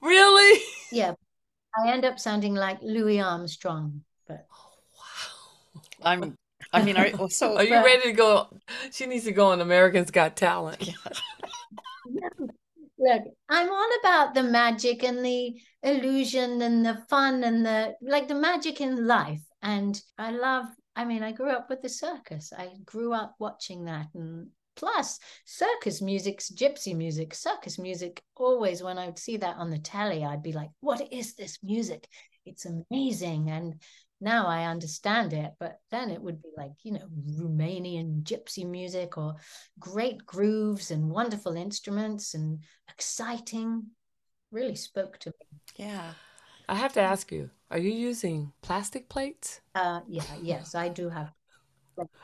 Really? 0.00 0.60
Yeah. 0.92 1.14
I 1.76 1.90
end 1.90 2.04
up 2.04 2.20
sounding 2.20 2.54
like 2.54 2.78
Louis 2.82 3.20
Armstrong, 3.20 4.02
but 4.28 4.46
wow 4.96 5.82
I'm. 6.04 6.36
I 6.72 6.84
mean, 6.84 6.96
are 6.96 7.28
so 7.30 7.56
Are 7.56 7.64
you 7.64 7.70
but- 7.70 7.84
ready 7.84 8.02
to 8.02 8.12
go? 8.12 8.46
She 8.92 9.06
needs 9.06 9.24
to 9.24 9.32
go 9.32 9.46
on 9.46 9.60
Americans 9.60 10.12
Got 10.12 10.36
Talent. 10.36 10.88
Look, 13.04 13.22
I'm 13.50 13.70
all 13.70 13.90
about 14.00 14.32
the 14.32 14.42
magic 14.42 15.04
and 15.04 15.22
the 15.22 15.60
illusion 15.82 16.62
and 16.62 16.86
the 16.86 17.04
fun 17.10 17.44
and 17.44 17.64
the 17.64 17.94
like 18.00 18.28
the 18.28 18.34
magic 18.34 18.80
in 18.80 19.06
life. 19.06 19.42
And 19.60 20.00
I 20.16 20.30
love, 20.30 20.64
I 20.96 21.04
mean, 21.04 21.22
I 21.22 21.32
grew 21.32 21.50
up 21.50 21.68
with 21.68 21.82
the 21.82 21.88
circus. 21.90 22.50
I 22.56 22.70
grew 22.86 23.12
up 23.12 23.34
watching 23.38 23.84
that. 23.84 24.06
And 24.14 24.48
plus, 24.74 25.18
circus 25.44 26.00
music's 26.00 26.50
gypsy 26.50 26.96
music. 26.96 27.34
Circus 27.34 27.78
music, 27.78 28.22
always 28.36 28.82
when 28.82 28.96
I 28.96 29.06
would 29.06 29.18
see 29.18 29.36
that 29.36 29.56
on 29.56 29.68
the 29.68 29.78
telly, 29.78 30.24
I'd 30.24 30.42
be 30.42 30.52
like, 30.52 30.70
what 30.80 31.12
is 31.12 31.34
this 31.34 31.58
music? 31.62 32.08
It's 32.46 32.66
amazing. 32.66 33.50
And 33.50 33.82
now 34.24 34.46
I 34.48 34.66
understand 34.66 35.32
it, 35.34 35.52
but 35.60 35.80
then 35.92 36.10
it 36.10 36.22
would 36.22 36.42
be 36.42 36.50
like, 36.56 36.72
you 36.84 36.92
know, 36.92 37.08
Romanian 37.40 38.24
gypsy 38.24 38.66
music 38.66 39.18
or 39.18 39.36
great 39.78 40.26
grooves 40.26 40.90
and 40.90 41.10
wonderful 41.10 41.56
instruments 41.56 42.34
and 42.34 42.64
exciting. 42.88 43.90
Really 44.52 44.76
spoke 44.76 45.18
to 45.20 45.30
me. 45.40 45.58
yeah. 45.76 46.14
I 46.68 46.76
have 46.76 46.92
to 46.94 47.00
ask 47.00 47.30
you, 47.30 47.50
are 47.70 47.78
you 47.78 47.90
using 47.92 48.52
plastic 48.62 49.08
plates? 49.08 49.60
Uh, 49.74 50.00
yeah, 50.08 50.34
yes, 50.40 50.74
I 50.74 50.88
do 50.88 51.08
have. 51.10 51.32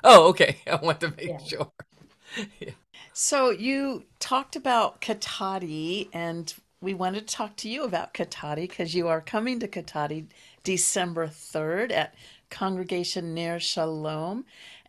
Oh, 0.04 0.28
okay. 0.28 0.58
I 0.66 0.76
want 0.76 1.00
to 1.00 1.14
make 1.16 1.34
Yeah. 1.34 1.40
sure. 1.40 1.72
So 3.12 3.50
you 3.50 4.06
talked 4.18 4.56
about 4.56 5.00
Cotati, 5.00 6.08
and 6.12 6.52
we 6.80 6.92
wanted 6.94 7.28
to 7.28 7.34
talk 7.36 7.56
to 7.58 7.68
you 7.68 7.84
about 7.84 8.14
Cotati 8.14 8.62
because 8.68 8.94
you 8.96 9.06
are 9.08 9.20
coming 9.20 9.60
to 9.60 9.68
Cotati 9.68 10.26
December 10.64 11.26
3rd 11.26 11.92
at 11.92 12.14
Congregation 12.50 13.34
Ner 13.34 13.58
Shalom. 13.58 14.44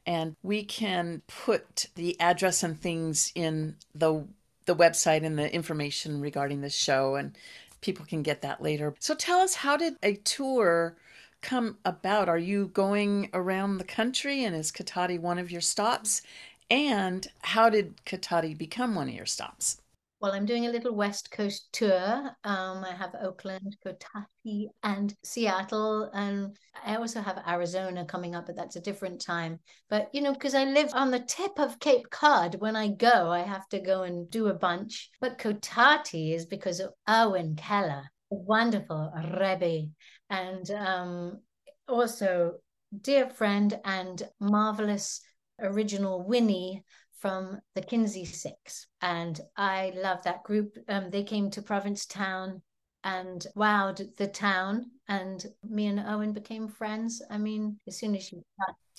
And 0.06 0.36
we 0.42 0.64
can 0.64 1.22
put 1.28 1.88
the 1.96 2.20
address 2.20 2.64
and 2.64 2.80
things 2.80 3.32
in 3.36 3.76
the 3.94 4.26
the 4.66 4.76
website 4.76 5.26
and 5.26 5.38
the 5.38 5.54
information 5.54 6.22
regarding 6.22 6.62
the 6.62 6.70
show 6.70 7.16
and 7.16 7.36
people 7.82 8.06
can 8.06 8.22
get 8.22 8.42
that 8.42 8.62
later. 8.62 8.94
So 9.00 9.16
tell 9.16 9.40
us 9.40 9.56
how 9.56 9.76
did 9.76 9.96
a 10.04 10.16
tour 10.16 10.96
come 11.42 11.78
about? 11.84 12.30
Are 12.30 12.38
you 12.38 12.68
going 12.68 13.30
around 13.34 13.78
the 13.78 13.84
country 13.84 14.44
and 14.44 14.56
is 14.56 14.72
Cotati 14.72 15.20
one 15.20 15.40
of 15.40 15.52
your 15.52 15.62
stops? 15.62 16.22
And 16.70 17.28
how 17.42 17.70
did 17.70 18.06
Cotati 18.06 18.58
become 18.58 18.96
one 18.96 19.10
of 19.10 19.16
your 19.16 19.26
stops? 19.26 19.82
Well, 20.22 20.34
I'm 20.34 20.46
doing 20.46 20.68
a 20.68 20.72
little 20.72 20.94
West 20.94 21.32
Coast 21.32 21.70
tour. 21.74 22.30
Um, 22.44 22.84
I 22.84 22.94
have 22.96 23.16
Oakland, 23.24 23.76
Kentucky, 23.82 24.70
and 24.84 25.16
Seattle, 25.24 26.12
and 26.14 26.56
I 26.86 26.98
also 26.98 27.22
have 27.22 27.42
Arizona 27.48 28.06
coming 28.06 28.36
up, 28.36 28.46
but 28.46 28.56
that's 28.56 28.76
a 28.76 28.82
different 28.82 29.20
time. 29.20 29.58
But 29.90 30.10
you 30.14 30.22
know, 30.22 30.32
because 30.32 30.54
I 30.54 30.66
live 30.66 30.92
on 30.94 31.10
the 31.10 31.22
tip 31.22 31.58
of 31.58 31.80
Cape 31.80 32.08
Cod, 32.12 32.54
when 32.60 32.76
I 32.76 32.90
go, 32.90 33.32
I 33.32 33.40
have 33.40 33.68
to 33.70 33.80
go 33.80 34.04
and 34.04 34.30
do 34.30 34.46
a 34.46 34.54
bunch. 34.54 35.10
But 35.20 35.40
Cotati 35.40 36.36
is 36.36 36.46
because 36.46 36.80
of 36.80 36.94
Erwin 37.10 37.56
Keller, 37.56 38.04
wonderful 38.30 39.12
Rebbe, 39.40 39.88
and 40.30 40.70
um, 40.70 41.40
also 41.88 42.60
dear 43.02 43.28
friend 43.28 43.80
and 43.84 44.22
marvelous 44.40 45.22
original 45.60 46.22
Winnie 46.24 46.84
from 47.22 47.60
the 47.76 47.82
Kinsey 47.82 48.26
Sicks. 48.26 48.88
And 49.02 49.40
I 49.56 49.94
love 49.96 50.24
that 50.24 50.44
group. 50.44 50.78
Um, 50.90 51.10
they 51.12 51.24
came 51.24 51.52
to 51.52 51.62
Provincetown 51.62 52.62
and 53.04 53.46
wowed 53.56 54.16
the 54.18 54.28
town. 54.28 54.88
And 55.08 55.46
me 55.64 55.88
and 55.88 56.00
Erwin 56.00 56.34
became 56.34 56.68
friends. 56.68 57.22
I 57.30 57.38
mean, 57.38 57.78
as 57.88 58.00
soon 58.00 58.16
as 58.16 58.32
you 58.32 58.42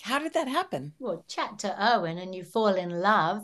How 0.03 0.19
did 0.19 0.35
that 0.35 0.49
happen? 0.49 0.95
well, 0.99 1.25
chat 1.29 1.59
to 1.61 1.95
Erwin 1.95 2.19
and 2.19 2.35
you 2.35 2.45
fall 2.45 2.75
in 2.75 2.91
love. 2.91 3.43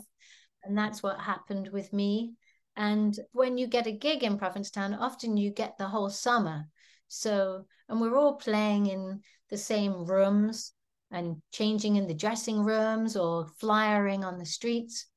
And 0.63 0.77
that's 0.77 1.03
what 1.03 1.19
happened 1.19 1.69
with 1.71 1.91
me. 1.93 2.33
And 2.75 3.17
when 3.33 3.57
you 3.57 3.67
get 3.67 3.87
a 3.87 3.91
gig 3.91 4.23
in 4.23 4.37
Provincetown, 4.37 4.93
often 4.93 5.35
you 5.35 5.51
get 5.51 5.77
the 5.77 5.87
whole 5.87 6.09
summer. 6.09 6.67
So, 7.09 7.65
and 7.89 7.99
we're 7.99 8.17
all 8.17 8.35
playing 8.35 8.85
in 8.85 9.21
the 9.49 9.57
same 9.57 10.05
rooms 10.05 10.73
and 11.11 11.41
changing 11.51 11.95
in 11.95 12.07
the 12.07 12.13
dressing 12.13 12.59
rooms 12.63 13.15
or 13.15 13.47
flyering 13.59 14.23
on 14.23 14.37
the 14.37 14.45
streets. 14.45 15.07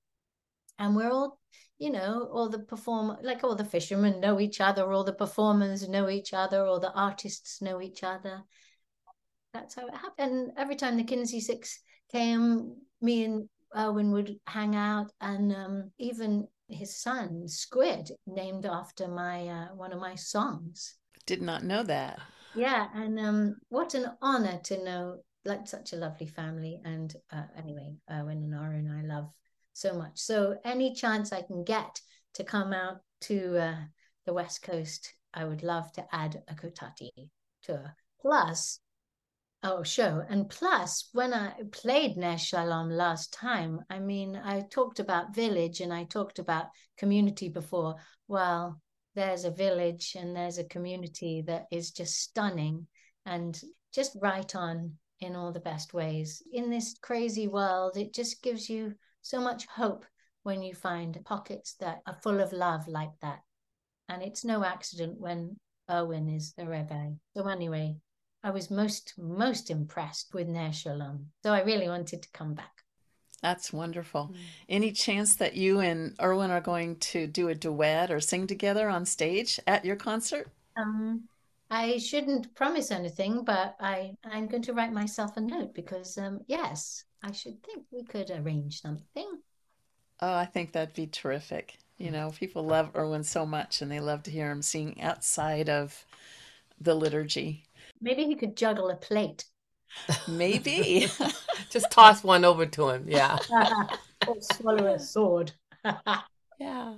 And 0.79 0.97
we're 0.97 1.11
all, 1.11 1.39
you 1.79 1.91
know, 1.91 2.29
all 2.33 2.49
the 2.49 2.61
perform 2.61 3.17
like 3.23 3.45
all 3.45 3.55
the 3.55 3.65
fishermen 3.65 4.21
know 4.21 4.41
each 4.41 4.61
other, 4.61 4.91
all 4.91 5.05
the 5.05 5.13
performers 5.13 5.89
know 5.89 6.09
each 6.09 6.33
other, 6.33 6.65
all 6.65 6.81
the 6.81 6.93
artists 6.93 7.61
know 7.61 7.81
each 7.81 8.03
other. 8.03 8.43
That's 9.53 9.75
how 9.75 9.87
it 9.87 9.95
happened. 9.95 10.33
And 10.33 10.53
every 10.57 10.77
time 10.77 10.97
the 10.97 11.05
Kinsey 11.05 11.41
Sicks 11.41 11.81
came, 12.11 12.77
me 13.01 13.25
and 13.25 13.49
Erwin 13.77 14.13
would 14.13 14.37
hang 14.47 14.77
out, 14.77 15.13
and 15.21 15.53
um, 15.55 15.91
even 15.99 16.47
his 16.69 16.97
son 16.97 17.49
Squid, 17.49 18.11
named 18.27 18.67
after 18.67 19.09
my 19.09 19.49
uh, 19.49 19.67
one 19.75 19.93
of 19.93 20.01
my 20.01 20.15
songs. 20.15 20.95
Did 21.27 21.43
not 21.43 21.65
know 21.65 21.83
that. 21.83 22.21
Yeah, 22.55 22.89
and 22.95 23.19
um, 23.19 23.57
what 23.69 23.95
an 23.95 24.07
honor 24.21 24.61
to 24.65 24.85
know 24.85 25.19
like 25.45 25.67
such 25.67 25.93
a 25.93 25.97
lovely 25.97 26.27
family. 26.27 26.81
And 26.85 27.15
uh, 27.31 27.45
anyway, 27.57 27.97
Erwin 28.11 28.43
and 28.43 28.55
Oren, 28.55 28.91
I 28.91 29.07
love 29.07 29.31
so 29.73 29.95
much. 29.95 30.19
So 30.19 30.57
any 30.65 30.95
chance 30.95 31.33
I 31.33 31.43
can 31.43 31.65
get 31.65 32.01
to 32.35 32.45
come 32.45 32.73
out 32.73 32.99
to 33.23 33.59
uh, 33.59 33.77
the 34.27 34.33
West 34.33 34.63
Coast, 34.63 35.15
I 35.35 35.45
would 35.45 35.63
love 35.63 35.93
to 35.93 36.05
add 36.13 36.43
a 36.49 36.55
Cotati 36.55 37.11
tour. 37.63 37.95
Plus, 38.21 38.81
oh, 39.63 39.83
show. 39.83 40.23
And 40.29 40.49
plus, 40.49 41.09
when 41.13 41.33
I 41.33 41.55
played 41.73 42.17
Ner 42.17 42.37
last 42.55 43.33
time, 43.33 43.81
I 43.91 43.99
mean, 43.99 44.37
I 44.37 44.63
talked 44.71 45.01
about 45.01 45.35
village 45.35 45.81
and 45.81 45.93
I 45.93 46.05
talked 46.05 46.39
about 46.39 46.67
community 46.97 47.49
before. 47.49 47.97
Well, 48.29 48.81
there's 49.15 49.45
a 49.45 49.51
village 49.51 50.17
and 50.19 50.35
there's 50.35 50.59
a 50.59 50.65
community 50.65 51.43
that 51.47 51.67
is 51.71 51.91
just 51.91 52.21
stunning 52.21 52.87
and 53.27 53.61
just 53.93 54.17
right 54.21 54.55
on 54.55 54.95
in 55.23 55.37
all 55.37 55.53
the 55.53 55.61
best 55.61 55.95
ways. 55.95 56.43
In 56.53 56.71
this 56.71 56.97
crazy 57.01 57.49
world, 57.49 57.97
it 57.97 58.13
just 58.13 58.43
gives 58.43 58.69
you 58.69 58.95
so 59.23 59.41
much 59.41 59.67
hope 59.67 60.05
when 60.43 60.63
you 60.63 60.75
find 60.75 61.25
pockets 61.25 61.75
that 61.81 62.01
are 62.07 62.19
full 62.23 62.41
of 62.41 62.53
love 62.53 62.89
like 62.89 63.13
that. 63.21 63.41
And 64.09 64.23
it's 64.23 64.45
no 64.45 64.65
accident 64.65 65.21
when 65.21 65.57
Erwin 65.91 66.29
is 66.29 66.53
the 66.55 66.67
Rebbe. 66.67 67.15
So 67.37 67.47
anyway, 67.47 67.97
I 68.43 68.51
was 68.51 68.71
most 68.71 69.15
most 69.17 69.71
impressed 69.71 70.35
with 70.35 70.49
Ner 70.49 70.73
Shalom. 70.73 71.27
So 71.45 71.53
I 71.53 71.63
really 71.63 71.89
wanted 71.89 72.23
to 72.23 72.29
come 72.33 72.55
back. 72.55 72.73
That's 73.41 73.73
wonderful. 73.73 74.35
Any 74.69 74.93
chance 74.93 75.35
that 75.37 75.57
you 75.57 75.81
and 75.81 76.15
Erwin 76.23 76.53
are 76.53 76.61
going 76.61 76.97
to 76.97 77.27
do 77.27 77.49
a 77.49 77.55
duet 77.55 78.11
or 78.11 78.21
sing 78.21 78.47
together 78.47 78.89
on 78.89 79.05
stage 79.05 79.59
at 79.67 79.85
your 79.85 79.97
concert? 79.97 80.49
Um, 80.77 81.25
I 81.73 81.97
shouldn't 81.97 82.55
promise 82.55 82.91
anything, 82.91 83.45
but 83.45 83.77
I 83.81 84.13
I'm 84.23 84.47
going 84.47 84.63
to 84.65 84.75
write 84.75 84.93
myself 84.93 85.39
a 85.39 85.41
note 85.41 85.73
because 85.73 86.19
um, 86.19 86.41
yes, 86.47 87.05
I 87.23 87.33
should 87.33 87.63
think 87.63 87.87
we 87.91 88.03
could 88.03 88.31
arrange 88.31 88.83
something. 88.83 89.39
Oh, 90.21 90.35
I 90.35 90.45
think 90.45 90.73
that'd 90.73 90.95
be 90.95 91.07
terrific. 91.07 91.79
You 91.97 92.11
know, 92.11 92.31
people 92.39 92.63
love 92.63 92.91
Erwin 92.95 93.25
so 93.25 93.47
much 93.47 93.81
and 93.81 93.91
they 93.91 94.01
love 94.01 94.23
to 94.25 94.31
hear 94.31 94.51
him 94.51 94.61
sing 94.61 95.01
outside 95.01 95.71
of 95.71 96.05
the 96.79 96.95
liturgy. 96.95 97.65
Maybe 98.03 98.25
he 98.25 98.35
could 98.35 98.55
juggle 98.55 98.91
a 98.91 98.97
plate. 98.97 99.47
Maybe. 100.29 101.09
Just 101.71 101.91
toss 101.91 102.23
one 102.23 102.45
over 102.45 102.67
to 102.67 102.91
him. 102.91 103.07
Yeah. 103.09 103.39
or 104.29 104.37
swallow 104.41 104.93
a 104.93 104.99
sword. 104.99 105.53
yeah. 106.59 106.95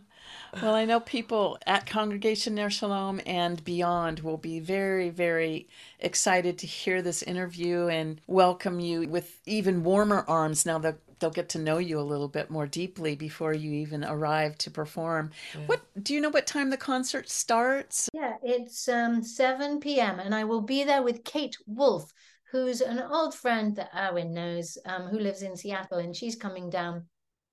Well, 0.63 0.75
I 0.75 0.85
know 0.85 1.01
people 1.01 1.59
at 1.67 1.87
Congregation 1.87 2.55
Ner 2.55 2.71
Shalom 2.71 3.21
and 3.27 3.63
beyond 3.65 4.21
will 4.21 4.37
be 4.37 4.61
very, 4.61 5.11
very 5.11 5.69
excited 5.99 6.59
to 6.59 6.67
hear 6.67 7.03
this 7.03 7.23
interview 7.23 7.89
and 7.89 8.21
welcome 8.27 8.79
you 8.79 9.09
with 9.09 9.41
even 9.47 9.83
warmer 9.83 10.25
arms 10.29 10.65
now 10.65 10.79
that 10.79 10.99
they'll 11.19 11.31
get 11.31 11.49
to 11.51 11.59
know 11.59 11.79
you 11.79 11.99
a 11.99 12.03
little 12.03 12.29
bit 12.29 12.51
more 12.51 12.67
deeply 12.67 13.17
before 13.17 13.53
you 13.53 13.73
even 13.73 14.05
arrive 14.05 14.57
to 14.59 14.71
perform. 14.71 15.31
What 15.67 15.83
do 16.03 16.15
you 16.15 16.21
know 16.21 16.29
what 16.29 16.47
time 16.47 16.71
the 16.71 16.77
concert 16.77 17.29
starts? 17.29 18.09
Yeah, 18.13 18.35
it's 18.43 18.89
um, 18.89 19.23
7 19.23 19.81
p.m. 19.81 20.21
and 20.21 20.35
I 20.35 20.45
will 20.45 20.61
be 20.61 20.85
there 20.85 21.03
with 21.03 21.25
Kate 21.25 21.57
Wolf, 21.67 22.13
who's 22.53 22.81
an 22.81 23.01
old 23.01 23.35
friend 23.35 23.75
that 23.77 23.91
Erwin 23.97 24.35
knows, 24.35 24.79
um, 24.87 25.05
who 25.05 25.19
lives 25.19 25.43
in 25.43 25.57
Seattle, 25.57 25.99
and 25.99 26.15
she's 26.15 26.37
coming 26.37 26.71
down. 26.71 27.07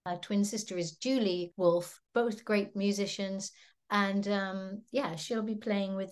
Her 0.06 0.18
twin 0.18 0.44
sister 0.44 0.78
is 0.78 0.94
Julie 0.94 1.54
Wolf, 1.58 2.02
both 2.14 2.44
great 2.44 2.76
musicians. 2.76 3.52
And 3.92 4.28
um, 4.28 4.82
yeah, 4.92 5.16
she'll 5.16 5.44
be 5.44 5.56
playing 5.56 5.96
with 5.96 6.12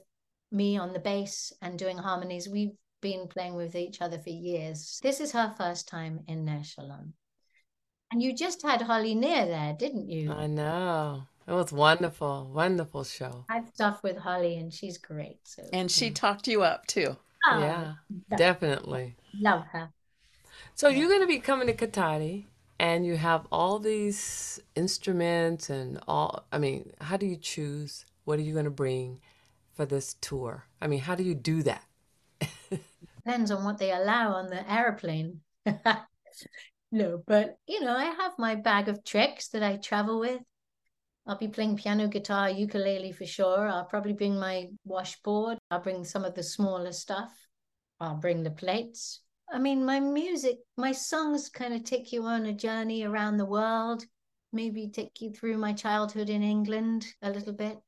me 0.52 0.78
on 0.78 0.94
the 0.94 1.00
bass 1.00 1.52
and 1.62 1.80
doing 1.80 1.98
harmonies. 1.98 2.48
We've 2.48 2.76
been 3.02 3.28
playing 3.28 3.56
with 3.56 3.76
each 3.76 4.02
other 4.02 4.20
for 4.20 4.30
years. 4.30 5.00
This 5.02 5.20
is 5.20 5.32
her 5.32 5.54
first 5.58 5.88
time 5.88 6.20
in 6.28 6.46
Ner 6.46 6.64
Shalom. 6.64 7.14
And 8.12 8.22
you 8.22 8.36
just 8.36 8.62
had 8.62 8.82
Holly 8.82 9.16
Near 9.16 9.46
there, 9.46 9.74
didn't 9.74 10.10
you? 10.10 10.32
I 10.32 10.48
know. 10.48 11.24
It 11.48 11.54
was 11.54 11.72
wonderful. 11.72 12.52
Wonderful 12.54 13.04
show. 13.04 13.46
I've 13.50 13.70
stuff 13.74 14.04
with 14.04 14.18
Holly 14.18 14.58
and 14.58 14.72
she's 14.72 15.00
great. 15.00 15.40
So 15.46 15.64
And 15.74 15.90
she 15.90 16.12
talked 16.12 16.48
you 16.48 16.62
up 16.62 16.86
too. 16.86 17.18
Oh, 17.50 17.60
Yeah, 17.60 17.94
definitely. 18.36 19.16
love 19.40 19.66
her. 19.72 19.90
So 20.76 20.90
you're 20.90 21.10
going 21.10 21.22
to 21.22 21.28
be 21.28 21.40
coming 21.40 21.68
to 21.68 21.74
Cotati 21.74 22.46
and 22.80 23.06
you 23.06 23.18
have 23.18 23.46
all 23.52 23.78
these 23.78 24.60
instruments 24.76 25.70
and 25.70 26.00
all, 26.08 26.46
I 26.52 26.58
mean, 26.58 26.94
how 27.02 27.18
do 27.18 27.26
you 27.26 27.36
choose? 27.36 28.06
What 28.24 28.40
are 28.40 28.44
you 28.44 28.54
going 28.54 28.66
to 28.66 28.72
bring 28.72 29.20
for 29.74 29.86
this 29.86 30.16
tour? 30.22 30.66
I 30.82 30.88
mean, 30.88 31.02
how 31.02 31.16
do 31.16 31.24
you 31.24 31.36
do 31.36 31.62
that? 31.64 31.84
Depends 33.26 33.52
on 33.52 33.66
what 33.66 33.78
they 33.78 33.92
allow 33.92 34.32
on 34.32 34.48
the 34.48 34.72
aeroplane. 34.72 35.42
no, 36.92 37.22
but 37.28 37.58
you 37.68 37.82
know, 37.82 37.96
I 37.96 38.06
have 38.06 38.40
my 38.40 38.56
bag 38.56 38.88
of 38.88 39.04
tricks 39.04 39.50
that 39.50 39.62
I 39.62 39.76
travel 39.76 40.20
with. 40.20 40.42
I'll 41.28 41.38
be 41.38 41.50
playing 41.50 41.78
piano, 41.78 42.08
guitar, 42.08 42.50
ukulele 42.50 43.12
for 43.12 43.26
sure. 43.26 43.68
I'll 43.68 43.86
probably 43.86 44.14
bring 44.14 44.40
my 44.40 44.70
washboard. 44.86 45.60
I'll 45.70 45.82
bring 45.82 46.06
some 46.06 46.24
of 46.24 46.34
the 46.34 46.44
smaller 46.44 46.94
stuff. 46.94 47.32
I'll 48.00 48.16
bring 48.16 48.42
the 48.44 48.52
plates. 48.52 49.22
I 49.52 49.58
mean, 49.58 49.84
my 49.84 50.00
music, 50.00 50.60
my 50.78 50.92
songs 50.92 51.50
kind 51.50 51.74
of 51.74 51.84
take 51.84 52.12
you 52.12 52.24
on 52.26 52.46
a 52.46 52.54
journey 52.54 53.04
around 53.04 53.38
the 53.38 53.46
world, 53.46 54.06
maybe 54.54 54.90
take 54.90 55.22
you 55.22 55.32
through 55.32 55.58
my 55.58 55.74
childhood 55.74 56.30
in 56.30 56.44
England 56.44 57.08
a 57.22 57.32
little 57.32 57.54
bit, 57.54 57.80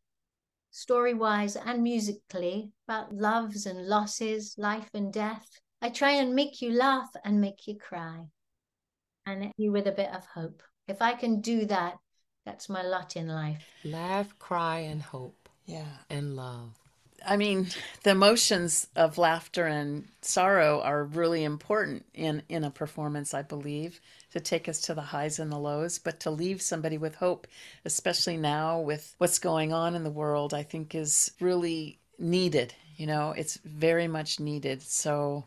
story 0.72 1.14
wise 1.14 1.56
and 1.56 1.84
musically, 1.84 2.72
about 2.88 3.14
loves 3.14 3.68
and 3.68 3.88
losses, 3.88 4.56
life 4.58 4.90
and 4.94 5.14
death. 5.14 5.48
I 5.84 5.90
try 5.90 6.12
and 6.12 6.34
make 6.34 6.62
you 6.62 6.72
laugh 6.72 7.10
and 7.24 7.40
make 7.40 7.68
you 7.68 7.78
cry 7.78 8.26
and 9.28 9.52
you 9.58 9.72
with 9.72 9.88
a 9.88 9.92
bit 9.92 10.10
of 10.14 10.26
hope. 10.26 10.64
If 10.88 11.02
I 11.02 11.14
can 11.14 11.42
do 11.42 11.66
that, 11.66 11.98
that's 12.44 12.70
my 12.70 12.82
lot 12.82 13.16
in 13.16 13.28
life. 13.28 13.64
Laugh, 13.84 14.38
cry, 14.40 14.80
and 14.80 15.02
hope 15.02 15.48
Yeah. 15.66 15.98
and 16.10 16.36
love. 16.36 16.81
I 17.26 17.38
mean, 17.38 17.68
the 18.04 18.12
emotions 18.12 18.88
of 18.96 19.18
laughter 19.18 19.66
and 19.68 20.08
sorrow 20.22 20.82
are 20.82 21.04
really 21.04 21.44
important 21.44 22.06
in 22.14 22.44
in 22.50 22.64
a 22.64 22.72
performance, 22.72 23.34
I 23.34 23.42
believe, 23.42 24.00
to 24.32 24.40
take 24.40 24.70
us 24.70 24.82
to 24.82 24.94
the 24.94 25.02
highs 25.02 25.40
and 25.40 25.52
the 25.52 25.58
lows, 25.58 26.00
but 26.00 26.20
to 26.22 26.32
leave 26.32 26.62
somebody 26.62 26.98
with 26.98 27.16
hope, 27.16 27.48
especially 27.86 28.38
now 28.38 28.80
with 28.80 29.16
what's 29.18 29.40
going 29.40 29.74
on 29.74 29.96
in 29.96 30.04
the 30.04 30.10
world, 30.10 30.54
I 30.54 30.64
think 30.64 30.96
is 30.96 31.32
really 31.40 32.00
needed. 32.18 32.74
You 32.98 33.08
know, 33.08 33.32
it's 33.32 33.58
very 33.58 34.08
much 34.08 34.40
needed. 34.40 34.82
So 34.82 35.46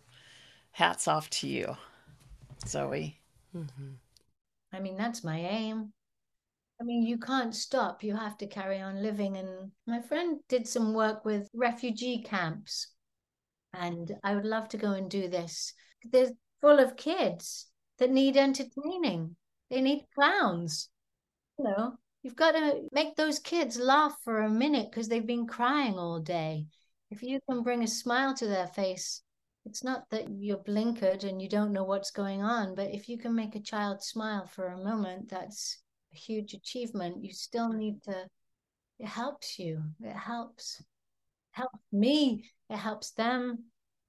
hats 0.73 1.09
off 1.09 1.31
to 1.31 1.49
you, 1.49 1.77
Zoe. 2.67 3.21
Mm-hmm. 3.57 3.93
I 4.73 4.81
mean, 4.81 4.97
that's 4.97 5.25
my 5.25 5.39
aim. 5.39 5.94
I 6.85 6.87
mean, 6.87 7.03
you 7.03 7.17
can't 7.17 7.55
stop. 7.55 8.05
You 8.05 8.15
have 8.15 8.37
to 8.37 8.47
carry 8.47 8.79
on 8.79 9.03
living. 9.03 9.39
And 9.39 9.73
my 9.87 10.03
friend 10.03 10.41
did 10.51 10.69
some 10.69 10.93
work 10.93 11.25
with 11.25 11.49
refugee 11.55 12.23
camps. 12.23 12.89
And 13.73 14.15
I 14.23 14.35
would 14.35 14.45
love 14.45 14.69
to 14.69 14.77
go 14.77 14.93
and 14.93 15.11
do 15.11 15.29
this. 15.29 15.73
They're 16.13 16.33
full 16.61 16.79
of 16.79 16.99
kids 16.99 17.71
that 17.99 18.11
need 18.11 18.37
entertaining, 18.37 19.35
they 19.71 19.81
need 19.81 20.05
clowns. 20.15 20.91
You 21.59 21.65
know, 21.65 21.95
you've 22.23 22.37
got 22.37 22.53
to 22.53 22.83
make 22.93 23.17
those 23.17 23.39
kids 23.39 23.79
laugh 23.79 24.15
for 24.23 24.43
a 24.43 24.51
minute 24.51 24.89
because 24.91 25.09
they've 25.09 25.27
been 25.27 25.47
crying 25.47 25.95
all 25.95 26.21
day. 26.21 26.67
If 27.11 27.23
you 27.23 27.41
can 27.49 27.63
bring 27.63 27.83
a 27.83 27.89
smile 27.89 28.35
to 28.35 28.47
their 28.47 28.67
face, 28.67 29.23
it's 29.65 29.83
not 29.83 30.11
that 30.11 30.27
you're 30.29 30.59
blinkered 30.59 31.25
and 31.25 31.41
you 31.41 31.49
don't 31.49 31.73
know 31.73 31.85
what's 31.85 32.11
going 32.11 32.43
on, 32.43 32.75
but 32.75 32.91
if 32.91 33.09
you 33.09 33.17
can 33.17 33.35
make 33.35 33.55
a 33.55 33.61
child 33.61 34.03
smile 34.03 34.45
for 34.45 34.67
a 34.67 34.85
moment, 34.85 35.31
that's 35.31 35.79
huge 36.17 36.55
achievement. 36.55 37.25
You 37.25 37.33
still 37.33 37.73
need 37.73 38.03
to, 38.05 38.27
it 38.99 39.07
helps 39.07 39.59
you. 39.59 39.83
It 40.01 40.17
helps. 40.17 40.81
It 40.81 40.87
helps 41.53 41.81
me. 41.93 42.51
It 42.71 42.77
helps 42.77 43.13
them. 43.13 43.65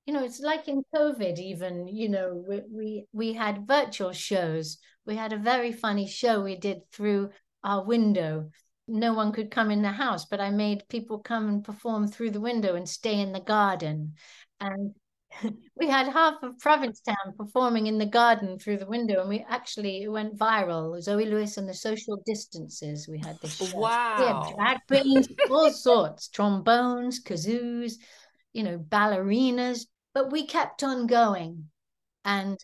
You 0.05 0.13
know, 0.13 0.23
it's 0.23 0.39
like 0.39 0.67
in 0.67 0.83
COVID, 0.93 1.39
even, 1.39 1.87
you 1.87 2.09
know, 2.09 2.43
we, 2.47 2.61
we, 2.69 3.05
we 3.11 3.33
had 3.33 3.67
virtual 3.67 4.11
shows. 4.11 4.77
We 5.05 5.15
had 5.15 5.33
a 5.33 5.37
very 5.37 5.71
funny 5.71 6.07
show 6.07 6.41
we 6.41 6.55
did 6.55 6.81
through 6.91 7.31
our 7.63 7.83
window. 7.83 8.51
No 8.87 9.13
one 9.13 9.31
could 9.31 9.49
come 9.49 9.71
in 9.71 9.81
the 9.81 9.91
house, 9.91 10.25
but 10.25 10.39
I 10.39 10.51
made 10.51 10.87
people 10.89 11.19
come 11.19 11.49
and 11.49 11.63
perform 11.63 12.07
through 12.07 12.31
the 12.31 12.39
window 12.39 12.75
and 12.75 12.87
stay 12.87 13.19
in 13.19 13.31
the 13.31 13.39
garden. 13.39 14.13
And 14.59 14.93
we 15.79 15.87
had 15.87 16.07
half 16.07 16.41
of 16.43 16.59
Provincetown 16.59 17.33
performing 17.37 17.87
in 17.87 17.97
the 17.97 18.05
garden 18.05 18.59
through 18.59 18.77
the 18.77 18.85
window, 18.85 19.19
and 19.19 19.29
we 19.29 19.45
actually 19.49 20.03
it 20.03 20.11
went 20.11 20.37
viral. 20.37 21.01
Zoe 21.01 21.25
Lewis 21.25 21.57
and 21.57 21.67
the 21.67 21.73
Social 21.73 22.21
Distances. 22.25 23.07
We 23.07 23.19
had 23.19 23.39
this. 23.41 23.73
Wow. 23.73 24.17
We 24.17 24.25
had 24.25 24.55
drag 24.55 24.77
queens, 24.87 25.27
all 25.49 25.71
sorts, 25.71 26.27
trombones, 26.29 27.23
kazoos, 27.23 27.93
you 28.53 28.63
know, 28.63 28.77
ballerinas. 28.77 29.85
But 30.13 30.31
we 30.31 30.47
kept 30.47 30.83
on 30.83 31.07
going, 31.07 31.65
and 32.23 32.57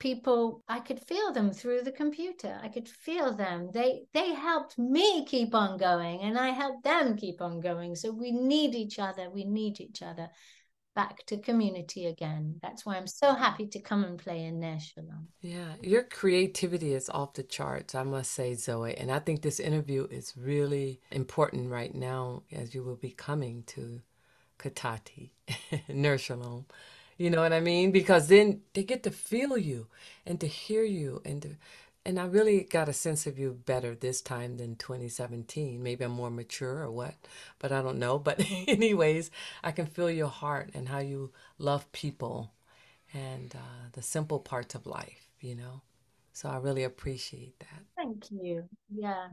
people 0.00 0.62
i 0.68 0.80
could 0.80 1.00
feel 1.00 1.32
them 1.32 1.52
through 1.52 1.80
the 1.80 1.92
computer 1.92 2.58
i 2.62 2.68
could 2.68 2.88
feel 2.88 3.32
them 3.32 3.70
they 3.72 4.02
they 4.12 4.34
helped 4.34 4.76
me 4.76 5.24
keep 5.24 5.54
on 5.54 5.78
going 5.78 6.20
and 6.20 6.36
i 6.36 6.48
helped 6.48 6.82
them 6.84 7.16
keep 7.16 7.40
on 7.40 7.60
going 7.60 7.94
so 7.94 8.10
we 8.10 8.32
need 8.32 8.74
each 8.74 8.98
other 8.98 9.30
we 9.30 9.44
need 9.44 9.80
each 9.80 10.02
other 10.02 10.28
back 10.94 11.26
to 11.26 11.36
community 11.38 12.06
again. 12.06 12.56
That's 12.62 12.86
why 12.86 12.96
I'm 12.96 13.06
so 13.06 13.34
happy 13.34 13.66
to 13.66 13.80
come 13.80 14.04
and 14.04 14.18
play 14.18 14.44
in 14.44 14.60
Shalom. 14.78 15.28
Yeah, 15.42 15.74
your 15.82 16.02
creativity 16.04 16.94
is 16.94 17.10
off 17.10 17.34
the 17.34 17.42
charts, 17.42 17.94
I 17.94 18.02
must 18.02 18.32
say, 18.32 18.54
Zoe. 18.54 18.96
And 18.96 19.10
I 19.10 19.18
think 19.18 19.42
this 19.42 19.60
interview 19.60 20.06
is 20.10 20.34
really 20.36 21.00
important 21.10 21.70
right 21.70 21.94
now 21.94 22.42
as 22.52 22.74
you 22.74 22.82
will 22.82 22.96
be 22.96 23.10
coming 23.10 23.64
to 23.68 24.00
Ner 25.88 26.18
Shalom. 26.18 26.66
You 27.16 27.30
know 27.30 27.42
what 27.42 27.52
I 27.52 27.60
mean? 27.60 27.92
Because 27.92 28.28
then 28.28 28.62
they 28.72 28.82
get 28.82 29.04
to 29.04 29.10
feel 29.10 29.56
you 29.56 29.86
and 30.26 30.40
to 30.40 30.46
hear 30.46 30.82
you 30.82 31.22
and 31.24 31.42
to 31.42 31.50
and 32.06 32.20
I 32.20 32.26
really 32.26 32.64
got 32.64 32.88
a 32.88 32.92
sense 32.92 33.26
of 33.26 33.38
you 33.38 33.58
better 33.64 33.94
this 33.94 34.20
time 34.20 34.58
than 34.58 34.76
2017. 34.76 35.82
Maybe 35.82 36.04
I'm 36.04 36.12
more 36.12 36.30
mature 36.30 36.82
or 36.82 36.90
what, 36.90 37.14
but 37.58 37.72
I 37.72 37.80
don't 37.80 37.98
know. 37.98 38.18
But, 38.18 38.44
anyways, 38.68 39.30
I 39.62 39.72
can 39.72 39.86
feel 39.86 40.10
your 40.10 40.28
heart 40.28 40.70
and 40.74 40.88
how 40.88 40.98
you 40.98 41.32
love 41.58 41.90
people 41.92 42.52
and 43.14 43.54
uh, 43.54 43.88
the 43.92 44.02
simple 44.02 44.38
parts 44.38 44.74
of 44.74 44.86
life, 44.86 45.28
you 45.40 45.54
know? 45.54 45.80
So 46.32 46.48
I 46.48 46.56
really 46.58 46.82
appreciate 46.82 47.58
that. 47.60 47.84
Thank 47.96 48.30
you. 48.30 48.64
Yeah. 48.94 49.28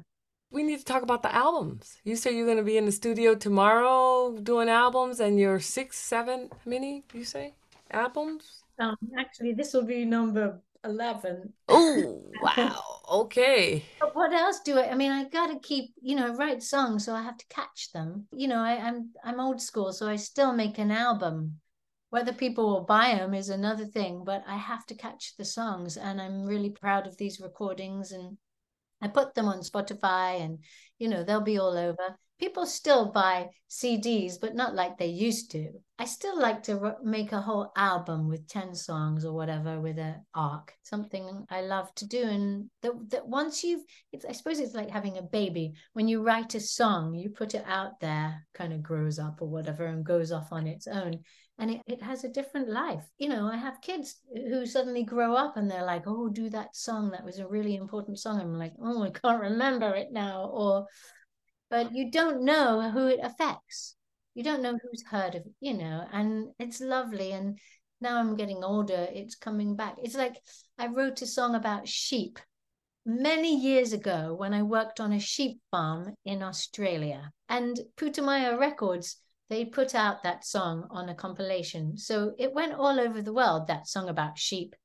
We 0.49 0.63
need 0.63 0.79
to 0.79 0.85
talk 0.85 1.01
about 1.01 1.23
the 1.23 1.33
albums. 1.33 1.97
You 2.03 2.15
say 2.15 2.35
you're 2.35 2.45
going 2.45 2.57
to 2.57 2.63
be 2.63 2.77
in 2.77 2.85
the 2.85 2.91
studio 2.91 3.35
tomorrow 3.35 4.37
doing 4.37 4.69
albums 4.69 5.19
and 5.19 5.39
your 5.39 5.59
six, 5.59 5.97
seven, 5.97 6.49
how 6.51 6.69
many 6.69 7.03
you 7.13 7.25
say 7.25 7.53
albums? 7.89 8.63
Um, 8.79 8.97
actually, 9.17 9.53
this 9.53 9.73
will 9.73 9.83
be 9.83 10.05
number 10.05 10.59
11. 10.83 11.53
Oh, 11.67 12.23
wow. 12.41 13.01
Okay. 13.11 13.83
But 13.99 14.15
what 14.15 14.33
else 14.33 14.59
do 14.61 14.79
I 14.79 14.91
I 14.91 14.95
mean 14.95 15.11
I 15.11 15.25
got 15.25 15.47
to 15.47 15.59
keep, 15.59 15.93
you 16.01 16.15
know, 16.15 16.33
write 16.33 16.63
songs 16.63 17.05
so 17.05 17.13
I 17.13 17.21
have 17.21 17.37
to 17.37 17.45
catch 17.49 17.91
them. 17.91 18.27
You 18.31 18.47
know, 18.47 18.59
I, 18.59 18.77
I'm 18.77 19.11
I'm 19.23 19.39
old 19.39 19.61
school 19.61 19.93
so 19.93 20.07
I 20.07 20.15
still 20.15 20.53
make 20.53 20.77
an 20.77 20.91
album. 20.91 21.59
Whether 22.09 22.33
people 22.33 22.67
will 22.67 22.83
buy 22.83 23.15
them 23.15 23.33
is 23.33 23.49
another 23.49 23.85
thing, 23.85 24.23
but 24.25 24.43
I 24.45 24.57
have 24.57 24.85
to 24.87 24.95
catch 24.95 25.35
the 25.37 25.45
songs 25.45 25.95
and 25.95 26.21
I'm 26.21 26.43
really 26.45 26.69
proud 26.69 27.07
of 27.07 27.17
these 27.17 27.39
recordings 27.39 28.11
and 28.11 28.37
I 29.01 29.07
put 29.07 29.33
them 29.33 29.47
on 29.47 29.59
Spotify 29.61 30.41
and 30.41 30.59
you 30.99 31.07
know, 31.07 31.23
they'll 31.23 31.41
be 31.41 31.57
all 31.57 31.77
over 31.77 32.17
people 32.41 32.65
still 32.65 33.11
buy 33.11 33.47
CDs, 33.69 34.33
but 34.41 34.55
not 34.55 34.73
like 34.73 34.97
they 34.97 35.05
used 35.05 35.51
to. 35.51 35.69
I 35.99 36.05
still 36.05 36.37
like 36.39 36.63
to 36.63 36.95
make 37.03 37.31
a 37.31 37.39
whole 37.39 37.71
album 37.77 38.27
with 38.27 38.47
10 38.47 38.73
songs 38.73 39.23
or 39.23 39.33
whatever 39.33 39.79
with 39.79 39.99
an 39.99 40.25
arc, 40.33 40.73
something 40.81 41.45
I 41.51 41.61
love 41.61 41.93
to 41.95 42.07
do. 42.07 42.23
And 42.23 42.71
that, 42.81 43.27
once 43.27 43.63
you've, 43.63 43.83
I 44.27 44.31
suppose 44.31 44.59
it's 44.59 44.73
like 44.73 44.89
having 44.89 45.19
a 45.19 45.21
baby. 45.21 45.73
When 45.93 46.07
you 46.07 46.23
write 46.23 46.55
a 46.55 46.59
song, 46.59 47.13
you 47.13 47.29
put 47.29 47.53
it 47.53 47.63
out 47.67 47.99
there, 48.01 48.43
kind 48.55 48.73
of 48.73 48.81
grows 48.81 49.19
up 49.19 49.39
or 49.39 49.47
whatever 49.47 49.85
and 49.85 50.03
goes 50.03 50.31
off 50.31 50.47
on 50.51 50.65
its 50.65 50.87
own. 50.87 51.19
And 51.59 51.69
it, 51.69 51.81
it 51.85 52.01
has 52.01 52.23
a 52.23 52.29
different 52.29 52.69
life. 52.69 53.03
You 53.19 53.29
know, 53.29 53.45
I 53.45 53.57
have 53.57 53.81
kids 53.83 54.15
who 54.33 54.65
suddenly 54.65 55.03
grow 55.03 55.35
up 55.35 55.57
and 55.57 55.69
they're 55.69 55.85
like, 55.85 56.05
oh, 56.07 56.27
do 56.27 56.49
that 56.49 56.75
song. 56.75 57.11
That 57.11 57.23
was 57.23 57.37
a 57.37 57.47
really 57.47 57.75
important 57.75 58.17
song. 58.17 58.41
I'm 58.41 58.57
like, 58.57 58.73
oh, 58.81 59.03
I 59.03 59.11
can't 59.11 59.43
remember 59.43 59.93
it 59.93 60.07
now. 60.11 60.49
Or, 60.51 60.87
but 61.71 61.95
you 61.95 62.11
don't 62.11 62.43
know 62.43 62.91
who 62.91 63.07
it 63.07 63.21
affects. 63.23 63.95
You 64.35 64.43
don't 64.43 64.61
know 64.61 64.77
who's 64.77 65.03
heard 65.09 65.35
of, 65.35 65.45
it, 65.45 65.53
you 65.61 65.73
know, 65.73 66.05
and 66.11 66.49
it's 66.59 66.81
lovely. 66.81 67.31
And 67.31 67.57
now 68.01 68.17
I'm 68.17 68.35
getting 68.35 68.63
older, 68.63 69.07
it's 69.11 69.35
coming 69.35 69.75
back. 69.75 69.95
It's 70.03 70.15
like 70.15 70.35
I 70.77 70.87
wrote 70.87 71.21
a 71.21 71.25
song 71.25 71.55
about 71.55 71.87
sheep 71.87 72.37
many 73.05 73.57
years 73.57 73.93
ago 73.93 74.35
when 74.37 74.53
I 74.53 74.63
worked 74.63 74.99
on 74.99 75.13
a 75.13 75.19
sheep 75.19 75.59
farm 75.71 76.13
in 76.25 76.43
Australia. 76.43 77.31
And 77.47 77.79
Putumayo 77.95 78.59
Records, 78.59 79.17
they 79.49 79.65
put 79.65 79.95
out 79.95 80.23
that 80.23 80.45
song 80.45 80.87
on 80.91 81.09
a 81.09 81.15
compilation. 81.15 81.97
So 81.97 82.33
it 82.37 82.53
went 82.53 82.73
all 82.73 82.99
over 82.99 83.21
the 83.21 83.33
world, 83.33 83.67
that 83.67 83.87
song 83.87 84.09
about 84.09 84.37
sheep. 84.37 84.75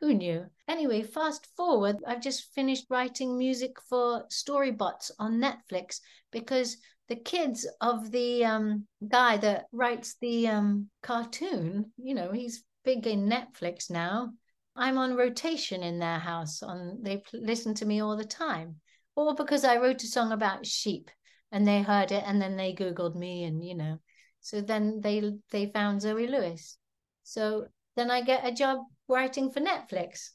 Who 0.00 0.12
knew? 0.12 0.46
Anyway, 0.68 1.02
fast 1.02 1.46
forward, 1.56 1.96
I've 2.06 2.20
just 2.20 2.52
finished 2.54 2.86
writing 2.90 3.38
music 3.38 3.80
for 3.88 4.26
StoryBots 4.28 5.10
on 5.18 5.40
Netflix 5.40 6.00
because 6.30 6.76
the 7.08 7.16
kids 7.16 7.66
of 7.80 8.10
the 8.10 8.44
um, 8.44 8.86
guy 9.06 9.36
that 9.38 9.66
writes 9.72 10.16
the 10.20 10.48
um, 10.48 10.90
cartoon, 11.02 11.92
you 11.96 12.14
know, 12.14 12.32
he's 12.32 12.64
big 12.84 13.06
in 13.06 13.28
Netflix 13.28 13.90
now. 13.90 14.32
I'm 14.74 14.98
on 14.98 15.16
rotation 15.16 15.82
in 15.82 15.98
their 15.98 16.18
house. 16.18 16.62
On 16.62 16.98
they 17.02 17.22
listen 17.32 17.74
to 17.74 17.86
me 17.86 18.00
all 18.00 18.16
the 18.16 18.24
time, 18.24 18.76
or 19.14 19.34
because 19.34 19.64
I 19.64 19.78
wrote 19.78 20.02
a 20.02 20.06
song 20.06 20.32
about 20.32 20.66
sheep 20.66 21.10
and 21.50 21.66
they 21.66 21.80
heard 21.80 22.12
it 22.12 22.24
and 22.26 22.42
then 22.42 22.56
they 22.56 22.74
googled 22.74 23.14
me 23.14 23.44
and 23.44 23.64
you 23.64 23.74
know, 23.74 23.98
so 24.40 24.60
then 24.60 25.00
they 25.00 25.32
they 25.50 25.66
found 25.66 26.02
Zoe 26.02 26.26
Lewis. 26.26 26.76
So 27.22 27.68
then 27.96 28.10
I 28.10 28.20
get 28.20 28.46
a 28.46 28.52
job 28.52 28.80
writing 29.08 29.50
for 29.50 29.60
Netflix. 29.60 30.30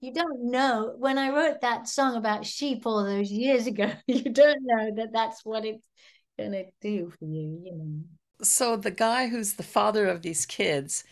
You 0.00 0.12
don't 0.12 0.50
know 0.50 0.94
when 0.98 1.18
I 1.18 1.30
wrote 1.30 1.62
that 1.62 1.88
song 1.88 2.16
about 2.16 2.44
sheep 2.44 2.86
all 2.86 3.04
those 3.04 3.30
years 3.30 3.66
ago, 3.66 3.90
you 4.06 4.30
don't 4.30 4.62
know 4.62 4.94
that 4.96 5.12
that's 5.12 5.44
what 5.44 5.64
it's 5.64 5.82
going 6.38 6.52
to 6.52 6.64
do 6.80 7.10
for 7.18 7.24
you, 7.24 7.60
you 7.64 7.72
know. 7.72 8.00
So 8.42 8.76
the 8.76 8.90
guy 8.90 9.28
who's 9.28 9.54
the 9.54 9.62
father 9.62 10.06
of 10.06 10.22
these 10.22 10.44
kids, 10.44 11.04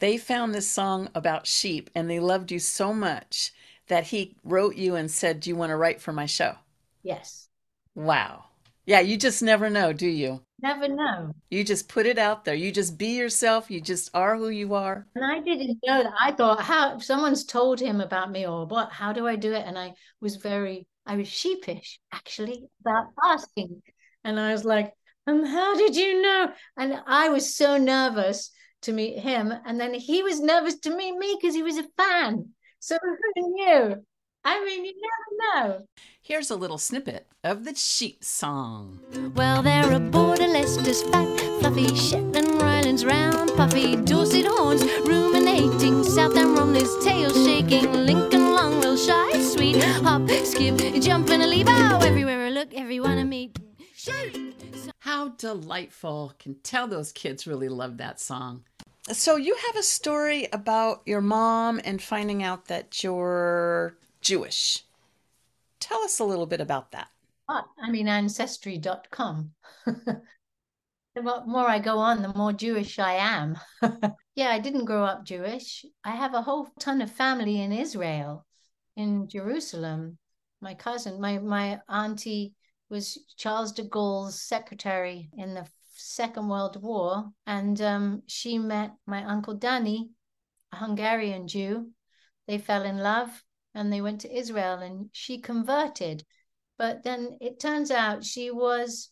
they 0.00 0.18
found 0.18 0.54
this 0.54 0.68
song 0.68 1.08
about 1.14 1.46
sheep 1.46 1.88
and 1.94 2.10
they 2.10 2.20
loved 2.20 2.50
you 2.50 2.58
so 2.58 2.92
much 2.92 3.52
that 3.86 4.04
he 4.04 4.36
wrote 4.42 4.74
you 4.74 4.96
and 4.96 5.10
said, 5.10 5.40
"Do 5.40 5.50
you 5.50 5.56
want 5.56 5.70
to 5.70 5.76
write 5.76 6.00
for 6.00 6.12
my 6.12 6.26
show?" 6.26 6.56
Yes. 7.02 7.48
Wow. 7.94 8.46
Yeah, 8.84 9.00
you 9.00 9.16
just 9.16 9.42
never 9.42 9.70
know, 9.70 9.92
do 9.92 10.08
you? 10.08 10.42
Never 10.62 10.88
know. 10.88 11.34
You 11.50 11.64
just 11.64 11.88
put 11.88 12.06
it 12.06 12.18
out 12.18 12.44
there. 12.44 12.54
You 12.54 12.72
just 12.72 12.96
be 12.96 13.16
yourself. 13.16 13.70
You 13.70 13.80
just 13.80 14.10
are 14.14 14.36
who 14.36 14.48
you 14.48 14.74
are. 14.74 15.06
And 15.14 15.24
I 15.24 15.40
didn't 15.40 15.78
know 15.84 16.02
that. 16.02 16.12
I 16.18 16.32
thought, 16.32 16.62
how 16.62 16.98
someone's 16.98 17.44
told 17.44 17.78
him 17.78 18.00
about 18.00 18.30
me 18.30 18.46
or 18.46 18.66
what? 18.66 18.90
How 18.90 19.12
do 19.12 19.26
I 19.26 19.36
do 19.36 19.52
it? 19.52 19.64
And 19.66 19.78
I 19.78 19.92
was 20.20 20.36
very, 20.36 20.86
I 21.04 21.16
was 21.16 21.28
sheepish 21.28 22.00
actually 22.12 22.64
about 22.80 23.08
asking. 23.22 23.82
And 24.24 24.40
I 24.40 24.52
was 24.52 24.64
like, 24.64 24.92
um, 25.26 25.44
how 25.44 25.76
did 25.76 25.94
you 25.94 26.22
know? 26.22 26.48
And 26.76 27.00
I 27.06 27.28
was 27.28 27.54
so 27.54 27.76
nervous 27.76 28.50
to 28.82 28.92
meet 28.92 29.18
him. 29.18 29.52
And 29.66 29.78
then 29.78 29.92
he 29.92 30.22
was 30.22 30.40
nervous 30.40 30.78
to 30.80 30.96
meet 30.96 31.16
me 31.16 31.36
because 31.38 31.54
he 31.54 31.62
was 31.62 31.76
a 31.76 31.86
fan. 31.98 32.50
So 32.80 32.96
who 33.02 33.52
knew? 33.52 33.96
I 34.46 34.64
mean, 34.64 34.84
you 34.84 34.92
never 34.94 35.68
know. 35.68 35.86
Here's 36.22 36.52
a 36.52 36.56
little 36.56 36.78
snippet 36.78 37.26
of 37.42 37.64
the 37.64 37.74
sheep 37.74 38.22
song. 38.22 39.00
Well, 39.34 39.60
there 39.60 39.92
are 39.92 39.98
border 39.98 40.46
Leicester's 40.46 41.02
fat, 41.02 41.40
fluffy 41.58 41.92
Shetland 41.96 42.46
Ryelands 42.60 43.04
round, 43.04 43.50
puffy 43.56 43.96
Dorset 43.96 44.46
horns, 44.46 44.84
ruminating, 45.04 46.04
South 46.04 46.36
and 46.36 46.56
Romney's 46.56 46.96
tail 47.04 47.30
shaking, 47.44 47.92
Lincoln 47.92 48.52
long, 48.52 48.80
real 48.80 48.96
shy, 48.96 49.42
sweet, 49.42 49.82
hop, 49.82 50.30
skip, 50.44 50.78
jump 51.02 51.28
and 51.30 51.42
a 51.42 51.46
leap, 51.48 51.66
oh, 51.68 51.98
everywhere 52.04 52.46
I 52.46 52.50
look, 52.50 52.72
everyone 52.72 53.18
I 53.18 53.24
meet. 53.24 53.58
Shoot! 53.96 54.54
How 55.00 55.30
delightful. 55.30 56.34
Can 56.38 56.54
tell 56.62 56.86
those 56.86 57.10
kids 57.10 57.48
really 57.48 57.68
love 57.68 57.96
that 57.96 58.20
song. 58.20 58.62
So, 59.10 59.34
you 59.34 59.56
have 59.66 59.76
a 59.76 59.82
story 59.82 60.46
about 60.52 61.02
your 61.04 61.20
mom 61.20 61.80
and 61.84 62.00
finding 62.00 62.44
out 62.44 62.66
that 62.66 63.02
you're 63.02 63.96
Jewish. 64.26 64.82
Tell 65.78 66.02
us 66.02 66.18
a 66.18 66.24
little 66.24 66.46
bit 66.46 66.60
about 66.60 66.90
that. 66.90 67.10
Ah, 67.48 67.64
I 67.80 67.92
mean, 67.92 68.08
ancestry.com. 68.08 69.52
the 69.86 71.22
more 71.46 71.68
I 71.68 71.78
go 71.78 71.98
on, 71.98 72.22
the 72.22 72.34
more 72.34 72.52
Jewish 72.52 72.98
I 72.98 73.12
am. 73.12 73.56
yeah, 74.34 74.48
I 74.48 74.58
didn't 74.58 74.86
grow 74.86 75.04
up 75.04 75.24
Jewish. 75.24 75.84
I 76.02 76.16
have 76.16 76.34
a 76.34 76.42
whole 76.42 76.66
ton 76.80 77.02
of 77.02 77.12
family 77.12 77.60
in 77.60 77.70
Israel, 77.70 78.44
in 78.96 79.28
Jerusalem. 79.28 80.18
My 80.60 80.74
cousin, 80.74 81.20
my 81.20 81.38
my 81.38 81.78
auntie 81.88 82.54
was 82.90 83.18
Charles 83.36 83.70
de 83.70 83.84
Gaulle's 83.84 84.42
secretary 84.42 85.30
in 85.38 85.54
the 85.54 85.68
Second 85.94 86.48
World 86.48 86.82
War, 86.82 87.30
and 87.46 87.80
um, 87.80 88.22
she 88.26 88.58
met 88.58 88.90
my 89.06 89.22
uncle 89.22 89.54
Danny, 89.54 90.10
a 90.72 90.76
Hungarian 90.78 91.46
Jew. 91.46 91.92
They 92.48 92.58
fell 92.58 92.82
in 92.82 92.98
love 92.98 93.30
and 93.76 93.92
they 93.92 94.00
went 94.00 94.22
to 94.22 94.34
Israel 94.34 94.78
and 94.78 95.10
she 95.12 95.38
converted. 95.38 96.24
But 96.78 97.04
then 97.04 97.36
it 97.40 97.60
turns 97.60 97.90
out 97.90 98.24
she 98.24 98.50
was, 98.50 99.10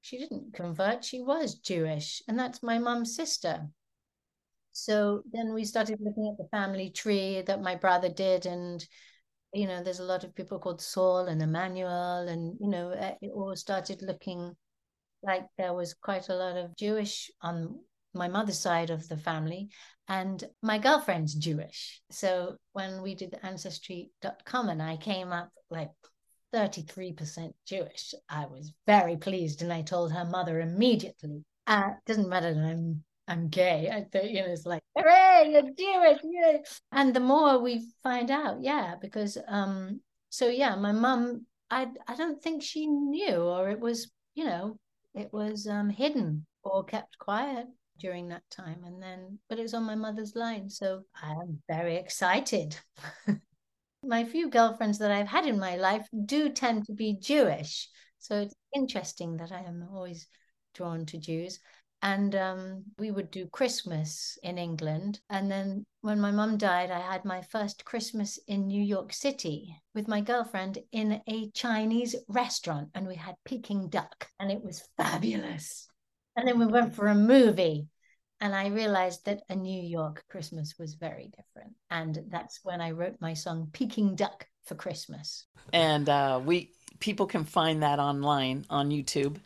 she 0.00 0.18
didn't 0.18 0.54
convert, 0.54 1.04
she 1.04 1.20
was 1.20 1.54
Jewish. 1.54 2.22
And 2.26 2.38
that's 2.38 2.62
my 2.62 2.78
mum's 2.78 3.14
sister. 3.14 3.68
So 4.72 5.22
then 5.32 5.52
we 5.52 5.64
started 5.64 6.00
looking 6.00 6.28
at 6.32 6.38
the 6.38 6.48
family 6.50 6.90
tree 6.90 7.42
that 7.42 7.62
my 7.62 7.76
brother 7.76 8.08
did. 8.08 8.46
And, 8.46 8.84
you 9.52 9.66
know, 9.66 9.82
there's 9.82 10.00
a 10.00 10.04
lot 10.04 10.24
of 10.24 10.34
people 10.34 10.58
called 10.58 10.80
Saul 10.80 11.26
and 11.26 11.40
Emmanuel. 11.42 12.26
And, 12.26 12.56
you 12.60 12.68
know, 12.68 12.90
eh, 12.90 13.14
it 13.20 13.32
all 13.34 13.54
started 13.54 14.00
looking 14.02 14.56
like 15.22 15.44
there 15.58 15.74
was 15.74 15.94
quite 15.94 16.30
a 16.30 16.34
lot 16.34 16.56
of 16.56 16.74
Jewish 16.76 17.30
on 17.42 17.78
my 18.14 18.28
mother's 18.28 18.58
side 18.58 18.90
of 18.90 19.08
the 19.08 19.16
family 19.16 19.68
and 20.08 20.44
my 20.62 20.78
girlfriend's 20.78 21.34
Jewish. 21.34 22.02
So 22.10 22.56
when 22.72 23.02
we 23.02 23.14
did 23.14 23.38
ancestry.com 23.42 24.68
and 24.68 24.82
I 24.82 24.96
came 24.96 25.32
up 25.32 25.50
like 25.70 25.90
33% 26.54 27.52
Jewish, 27.66 28.14
I 28.28 28.46
was 28.46 28.72
very 28.86 29.16
pleased 29.16 29.62
and 29.62 29.72
I 29.72 29.82
told 29.82 30.12
her 30.12 30.24
mother 30.24 30.60
immediately. 30.60 31.44
Uh, 31.66 31.90
doesn't 32.06 32.28
matter 32.28 32.52
that 32.52 32.60
I'm 32.60 33.04
I'm 33.26 33.48
gay. 33.48 33.88
I 33.90 34.04
thought, 34.04 34.30
you 34.30 34.42
know, 34.42 34.52
it's 34.52 34.66
like, 34.66 34.82
hooray, 34.94 35.48
you're 35.50 35.62
Jewish. 35.62 36.20
Yeah. 36.24 36.58
And 36.92 37.14
the 37.14 37.20
more 37.20 37.58
we 37.58 37.88
find 38.02 38.30
out, 38.30 38.58
yeah, 38.60 38.96
because 39.00 39.38
um, 39.48 40.02
so 40.28 40.48
yeah, 40.48 40.76
my 40.76 40.92
mum, 40.92 41.46
I 41.70 41.88
I 42.06 42.16
don't 42.16 42.42
think 42.42 42.62
she 42.62 42.86
knew, 42.86 43.36
or 43.36 43.70
it 43.70 43.80
was, 43.80 44.10
you 44.34 44.44
know, 44.44 44.78
it 45.14 45.32
was 45.32 45.66
um 45.66 45.88
hidden 45.88 46.44
or 46.62 46.84
kept 46.84 47.16
quiet 47.18 47.66
during 47.98 48.28
that 48.28 48.42
time 48.50 48.82
and 48.84 49.02
then 49.02 49.38
but 49.48 49.58
it 49.58 49.62
was 49.62 49.74
on 49.74 49.84
my 49.84 49.94
mother's 49.94 50.34
line. 50.34 50.68
So 50.68 51.02
i 51.22 51.30
am 51.30 51.62
very 51.68 51.96
excited. 51.96 52.76
My 54.06 54.24
few 54.24 54.50
girlfriends 54.50 54.98
that 54.98 55.10
i've 55.10 55.28
had 55.28 55.46
in 55.46 55.58
my 55.58 55.76
life 55.76 56.06
do 56.26 56.50
tend 56.50 56.84
to 56.86 56.92
be 56.92 57.18
jewish 57.18 57.88
so 58.18 58.36
it's 58.40 58.54
interesting 58.74 59.38
that 59.38 59.50
i 59.50 59.60
am 59.60 59.88
always 59.92 60.26
drawn 60.74 61.06
to 61.06 61.18
jews. 61.18 61.60
And 62.02 62.34
um, 62.34 62.84
we 62.98 63.10
would 63.10 63.30
do 63.30 63.46
christmas 63.46 64.36
in 64.42 64.58
england 64.58 65.20
and 65.30 65.50
then 65.50 65.86
when 66.02 66.20
my 66.20 66.30
mum 66.30 66.58
died 66.58 66.90
i 66.90 67.00
had 67.00 67.24
my 67.24 67.40
first 67.40 67.86
christmas 67.86 68.38
in 68.46 68.66
new 68.66 68.82
york 68.82 69.10
city 69.14 69.74
with 69.94 70.06
my 70.06 70.20
girlfriend 70.20 70.78
in 70.92 71.22
a 71.26 71.50
chinese 71.52 72.14
restaurant 72.28 72.90
and 72.94 73.06
we 73.06 73.14
had 73.14 73.36
peking 73.46 73.88
duck 73.88 74.28
and 74.38 74.52
it 74.52 74.62
was 74.62 74.86
fabulous 74.98 75.88
and 76.36 76.46
then 76.46 76.58
we 76.58 76.66
went 76.66 76.94
for 76.94 77.08
a 77.08 77.14
movie. 77.14 77.86
And 78.40 78.54
I 78.54 78.68
realized 78.68 79.24
that 79.24 79.42
a 79.48 79.56
New 79.56 79.82
York 79.82 80.24
Christmas 80.28 80.74
was 80.78 80.94
very 80.94 81.30
different. 81.36 81.74
And 81.90 82.24
that's 82.28 82.60
when 82.62 82.80
I 82.80 82.90
wrote 82.90 83.16
my 83.20 83.32
song 83.32 83.68
Peking 83.72 84.16
Duck 84.16 84.46
for 84.64 84.74
Christmas. 84.74 85.46
And 85.72 86.08
uh, 86.08 86.40
we 86.44 86.72
people 87.00 87.26
can 87.26 87.44
find 87.44 87.82
that 87.82 87.98
online 87.98 88.66
on 88.68 88.90
YouTube. 88.90 89.36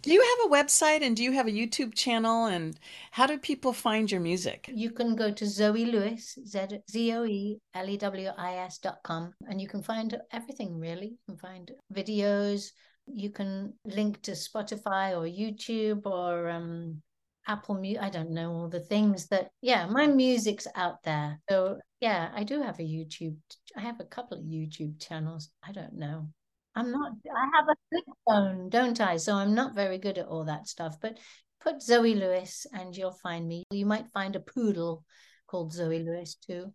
Do 0.00 0.12
you 0.12 0.20
have 0.20 0.50
a 0.50 0.54
website 0.54 1.02
and 1.02 1.14
do 1.16 1.22
you 1.22 1.32
have 1.32 1.46
a 1.46 1.52
YouTube 1.52 1.94
channel? 1.94 2.46
And 2.46 2.78
how 3.10 3.26
do 3.26 3.38
people 3.38 3.72
find 3.72 4.10
your 4.10 4.20
music? 4.20 4.70
You 4.72 4.90
can 4.90 5.14
go 5.14 5.30
to 5.30 5.46
Zoe 5.46 5.84
Lewis, 5.84 6.38
Z 6.46 7.12
O 7.12 7.24
E 7.24 7.58
L 7.74 7.88
E 7.88 7.96
W 7.96 8.30
I 8.38 8.56
S 8.56 8.78
dot 8.78 8.98
com, 9.02 9.32
and 9.48 9.60
you 9.60 9.68
can 9.68 9.82
find 9.82 10.16
everything 10.32 10.78
really. 10.78 11.08
You 11.08 11.18
can 11.28 11.36
find 11.36 11.70
videos, 11.92 12.70
you 13.06 13.30
can 13.30 13.74
link 13.84 14.22
to 14.22 14.32
Spotify 14.32 15.12
or 15.12 15.24
YouTube 15.26 16.06
or 16.06 16.48
um, 16.48 17.02
Apple 17.46 17.74
Music. 17.74 18.02
I 18.02 18.10
don't 18.10 18.30
know 18.30 18.52
all 18.52 18.68
the 18.68 18.80
things 18.80 19.26
that, 19.28 19.50
yeah, 19.60 19.86
my 19.86 20.06
music's 20.06 20.66
out 20.74 21.02
there. 21.04 21.40
So, 21.50 21.78
yeah, 22.00 22.30
I 22.34 22.44
do 22.44 22.62
have 22.62 22.78
a 22.78 22.82
YouTube. 22.82 23.36
I 23.76 23.80
have 23.80 24.00
a 24.00 24.04
couple 24.04 24.38
of 24.38 24.44
YouTube 24.44 25.00
channels. 25.00 25.50
I 25.62 25.72
don't 25.72 25.94
know. 25.94 26.28
I'm 26.74 26.90
not, 26.90 27.12
I 27.34 27.56
have 27.56 27.68
a 27.68 27.76
flip 27.88 28.16
phone, 28.26 28.68
don't 28.68 29.00
I? 29.00 29.16
So 29.16 29.34
I'm 29.34 29.54
not 29.54 29.74
very 29.74 29.98
good 29.98 30.18
at 30.18 30.26
all 30.26 30.44
that 30.44 30.66
stuff. 30.66 30.96
But 31.00 31.18
put 31.60 31.82
Zoe 31.82 32.14
Lewis 32.14 32.66
and 32.72 32.96
you'll 32.96 33.18
find 33.22 33.46
me. 33.46 33.64
You 33.70 33.86
might 33.86 34.12
find 34.12 34.34
a 34.34 34.40
poodle 34.40 35.04
called 35.46 35.72
Zoe 35.72 36.02
Lewis 36.02 36.34
too. 36.34 36.72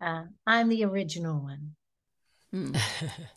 Uh, 0.00 0.24
I'm 0.46 0.68
the 0.68 0.84
original 0.84 1.42
one. 1.42 1.74
Hmm. 2.52 2.74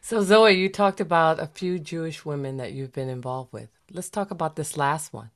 So, 0.00 0.22
Zoe, 0.22 0.52
you 0.52 0.68
talked 0.68 1.00
about 1.00 1.40
a 1.40 1.46
few 1.46 1.78
Jewish 1.78 2.24
women 2.24 2.58
that 2.58 2.72
you've 2.72 2.92
been 2.92 3.08
involved 3.08 3.52
with. 3.52 3.68
Let's 3.90 4.10
talk 4.10 4.30
about 4.30 4.54
this 4.56 4.76
last 4.76 5.12
one. 5.12 5.30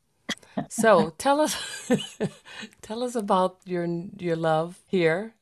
So, 0.69 1.11
tell 1.19 1.41
us 1.41 1.57
tell 2.83 3.03
us 3.03 3.15
about 3.15 3.59
your 3.65 3.87
your 4.19 4.37
love 4.37 4.79
here. 4.87 5.35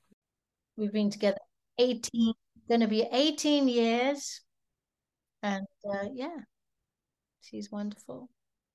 We've 0.77 0.93
been 0.93 1.11
together 1.11 1.39
18 1.79 2.35
going 2.69 2.81
to 2.81 2.89
be 2.89 3.07
18 3.11 3.69
years. 3.69 4.43
And 5.43 5.67
uh, 5.89 6.09
yeah. 6.13 6.37
She's 7.41 7.71
wonderful. 7.71 8.29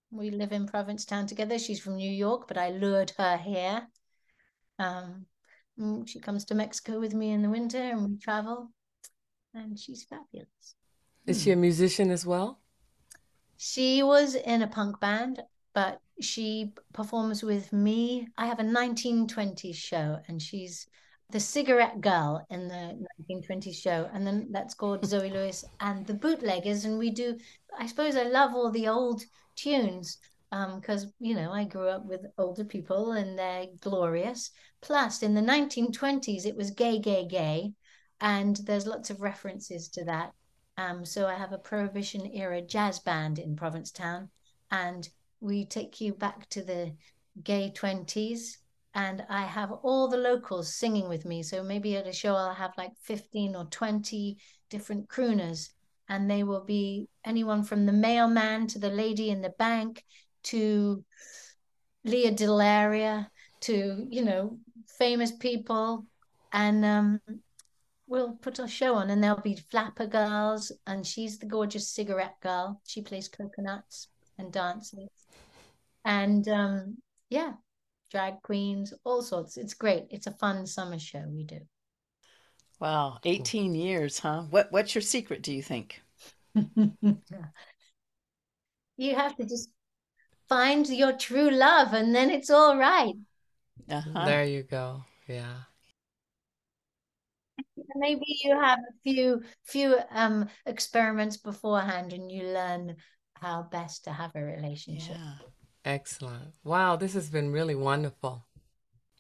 We 0.10 0.32
live 0.32 0.52
in 0.52 0.68
Provincetown 0.68 1.28
together. 1.28 1.60
She's 1.60 1.80
from 1.80 1.96
New 1.96 2.10
York, 2.10 2.48
but 2.48 2.58
I 2.58 2.72
lured 2.72 3.12
her 3.18 3.38
here. 3.38 3.88
Um, 4.80 5.28
mm, 5.80 6.08
she 6.08 6.20
comes 6.20 6.46
to 6.46 6.56
Mexico 6.56 7.00
with 7.00 7.14
me 7.14 7.32
in 7.32 7.44
the 7.44 7.50
winter 7.50 7.82
and 7.82 8.10
we 8.10 8.18
travel 8.18 8.72
and 9.54 9.78
she's 9.80 10.04
fabulous. 10.04 10.76
Is 11.26 11.42
she 11.42 11.52
a 11.52 11.56
musician 11.56 12.12
as 12.12 12.26
well? 12.26 12.60
She 13.58 14.04
was 14.04 14.36
in 14.36 14.62
a 14.62 14.68
punk 14.68 15.00
band, 15.00 15.42
but 15.74 16.02
she 16.20 16.74
performs 16.94 17.44
with 17.44 17.72
me. 17.72 18.28
I 18.38 18.48
have 18.48 18.60
a 18.60 18.64
1920s 18.64 19.76
show, 19.76 20.20
and 20.28 20.42
she's 20.42 20.88
the 21.30 21.40
cigarette 21.40 22.02
girl 22.02 22.46
in 22.50 22.68
the 22.68 23.08
1920s 23.30 23.76
show. 23.76 24.10
And 24.14 24.26
then 24.28 24.48
that's 24.52 24.74
called 24.74 25.06
Zoe 25.06 25.30
Lewis 25.30 25.64
and 25.80 26.06
the 26.06 26.14
Bootleggers. 26.14 26.86
And 26.86 27.00
we 27.00 27.10
do, 27.10 27.38
I 27.78 27.88
suppose 27.88 28.16
I 28.16 28.24
love 28.24 28.54
all 28.54 28.70
the 28.70 28.88
old 28.88 29.24
tunes 29.56 30.18
because, 30.52 31.06
um, 31.06 31.14
you 31.20 31.36
know, 31.36 31.52
I 31.52 31.64
grew 31.64 31.88
up 31.88 32.06
with 32.06 32.22
older 32.38 32.64
people 32.64 33.14
and 33.14 33.38
they're 33.40 33.68
glorious. 33.80 34.52
Plus, 34.82 35.24
in 35.24 35.34
the 35.34 35.42
1920s, 35.42 36.46
it 36.46 36.56
was 36.56 36.72
gay, 36.72 37.00
gay, 37.00 37.26
gay 37.26 37.74
and 38.24 38.56
there's 38.66 38.88
lots 38.88 39.10
of 39.10 39.22
references 39.22 39.90
to 39.90 40.06
that. 40.06 40.34
Um, 40.78 41.06
so 41.06 41.28
I 41.28 41.36
have 41.36 41.52
a 41.52 41.58
Prohibition 41.58 42.26
era 42.34 42.62
jazz 42.62 42.98
band 43.00 43.38
in 43.38 43.56
Provincetown, 43.56 44.30
and 44.72 45.08
we 45.42 45.66
take 45.66 46.00
you 46.00 46.14
back 46.14 46.50
to 46.52 46.64
the 46.64 46.96
gay 47.44 47.72
20s. 47.76 48.58
And 48.96 49.26
I 49.30 49.42
have 49.42 49.72
all 49.84 50.08
the 50.08 50.18
locals 50.18 50.74
singing 50.74 51.10
with 51.10 51.26
me. 51.26 51.44
So 51.44 51.64
maybe 51.64 51.98
at 51.98 52.08
a 52.08 52.14
show, 52.14 52.36
I'll 52.36 52.54
have 52.54 52.78
like 52.78 52.92
15 53.02 53.56
or 53.56 53.66
20 53.66 54.38
different 54.70 55.10
crooners, 55.10 55.70
and 56.08 56.32
they 56.32 56.44
will 56.44 56.64
be 56.64 57.10
anyone 57.26 57.64
from 57.64 57.86
the 57.86 57.92
mailman 57.92 58.68
to 58.68 58.80
the 58.80 58.90
lady 58.90 59.32
in 59.32 59.42
the 59.42 59.54
bank 59.60 60.06
to 60.44 61.04
Lea 62.06 62.32
DeLaria 62.32 63.28
to, 63.62 64.08
you 64.10 64.24
know, 64.24 64.60
famous 64.98 65.32
people. 65.32 66.06
And 66.54 66.86
um, 66.86 67.20
we'll 68.14 68.34
put 68.44 68.60
a 68.60 68.68
show 68.68 68.94
on 68.94 69.10
and 69.10 69.24
there'll 69.24 69.42
be 69.42 69.58
flapper 69.72 70.06
girls 70.06 70.72
and 70.86 71.06
she's 71.06 71.40
the 71.40 71.48
gorgeous 71.48 71.90
cigarette 71.90 72.36
girl 72.44 72.80
she 72.86 73.02
plays 73.02 73.28
coconuts 73.28 74.08
and 74.38 74.54
dances 74.54 75.10
and 76.06 76.48
um 76.48 76.96
yeah 77.32 77.54
drag 78.12 78.40
queens 78.44 78.94
all 79.04 79.24
sorts 79.24 79.58
it's 79.58 79.74
great 79.74 80.04
it's 80.12 80.28
a 80.28 80.32
fun 80.32 80.68
summer 80.68 81.00
show 81.00 81.24
we 81.28 81.44
do 81.44 81.60
Wow, 82.80 83.20
18 83.24 83.76
years, 83.76 84.20
huh? 84.20 84.44
What 84.50 84.70
what's 84.72 84.94
your 84.94 85.02
secret, 85.02 85.42
do 85.42 85.54
you 85.54 85.64
think? 85.64 86.02
you 88.98 89.16
have 89.16 89.38
to 89.38 89.46
just 89.46 89.70
find 90.50 90.88
your 90.90 91.14
true 91.14 91.50
love 91.50 91.94
and 91.94 92.14
then 92.14 92.30
it's 92.30 92.50
all 92.50 92.78
right. 92.78 93.14
Uh-huh. 93.90 94.26
There 94.26 94.44
you 94.44 94.64
go. 94.64 95.06
Yeah. 95.28 95.62
Maybe 97.96 98.26
you 98.44 98.60
have 98.60 98.80
a 98.80 98.94
few 99.04 99.42
few 99.66 99.98
um 100.12 100.48
experiments 100.66 101.38
beforehand 101.38 102.14
and 102.14 102.32
you 102.32 102.44
learn 102.44 102.96
how 103.36 103.64
best 103.64 104.06
to 104.06 104.12
have 104.12 104.32
a 104.36 104.42
relationship. 104.42 105.18
Yeah. 105.18 105.34
Excellent. 105.86 106.54
Wow, 106.64 106.96
this 106.96 107.14
has 107.14 107.30
been 107.30 107.52
really 107.52 107.76
wonderful. 107.76 108.46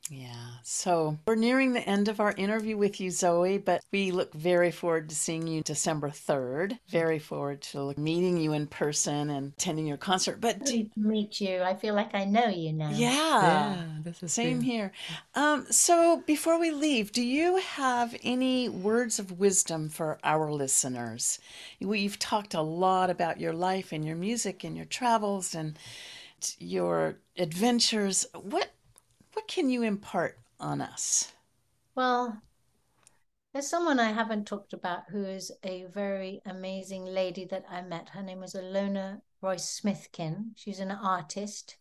Yeah. 0.09 0.33
So 0.63 1.17
we're 1.25 1.35
nearing 1.35 1.71
the 1.73 1.87
end 1.87 2.09
of 2.09 2.19
our 2.19 2.33
interview 2.33 2.75
with 2.77 2.99
you, 2.99 3.09
Zoe, 3.09 3.57
but 3.57 3.83
we 3.91 4.11
look 4.11 4.33
very 4.33 4.69
forward 4.69 5.09
to 5.09 5.15
seeing 5.15 5.47
you 5.47 5.63
December 5.63 6.09
3rd. 6.09 6.77
Very 6.89 7.19
forward 7.19 7.61
to 7.61 7.93
meeting 7.97 8.37
you 8.37 8.51
in 8.51 8.67
person 8.67 9.29
and 9.29 9.53
attending 9.53 9.87
your 9.87 9.97
concert. 9.97 10.41
But 10.41 10.65
to 10.67 10.89
meet 10.97 11.39
you. 11.39 11.61
I 11.61 11.73
feel 11.75 11.95
like 11.95 12.13
I 12.13 12.25
know 12.25 12.47
you 12.47 12.73
now. 12.73 12.89
yeah. 12.91 13.75
Yeah, 13.75 13.85
this 14.03 14.33
Same 14.33 14.59
good. 14.59 14.65
here. 14.65 14.91
Um, 15.35 15.65
so 15.71 16.21
before 16.27 16.59
we 16.59 16.71
leave, 16.71 17.11
do 17.13 17.23
you 17.23 17.57
have 17.57 18.15
any 18.23 18.67
words 18.67 19.19
of 19.19 19.39
wisdom 19.39 19.87
for 19.89 20.19
our 20.23 20.51
listeners? 20.51 21.39
We've 21.79 22.19
talked 22.19 22.53
a 22.53 22.61
lot 22.61 23.09
about 23.09 23.39
your 23.39 23.53
life 23.53 23.91
and 23.93 24.05
your 24.05 24.17
music 24.17 24.63
and 24.65 24.75
your 24.75 24.85
travels 24.85 25.55
and 25.55 25.77
your 26.59 27.15
adventures. 27.37 28.25
What 28.33 28.69
what 29.33 29.47
can 29.47 29.69
you 29.69 29.83
impart 29.83 30.37
on 30.59 30.81
us? 30.81 31.31
Well, 31.95 32.41
there's 33.53 33.69
someone 33.69 33.99
I 33.99 34.11
haven't 34.11 34.47
talked 34.47 34.73
about 34.73 35.03
who 35.09 35.23
is 35.25 35.51
a 35.63 35.85
very 35.93 36.41
amazing 36.45 37.05
lady 37.05 37.45
that 37.45 37.65
I 37.69 37.81
met. 37.81 38.09
Her 38.09 38.23
name 38.23 38.39
was 38.39 38.55
Ilona 38.55 39.21
Royce 39.41 39.79
Smithkin. 39.79 40.51
She's 40.55 40.79
an 40.79 40.91
artist 40.91 41.77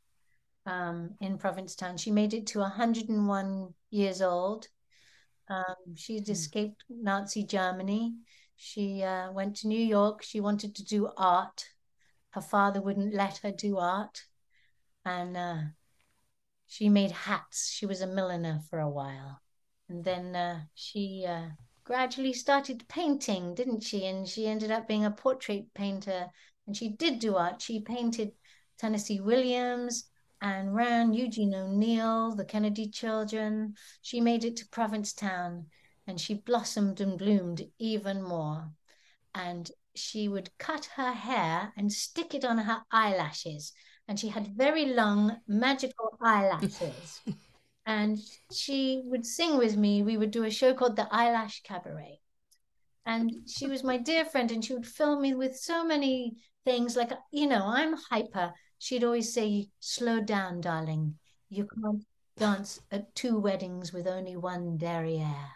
um, 0.66 1.14
in 1.20 1.38
Provincetown. 1.38 1.96
She 1.96 2.10
made 2.10 2.34
it 2.34 2.46
to 2.48 2.60
101 2.60 3.74
years 3.90 4.20
old. 4.20 4.68
Um, 5.48 5.94
she'd 5.96 6.28
escaped 6.28 6.84
Nazi 6.90 7.44
Germany. 7.44 8.16
She 8.56 9.02
uh, 9.02 9.32
went 9.32 9.56
to 9.56 9.68
New 9.68 9.80
York. 9.80 10.22
She 10.22 10.40
wanted 10.40 10.74
to 10.76 10.84
do 10.84 11.10
art. 11.16 11.68
Her 12.30 12.40
father 12.40 12.80
wouldn't 12.80 13.14
let 13.14 13.38
her 13.38 13.50
do 13.50 13.78
art. 13.78 14.24
And 15.04 15.36
uh, 15.36 15.62
she 16.72 16.88
made 16.88 17.10
hats. 17.10 17.68
She 17.68 17.84
was 17.84 18.00
a 18.00 18.06
milliner 18.06 18.60
for 18.70 18.78
a 18.78 18.88
while. 18.88 19.42
And 19.90 20.02
then 20.02 20.34
uh, 20.34 20.62
she 20.74 21.22
uh, 21.28 21.48
gradually 21.84 22.32
started 22.32 22.88
painting, 22.88 23.54
didn't 23.54 23.82
she? 23.82 24.06
And 24.06 24.26
she 24.26 24.46
ended 24.46 24.70
up 24.70 24.88
being 24.88 25.04
a 25.04 25.10
portrait 25.10 25.66
painter. 25.74 26.30
And 26.66 26.74
she 26.74 26.88
did 26.88 27.18
do 27.18 27.36
art. 27.36 27.60
She 27.60 27.80
painted 27.80 28.32
Tennessee 28.78 29.20
Williams, 29.20 30.08
Ayn 30.42 30.72
Rand, 30.72 31.14
Eugene 31.14 31.54
O'Neill, 31.54 32.34
the 32.34 32.46
Kennedy 32.46 32.88
children. 32.88 33.74
She 34.00 34.22
made 34.22 34.42
it 34.42 34.56
to 34.56 34.68
Provincetown 34.68 35.66
and 36.06 36.18
she 36.18 36.32
blossomed 36.32 37.02
and 37.02 37.18
bloomed 37.18 37.68
even 37.78 38.22
more. 38.22 38.70
And 39.34 39.70
she 39.94 40.26
would 40.26 40.56
cut 40.56 40.86
her 40.96 41.12
hair 41.12 41.74
and 41.76 41.92
stick 41.92 42.34
it 42.34 42.46
on 42.46 42.56
her 42.56 42.82
eyelashes. 42.90 43.74
And 44.08 44.18
she 44.18 44.28
had 44.28 44.56
very 44.56 44.86
long, 44.86 45.40
magical 45.46 46.16
eyelashes. 46.20 47.20
and 47.86 48.18
she 48.52 49.02
would 49.04 49.24
sing 49.24 49.58
with 49.58 49.76
me. 49.76 50.02
We 50.02 50.16
would 50.16 50.30
do 50.30 50.44
a 50.44 50.50
show 50.50 50.74
called 50.74 50.96
The 50.96 51.08
Eyelash 51.10 51.62
Cabaret. 51.62 52.20
And 53.04 53.48
she 53.48 53.66
was 53.66 53.82
my 53.82 53.96
dear 53.96 54.24
friend, 54.24 54.50
and 54.52 54.64
she 54.64 54.74
would 54.74 54.86
fill 54.86 55.18
me 55.18 55.34
with 55.34 55.56
so 55.56 55.84
many 55.84 56.36
things. 56.64 56.94
Like, 56.96 57.10
you 57.32 57.48
know, 57.48 57.64
I'm 57.66 57.96
hyper. 58.10 58.52
She'd 58.78 59.04
always 59.04 59.32
say, 59.32 59.68
Slow 59.80 60.20
down, 60.20 60.60
darling. 60.60 61.18
You 61.48 61.66
can't 61.66 62.04
dance 62.36 62.80
at 62.90 63.14
two 63.14 63.38
weddings 63.38 63.92
with 63.92 64.06
only 64.06 64.36
one 64.36 64.76
derriere. 64.76 65.50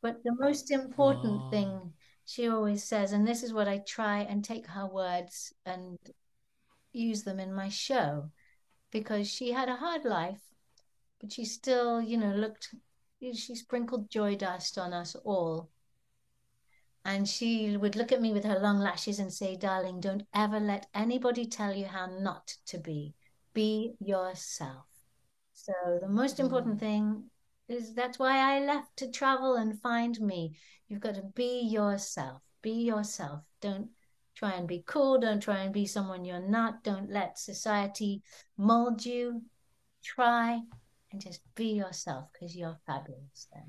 But 0.00 0.22
the 0.22 0.34
most 0.38 0.70
important 0.70 1.42
Oh. 1.46 1.50
thing 1.50 1.92
she 2.24 2.48
always 2.48 2.84
says, 2.84 3.12
and 3.12 3.26
this 3.26 3.42
is 3.42 3.52
what 3.52 3.68
I 3.68 3.78
try 3.78 4.20
and 4.20 4.44
take 4.44 4.66
her 4.66 4.86
words 4.86 5.52
and 5.66 5.98
use 6.98 7.24
them 7.24 7.40
in 7.40 7.52
my 7.52 7.68
show, 7.68 8.30
because 8.90 9.28
she 9.30 9.52
had 9.52 9.68
a 9.68 9.76
hard 9.76 10.04
life, 10.04 10.40
but 11.20 11.32
she 11.32 11.44
still, 11.44 12.00
you 12.00 12.16
know, 12.16 12.34
looked, 12.34 12.74
she 13.20 13.54
sprinkled 13.54 14.10
joy 14.10 14.36
dust 14.36 14.78
on 14.78 14.92
us 14.92 15.14
all. 15.24 15.70
And 17.04 17.28
she 17.28 17.76
would 17.76 17.96
look 17.96 18.12
at 18.12 18.22
me 18.22 18.32
with 18.32 18.44
her 18.44 18.58
long 18.58 18.78
lashes 18.78 19.18
and 19.18 19.30
say, 19.30 19.56
Darling, 19.56 20.00
don't 20.00 20.22
ever 20.32 20.58
let 20.58 20.86
anybody 20.94 21.46
tell 21.46 21.74
you 21.74 21.84
how 21.84 22.06
not 22.06 22.56
to 22.66 22.78
be. 22.78 23.14
Be 23.52 23.94
yourself. 24.00 24.86
So 25.52 25.72
the 26.00 26.08
most 26.08 26.38
mm. 26.38 26.40
important 26.40 26.80
thing 26.80 27.24
is 27.68 27.94
that's 27.94 28.18
why 28.18 28.38
I 28.38 28.64
left 28.64 28.96
to 28.98 29.10
travel 29.10 29.56
and 29.56 29.80
find 29.80 30.18
me. 30.20 30.56
You've 30.88 31.00
got 31.00 31.14
to 31.16 31.22
be 31.22 31.60
yourself. 31.60 32.42
Be 32.62 32.72
yourself. 32.72 33.42
Don't 33.60 33.88
try 34.34 34.52
and 34.52 34.66
be 34.68 34.82
cool. 34.86 35.18
Don't 35.18 35.40
try 35.40 35.58
and 35.62 35.72
be 35.72 35.86
someone 35.86 36.24
you're 36.24 36.40
not. 36.40 36.82
Don't 36.84 37.10
let 37.10 37.38
society 37.38 38.22
mold 38.56 39.04
you. 39.04 39.42
Try 40.02 40.60
and 41.12 41.20
just 41.20 41.40
be 41.54 41.72
yourself 41.74 42.28
because 42.32 42.54
you're 42.56 42.76
fabulous 42.86 43.48
then. 43.52 43.62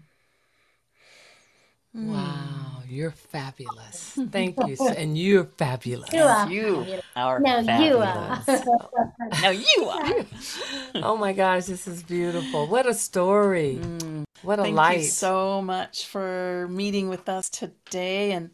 Hmm. 1.93 2.11
Wow, 2.11 2.83
you're 2.89 3.11
fabulous. 3.11 4.17
Thank 4.31 4.57
you. 4.67 4.75
And 4.97 5.17
you're 5.17 5.45
fabulous. 5.57 6.11
You 6.11 6.23
are 6.23 6.49
You 6.51 6.75
fabulous. 6.83 7.03
are 7.15 7.39
No, 7.39 7.79
you 7.79 7.97
are. 7.97 8.43
no, 9.41 9.49
you 9.51 9.85
are. 9.89 10.25
Oh 10.95 11.17
my 11.17 11.33
gosh, 11.33 11.65
this 11.65 11.87
is 11.87 12.03
beautiful. 12.03 12.67
What 12.67 12.85
a 12.87 12.93
story. 12.93 13.75
Hmm. 13.75 14.23
What 14.43 14.59
a 14.59 14.63
life. 14.63 14.65
Thank 14.65 14.75
light. 14.75 14.97
you 14.99 15.03
so 15.07 15.61
much 15.61 16.05
for 16.07 16.67
meeting 16.69 17.09
with 17.09 17.27
us 17.29 17.49
today. 17.49 18.31
And 18.33 18.51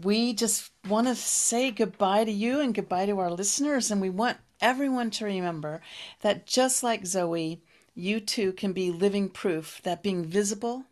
we 0.00 0.32
just 0.32 0.70
want 0.88 1.06
to 1.06 1.14
say 1.14 1.70
goodbye 1.70 2.24
to 2.24 2.32
you 2.32 2.60
and 2.60 2.74
goodbye 2.74 3.06
to 3.06 3.18
our 3.18 3.30
listeners. 3.30 3.90
And 3.90 4.00
we 4.00 4.10
want 4.10 4.38
everyone 4.60 5.10
to 5.10 5.24
remember 5.24 5.80
that 6.20 6.46
just 6.46 6.82
like 6.82 7.06
Zoe, 7.06 7.60
you 7.94 8.20
too 8.20 8.52
can 8.52 8.72
be 8.72 8.90
living 8.90 9.28
proof 9.28 9.80
that 9.82 10.02
being 10.02 10.24
visible, 10.24 10.84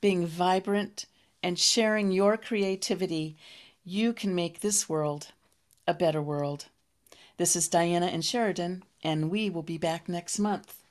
being 0.00 0.26
vibrant, 0.26 1.06
and 1.42 1.58
sharing 1.58 2.10
your 2.10 2.36
creativity, 2.36 3.36
you 3.84 4.12
can 4.12 4.34
make 4.34 4.60
this 4.60 4.88
world 4.88 5.28
a 5.86 5.94
better 5.94 6.20
world. 6.20 6.66
This 7.36 7.54
is 7.54 7.68
Dianna 7.68 8.12
and 8.12 8.24
Sheridan, 8.24 8.82
and 9.02 9.30
we 9.30 9.48
will 9.48 9.62
be 9.62 9.78
back 9.78 10.08
next 10.08 10.38
month. 10.38 10.82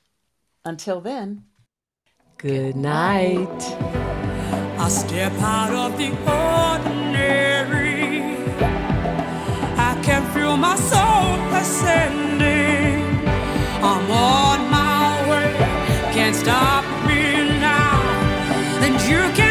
Until 0.64 1.00
then, 1.00 1.44
Good 2.38 2.76
night. 2.76 3.48
I 4.78 4.88
step 4.88 5.32
out 5.40 5.72
of 5.72 5.98
the 5.98 6.10
ordinary. 6.10 6.97
My 10.60 10.74
soul 10.76 11.38
ascending. 11.54 13.04
I'm 13.80 14.10
on 14.10 14.70
my 14.70 15.28
way, 15.30 15.52
can't 16.12 16.34
stop 16.34 16.84
me 17.06 17.22
now. 17.60 18.02
And 18.84 18.94
you 19.08 19.22
can 19.36 19.47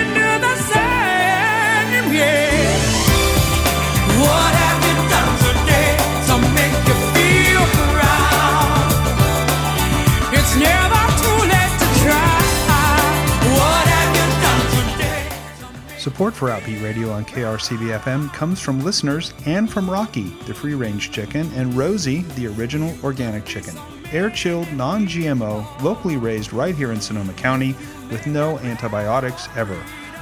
Support 16.07 16.35
for 16.35 16.47
Outbeat 16.47 16.81
Radio 16.81 17.11
on 17.11 17.25
KRCB 17.25 17.99
FM 17.99 18.33
comes 18.33 18.61
from 18.61 18.79
listeners 18.79 19.33
and 19.45 19.69
from 19.69 19.89
Rocky, 19.89 20.29
the 20.45 20.53
free 20.53 20.73
range 20.73 21.11
chicken, 21.11 21.51
and 21.53 21.73
Rosie, 21.73 22.21
the 22.37 22.47
original 22.47 22.95
organic 23.03 23.43
chicken. 23.43 23.75
Air 24.13 24.29
chilled, 24.29 24.71
non 24.71 25.05
GMO, 25.05 25.83
locally 25.83 26.15
raised 26.15 26.53
right 26.53 26.73
here 26.73 26.93
in 26.93 27.01
Sonoma 27.01 27.33
County 27.33 27.75
with 28.09 28.25
no 28.25 28.57
antibiotics 28.59 29.49
ever. 29.57 29.77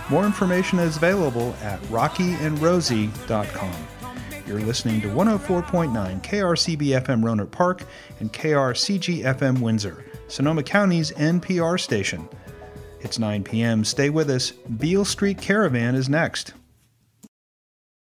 More 0.09 0.25
information 0.25 0.79
is 0.79 0.97
available 0.97 1.53
at 1.61 1.79
rockyandrosie.com. 1.83 3.87
You're 4.47 4.61
listening 4.61 5.01
to 5.01 5.07
104.9 5.09 6.23
KRCB 6.23 7.03
FM 7.03 7.21
Rohnert 7.21 7.51
Park 7.51 7.83
and 8.19 8.33
KRCG 8.33 9.23
FM 9.23 9.59
Windsor, 9.59 10.03
Sonoma 10.29 10.63
County's 10.63 11.11
NPR 11.11 11.79
station. 11.79 12.27
It's 13.05 13.19
9 13.19 13.43
p.m. 13.43 13.83
Stay 13.85 14.09
with 14.09 14.31
us. 14.31 14.49
Beale 14.49 15.05
Street 15.05 15.39
Caravan 15.39 15.93
is 15.93 16.09
next. 16.09 16.53